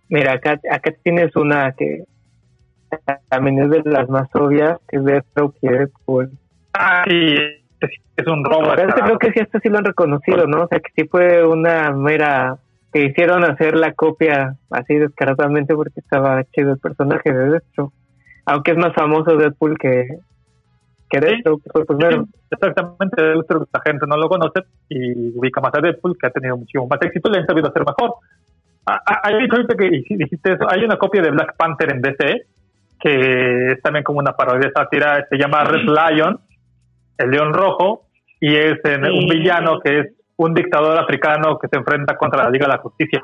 [0.09, 2.03] Mira, acá, acá tienes una que
[3.29, 5.03] también es de las más obvias, que es
[5.61, 6.31] y Deadpool.
[6.73, 7.35] Ah, sí,
[7.81, 8.71] es, es un robo.
[8.75, 10.63] Pero este creo que sí, esto sí lo han reconocido, ¿no?
[10.63, 12.57] O sea, que sí fue una mera...
[12.91, 17.93] que hicieron hacer la copia así descaradamente porque estaba chido el personaje de Deathstroke.
[18.45, 20.07] Aunque es más famoso Deadpool que,
[21.09, 22.23] que Deathstroke, que fue primero.
[22.23, 26.57] Sí, exactamente, la gente no lo conoce y ubica más a Deadpool, que ha tenido
[26.57, 28.15] muchísimo más éxito y le han sabido hacer mejor.
[28.85, 32.45] Ah, ah, Hay ahorita que dijiste eso, hay una copia de Black Panther en DC
[32.99, 36.39] que es también como una parodia sátira, se llama Red Lion,
[37.17, 38.07] el león rojo,
[38.41, 42.49] y es eh, un villano que es un dictador africano que se enfrenta contra la
[42.49, 43.21] Liga de la Justicia.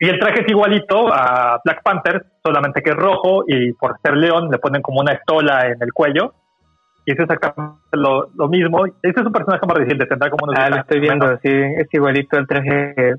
[0.00, 4.16] Y el traje es igualito a Black Panther, solamente que es rojo y por ser
[4.16, 6.34] león le ponen como una estola en el cuello.
[7.04, 8.86] Y es exactamente lo, lo mismo.
[8.86, 11.40] Este es un personaje más reciente, tendrá como unos Ah, 10 lo estoy viendo, menos.
[11.42, 13.14] sí, es igualito al traje.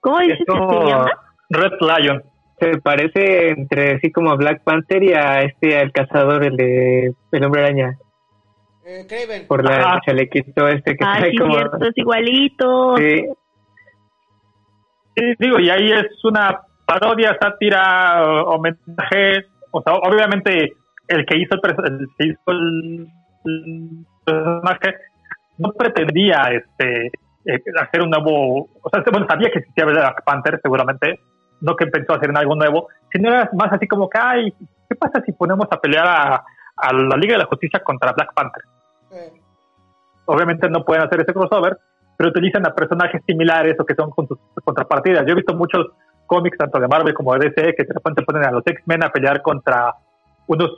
[0.00, 1.10] ¿Cómo dices que Esto se llama?
[1.50, 2.22] Red Lion.
[2.60, 7.12] se parece entre así como a Black Panther y a este, al cazador, el de
[7.32, 7.98] el hombre araña,
[8.86, 9.46] Eh, Craven.
[9.46, 11.54] por la el chalequito este que Ah, trae sí, como...
[11.54, 12.96] cierto, es igualito.
[12.96, 13.26] Sí,
[15.16, 19.46] Sí, digo, y ahí es una parodia, sátira, o- homenaje.
[19.70, 20.72] O sea, obviamente
[21.08, 23.08] el que hizo el, el que hizo el,
[23.44, 24.94] el personaje
[25.58, 27.12] no pretendía este
[27.46, 31.20] eh, hacer un nuevo, o sea, bueno, sabía que existía Black Panther seguramente,
[31.60, 34.54] no que pensó hacer algo nuevo, sino era más así como que, ay,
[34.88, 36.44] ¿qué pasa si ponemos a pelear a,
[36.76, 38.62] a la Liga de la Justicia contra Black Panther?
[39.12, 39.32] Eh,
[40.24, 41.78] obviamente no pueden hacer ese crossover,
[42.16, 45.24] pero utilizan a personajes similares o que son con sus contrapartidas.
[45.26, 45.88] Yo he visto muchos
[46.26, 49.10] cómics, tanto de Marvel como de DC, que de repente ponen a los X-Men a
[49.10, 49.94] pelear contra
[50.46, 50.70] unos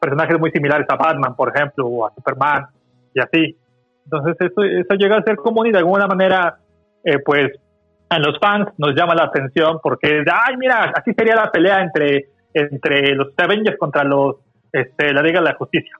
[0.00, 2.66] personajes muy similares a Batman, por ejemplo, o a Superman,
[3.14, 3.56] y así.
[4.04, 6.58] Entonces eso, eso llega a ser común y de alguna manera,
[7.04, 7.52] eh, pues,
[8.08, 12.30] a los fans nos llama la atención porque, ay, mira, así sería la pelea entre,
[12.52, 14.36] entre los Avengers contra los,
[14.72, 15.94] este, la Liga de la Justicia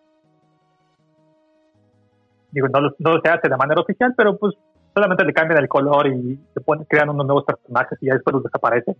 [2.53, 4.55] digo, no, no se hace de manera oficial, pero pues
[4.95, 8.35] solamente le cambian el color y se ponen, crean unos nuevos personajes y ya después
[8.35, 8.97] los desaparece.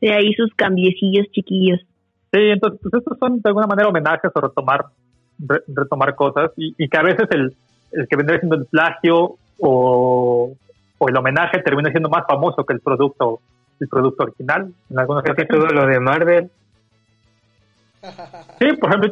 [0.00, 1.80] Sí, ahí sus cambiecillos chiquillos.
[2.32, 4.86] Sí, entonces pues estos son de alguna manera homenajes o retomar,
[5.38, 7.54] re- retomar cosas y, y que a veces el,
[7.92, 10.52] el que vendría siendo el plagio o,
[10.98, 13.40] o el homenaje termina siendo más famoso que el producto
[13.80, 15.46] el producto original en algunos casos.
[15.48, 16.50] todo lo de Marvel.
[18.58, 19.10] Sí, por ejemplo,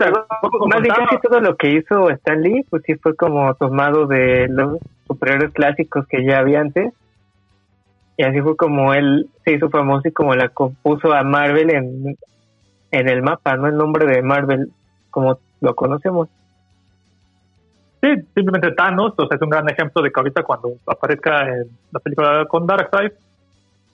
[0.69, 4.49] Más bien casi todo lo que hizo Stan Lee, pues sí fue como tomado de
[4.49, 6.93] los superhéroes clásicos que ya había antes.
[8.17, 12.17] Y así fue como él se hizo famoso y como la compuso a Marvel en,
[12.91, 13.67] en el mapa, ¿no?
[13.69, 14.71] El nombre de Marvel,
[15.11, 16.29] como lo conocemos.
[18.03, 21.65] Sí, simplemente Thanos, o sea, es un gran ejemplo de que ahorita cuando aparezca en
[21.93, 23.13] la película con Darkseid,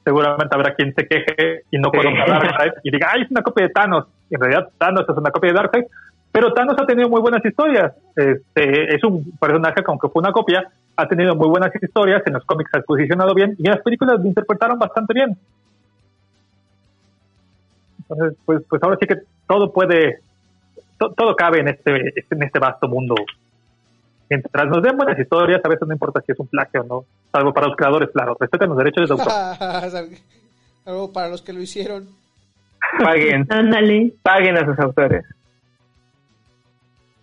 [0.05, 1.99] seguramente habrá quien se queje y no Sí.
[1.99, 4.07] conozca a Darkseid y diga, ay, es una copia de Thanos.
[4.31, 5.85] Y en realidad Thanos es una copia de Darkseid,
[6.31, 7.93] pero Thanos ha tenido muy buenas historias.
[8.15, 12.35] Este, es un personaje que aunque fue una copia, ha tenido muy buenas historias, en
[12.35, 15.37] los cómics se ha posicionado bien y en las películas lo interpretaron bastante bien.
[18.09, 19.17] Entonces, pues, pues ahora sí que
[19.49, 20.21] todo puede,
[20.99, 21.91] to- todo cabe en este,
[22.31, 23.15] en este vasto mundo
[24.29, 27.05] mientras nos den buenas historias, a veces no importa si es un plagio o no,
[27.31, 29.33] salvo para los creadores, claro, respeten los derechos de autor.
[30.85, 32.09] Algo para los que lo hicieron.
[32.99, 34.13] Paguen, Ándale.
[34.23, 35.25] paguen a sus autores.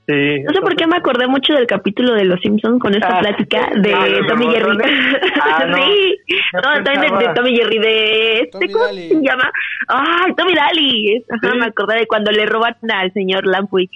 [0.05, 3.17] Sí, No sé por qué me acordé mucho del capítulo de Los Simpsons con esta
[3.17, 4.77] Ah, plática de ah, Tommy Jerry.
[5.41, 5.77] Ah, no.
[5.77, 6.17] sí,
[6.53, 9.09] no, también de, de Tommy Jerry, de este, Tommy ¿cómo Daly.
[9.09, 9.51] se llama?
[9.87, 11.25] ¡Ay, Tommy Daly!
[11.29, 11.57] Ajá, Sí.
[11.59, 13.91] me acordé de cuando le roban al señor Lampwick.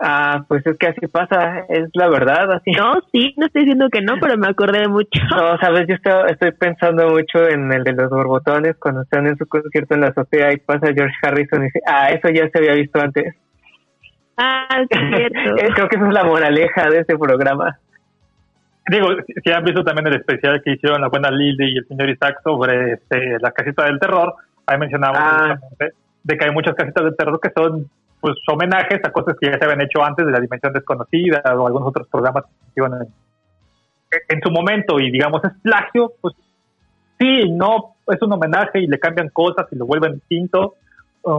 [0.00, 2.70] Ah, pues es que así pasa, es la verdad, así.
[2.70, 5.08] No, sí, no estoy diciendo que no, pero me acordé de mucho.
[5.34, 9.36] No, sabes, yo estoy, estoy pensando mucho en el de los borbotones cuando están en
[9.36, 12.58] su concierto en la azotea y pasa George Harrison y dice, ah, eso ya se
[12.58, 13.34] había visto antes.
[14.38, 15.38] Ah, cierto.
[15.74, 17.78] Creo que esa es la moraleja de este programa.
[18.88, 19.08] digo,
[19.44, 22.38] si- han visto también el especial que hicieron la buena Lily y el señor Isaac
[22.42, 24.34] sobre este, la casita del terror,
[24.66, 25.58] ahí mencionamos Ah.
[26.24, 27.88] de que hay muchas casitas del terror que son
[28.20, 31.66] pues homenajes a cosas que ya se habían hecho antes de la dimensión desconocida o
[31.66, 33.08] algunos otros programas que se hicieron en,
[34.28, 36.34] en su momento y digamos es plagio, pues
[37.18, 40.74] sí, no, es un homenaje y le cambian cosas y lo vuelven distinto.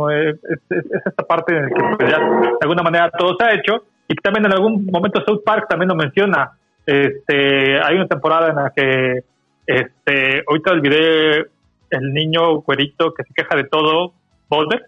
[0.10, 3.44] Es, es- es esta parte en la que pues, ya de alguna manera todo se
[3.45, 6.52] ha hecho y también en algún momento South Park también lo menciona.
[6.86, 9.24] Este, hay una temporada en la que
[9.68, 11.45] este, ahorita olvidé
[11.91, 14.14] el niño güerito que se queja de todo,
[14.49, 14.84] Boulder.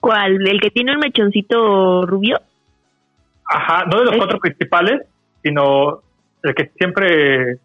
[0.00, 0.46] ¿Cuál?
[0.48, 2.40] ¿El que tiene un mechoncito rubio?
[3.44, 5.02] Ajá, no de los Es- cuatro principales,
[5.42, 6.00] sino
[6.42, 7.58] el que siempre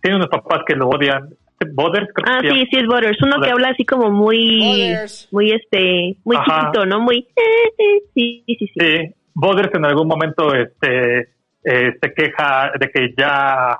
[0.00, 1.28] tiene unos papás que lo odian.
[1.72, 3.18] Bothers, creo Ah, que sí, sí, es Butters.
[3.22, 3.52] Uno que Butters.
[3.54, 5.28] habla así como muy, Butters.
[5.32, 6.60] muy este, muy Ajá.
[6.70, 7.00] chiquito, ¿no?
[7.00, 7.24] Muy, eh,
[7.78, 8.68] eh, sí, sí, sí.
[8.78, 11.20] Sí, Bothers en algún momento este,
[11.64, 13.78] eh, se queja de que ya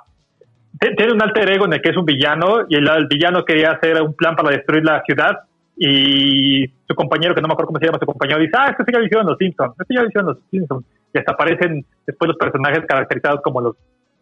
[0.95, 3.71] tiene un alter ego en el que es un villano y el, el villano quería
[3.71, 5.37] hacer un plan para destruir la ciudad
[5.75, 8.83] y su compañero, que no me acuerdo cómo se llama, su compañero dice, ah, esto
[8.85, 10.85] sí ya lo hicieron los Simpsons, esto ya lo hicieron los Simpsons.
[11.13, 13.75] Y hasta aparecen después los personajes caracterizados como los,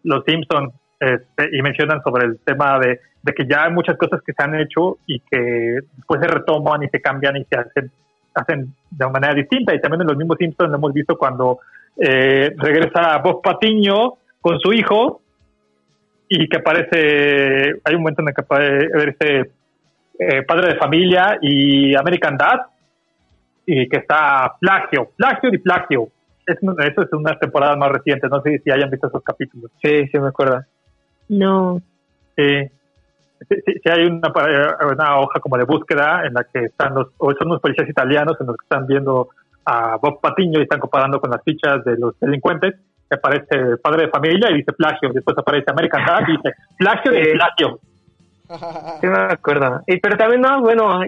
[0.04, 3.00] los Simpsons este, y mencionan sobre el tema de,
[3.36, 6.90] que ya hay muchas cosas que se han hecho y que después se retoman y
[6.90, 7.92] se cambian y se hacen
[8.36, 9.74] hacen de manera distinta.
[9.74, 11.60] Y también en los mismos Simpsons lo hemos visto cuando
[11.98, 15.22] eh, regresa Bob Patiño con su hijo
[16.28, 19.52] y que aparece hay un momento en el que aparece
[20.20, 22.62] eh, padre de familia y American Dad
[23.66, 26.10] y que está plagio, plagio y plagio.
[26.46, 29.72] Es, eso es una temporada más reciente no sé si hayan visto esos capítulos.
[29.82, 30.64] Sí, sí me acuerdo.
[31.30, 31.82] No.
[32.36, 32.70] Sí.
[33.50, 34.32] Sí, sí, sí hay una,
[34.92, 38.38] una hoja como de búsqueda en la que están los, o son unos policías italianos
[38.40, 39.30] en los que están viendo
[39.66, 42.76] a Bob Patiño y están comparando con las fichas de los delincuentes.
[43.08, 45.12] Que aparece el padre de familia y dice plagio.
[45.14, 47.32] Después aparece American Dad y dice plagio de Sí.
[47.34, 47.80] plagio.
[49.02, 49.82] Sí me acuerdo.
[49.88, 51.02] Y pero también no, bueno,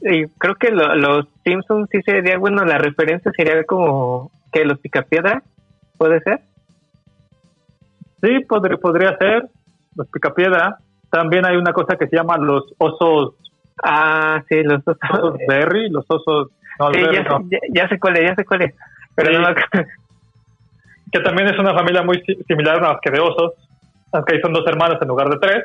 [0.00, 4.78] y creo que lo- los Simpsons sí sería, bueno, la referencia sería como que los
[4.80, 5.42] picapiedra,
[5.98, 6.40] ¿puede ser?
[8.22, 9.48] Sí, podría, podría ser.
[9.96, 10.78] Los picapiedra.
[11.10, 13.34] También hay una cosa que se llama los osos,
[13.82, 16.50] Ah, sí, los osos berry, los osos.
[16.78, 17.40] No, Sí, berry ya, no.
[17.50, 18.74] ya, ya sé cuál es, ya sé cuál es.
[19.14, 19.34] Pero Sí.
[19.34, 19.88] no me acuerdo.
[21.12, 23.52] que también es una familia muy si- similar a las que de osos,
[24.12, 25.64] aunque ahí son dos hermanos en lugar de tres.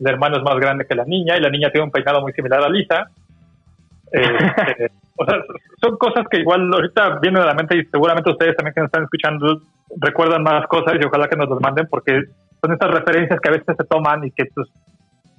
[0.00, 2.32] El hermano es más grande que la niña y la niña tiene un peinado muy
[2.32, 3.08] similar a Lisa.
[4.12, 5.38] Este, o sea,
[5.82, 8.88] son cosas que igual ahorita vienen a la mente y seguramente ustedes también que nos
[8.88, 9.60] están escuchando
[10.00, 12.22] recuerdan más cosas y ojalá que nos los manden porque
[12.60, 14.68] son estas referencias que a veces se toman y que pues,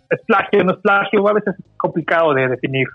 [0.09, 2.87] es plagio, no es plagio, a veces es complicado de definir.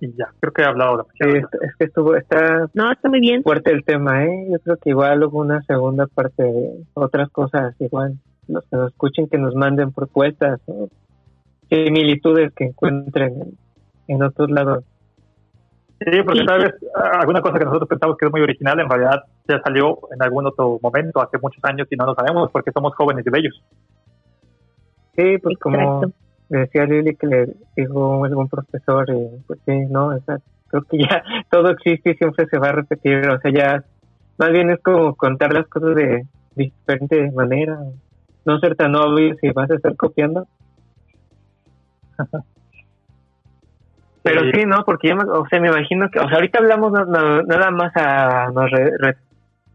[0.00, 1.48] Y ya, creo que he hablado Sí, demasiado.
[1.60, 3.42] es, es que estuvo, está No, está muy bien.
[3.42, 4.46] fuerte el tema, ¿eh?
[4.50, 8.14] Yo creo que igual hubo una segunda parte de otras cosas, igual.
[8.46, 10.88] Los que nos escuchen, que nos manden propuestas, ¿no?
[11.68, 13.56] Similitudes que encuentren
[14.06, 14.84] en, otros lados.
[16.00, 18.88] Sí, porque tal vez ah, alguna cosa que nosotros pensamos que es muy original, en
[18.88, 22.72] realidad ya salió en algún otro momento, hace muchos años, y no lo sabemos porque
[22.72, 23.62] somos jóvenes y bellos.
[25.16, 26.12] Sí, pues como Exacto.
[26.48, 30.38] decía Lili que le dijo algún profesor, y pues sí, no, o sea,
[30.68, 33.84] creo que ya todo existe y siempre se va a repetir, o sea, ya
[34.38, 36.24] más bien es como contar las cosas de
[36.54, 37.78] diferente manera,
[38.44, 40.46] no ser tan obvio si vas a estar copiando.
[44.22, 44.64] Pero Sí.
[44.66, 44.84] ¿no?
[44.84, 47.70] Porque yo me, o sea, me imagino que, o sea, ahorita hablamos na- na- nada
[47.70, 49.16] más a, nos re- re-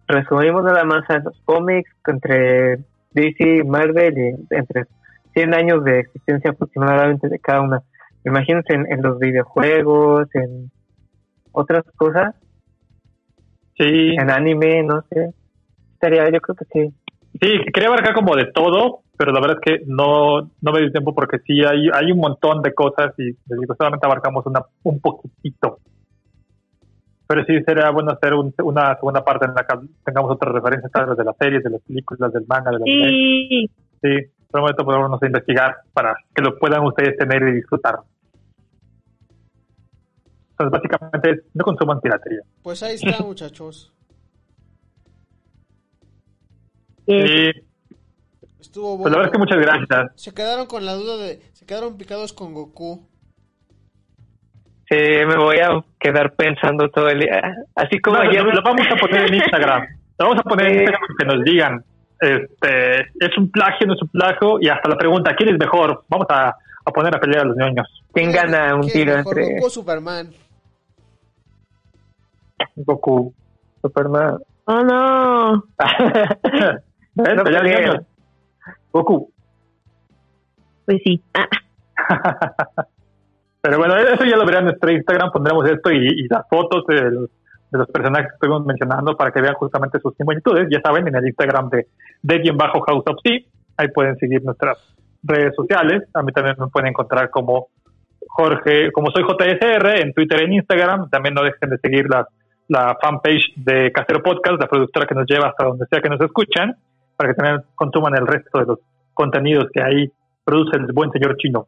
[0.07, 2.77] resumimos nada más a los cómics entre
[3.11, 4.85] DC y Marvel y entre
[5.33, 7.81] 100 años de existencia aproximadamente de cada una.
[8.25, 10.69] Imagínense en, en los videojuegos, en
[11.51, 12.35] otras cosas,
[13.75, 15.33] Sí, en anime, no sé.
[15.93, 16.93] Estaría, yo creo que sí.
[17.43, 20.91] Sí, quería abarcar como de todo, pero la verdad es que no, no me dio
[20.91, 24.61] tiempo porque sí hay, hay un montón de cosas y les digo, solamente abarcamos una,
[24.83, 25.79] un poquitito.
[27.27, 30.91] Pero sí sería bueno hacer un- una segunda parte en la que tengamos otras referencias
[30.91, 33.69] tal vez de las series, de las películas, del manga, de la Sí.
[34.01, 34.09] Sí,
[34.51, 37.95] prometo ponernos a investigar para que lo puedan ustedes tener y disfrutar.
[40.51, 42.41] Entonces, básicamente, no consuman piratería.
[42.61, 43.92] Pues ahí está, muchachos.
[47.07, 47.61] Eh, Sí,
[48.59, 50.11] Estuvo pues la verdad es que muchas gracias.
[50.15, 51.41] Se quedaron con la duda de...
[51.53, 53.07] Se quedaron picados con Goku.
[54.89, 54.95] Sí,
[55.27, 57.41] me voy a quedar pensando todo el día.
[57.75, 58.43] Así como No, ayer.
[58.43, 59.81] lo, lo vamos a poner en Instagram.
[60.19, 60.73] Lo vamos a poner en.
[60.81, 61.85] Instagram para que nos digan.
[62.21, 64.57] Este, ¿Es un plagio no es un plagio?
[64.61, 66.05] Y hasta la pregunta, ¿quién es mejor?
[66.07, 66.49] Vamos a,
[66.85, 68.03] a poner a pelear a los niños.
[68.13, 69.55] ¿Quién gana un ¿Quién es tiro mejor, entre.?
[69.55, 70.33] Goku o Superman?
[72.75, 73.33] Goku.
[73.81, 74.37] Superman.
[74.65, 75.63] Oh, no.
[77.15, 77.35] ¿Ves?
[77.35, 77.77] No Ya peleen.
[77.83, 78.05] engañas.
[78.91, 79.31] Goku.
[80.85, 81.21] Pues sí.
[81.33, 81.47] Ah,
[83.61, 85.31] Pero bueno, eso ya lo verán en nuestro Instagram.
[85.31, 87.29] Pondremos esto y, y las fotos de los,
[87.71, 90.67] de los personajes que estuvimos mencionando para que vean justamente sus similitudes.
[90.69, 91.87] Ya saben, en el Instagram de
[92.21, 93.39] de House of Sea.
[93.77, 94.77] Ahí pueden seguir nuestras
[95.23, 96.03] redes sociales.
[96.13, 97.69] A mí también me pueden encontrar como
[98.27, 101.09] Jorge, como soy JSR en Twitter y en Instagram.
[101.09, 102.27] También no dejen de seguir la,
[102.67, 106.19] la fanpage de Casero Podcast, la productora que nos lleva hasta donde sea que nos
[106.19, 106.75] escuchan,
[107.15, 108.79] para que también consuman el resto de los
[109.13, 110.11] contenidos que ahí
[110.43, 111.67] produce el buen señor chino.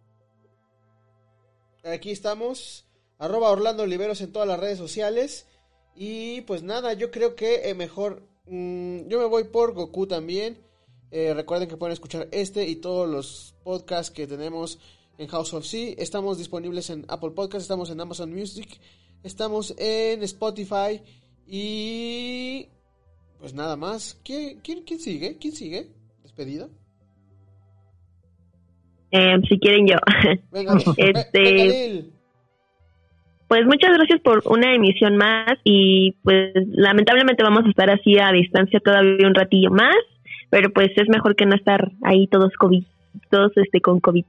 [1.83, 2.87] Aquí estamos,
[3.19, 5.47] arroba en todas las redes sociales.
[5.95, 10.57] Y pues nada, yo creo que eh, mejor, mm, yo me voy por Goku también.
[11.11, 14.79] Eh, recuerden que pueden escuchar este y todos los podcasts que tenemos
[15.17, 15.93] en House of Sea.
[15.97, 18.79] Estamos disponibles en Apple Podcasts, estamos en Amazon Music,
[19.23, 21.01] estamos en Spotify
[21.47, 22.67] y
[23.39, 24.19] pues nada más.
[24.23, 25.37] ¿Quién, quién, quién sigue?
[25.39, 25.87] ¿Quién sigue?
[26.23, 26.67] ¿Despedida?
[29.11, 29.95] eh, si quieren yo.
[30.51, 32.05] Venga, Este- venga.
[33.47, 38.31] Pues muchas gracias por una emisión más y pues lamentablemente vamos a estar así a
[38.31, 39.95] distancia todavía un ratillo más,
[40.49, 42.83] pero pues es mejor que no estar ahí todos COVID,
[43.29, 44.25] todos este con COVID.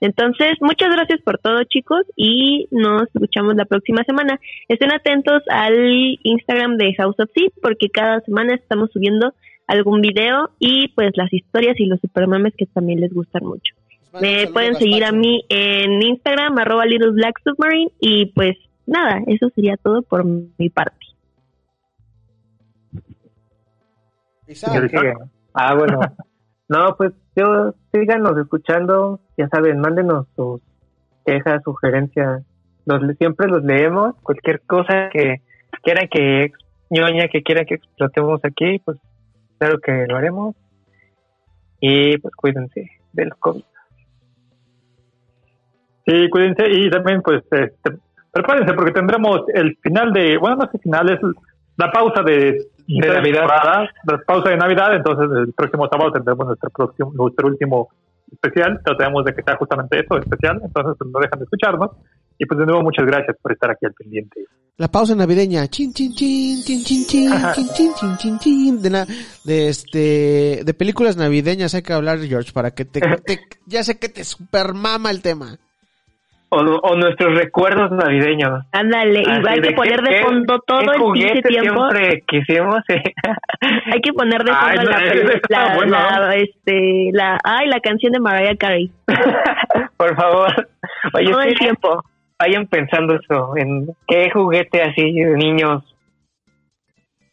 [0.00, 4.40] Entonces, muchas gracias por todo, chicos, y nos escuchamos la próxima semana.
[4.68, 9.34] Estén atentos al Instagram de House of Sea porque cada semana estamos subiendo
[9.66, 13.74] algún video y pues las historias y los supermemes que también les gustan mucho.
[14.20, 18.56] Me pueden seguir a mí en Instagram, arroba Little Black Submarine, y pues
[18.86, 21.06] nada, eso sería todo por mi parte.
[25.54, 26.00] Ah, bueno.
[26.70, 30.60] No, pues yo síganos escuchando, ya saben, mándenos sus
[31.26, 32.42] quejas, sugerencias,
[32.86, 35.42] los, le- siempre los leemos, cualquier cosa que
[35.82, 36.52] quieran que
[36.90, 38.98] ñoña que quieran que explotemos aquí, pues
[39.58, 40.54] claro que lo haremos.
[41.80, 43.64] Y pues cuídense del COVID.
[46.06, 47.98] Sí, cuídense y también pues este,
[48.32, 51.20] prepárense porque tendremos el final de, bueno, no sé final, es
[51.76, 53.46] la pausa de, De Navidad.
[54.04, 57.88] la pausa de Navidad, entonces el próximo sábado tendremos nuestro próximo, nuestro último
[58.32, 61.90] especial, trataremos de que sea justamente eso, especial, entonces pues, no dejan de escucharnos
[62.38, 64.44] y pues de nuevo muchas gracias por estar aquí al pendiente.
[64.76, 65.66] La pausa navideña.
[65.68, 68.80] Chin, chin, chin, chin, chin, chin, chin, chin, chin, chin, chin.
[68.82, 69.06] De, na-
[69.44, 73.98] de este, de películas navideñas hay que hablar, George, para que te, te- ya sé
[73.98, 75.58] que te supermama el tema.
[76.52, 78.64] O, o nuestros recuerdos navideños.
[78.72, 81.88] Ándale, y Así hay que poner de fondo todo el pinche juguete tiempo.
[81.90, 82.80] siempre quisimos.
[82.88, 83.02] eh.
[83.92, 85.00] Hay que poner de fondo la,
[85.48, 86.18] la, buena.
[86.20, 88.90] la, este, la, ay, la canción de Mariah Carey.
[89.96, 90.68] Por favor.
[91.14, 92.02] Oye, todo el tiempo.
[92.40, 95.84] vayan pensando eso, en qué juguete así de niños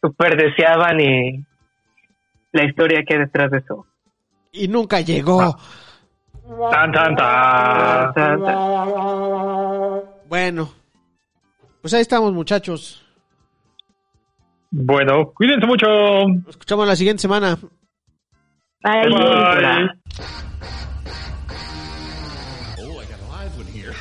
[0.00, 1.44] super deseaban y
[2.52, 3.84] la historia que hay detrás de eso.
[4.52, 5.56] Y nunca llegó.
[6.70, 8.40] Tan, tan, tan.
[8.40, 8.52] O
[10.00, 10.70] sea, Bueno.
[11.82, 13.04] Pues ahí estamos, muchachos.
[14.70, 15.86] Bueno, cuídense mucho.
[15.86, 17.56] Nos escuchamos la siguiente semana.
[18.82, 19.88] Ay, Bye.
[22.78, 23.94] Oh, I got a live one here.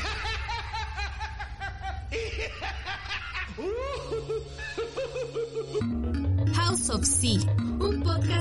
[6.54, 7.40] House of Sea,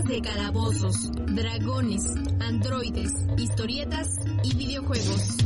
[0.06, 4.08] de calabozos, dragones, androides, historietas
[4.44, 5.36] y videojuegos.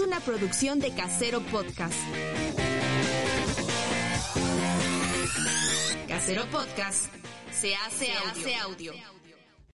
[0.00, 1.94] Es una producción de Casero Podcast.
[6.08, 7.06] Casero Podcast
[7.52, 8.12] se hace,
[8.56, 8.92] audio.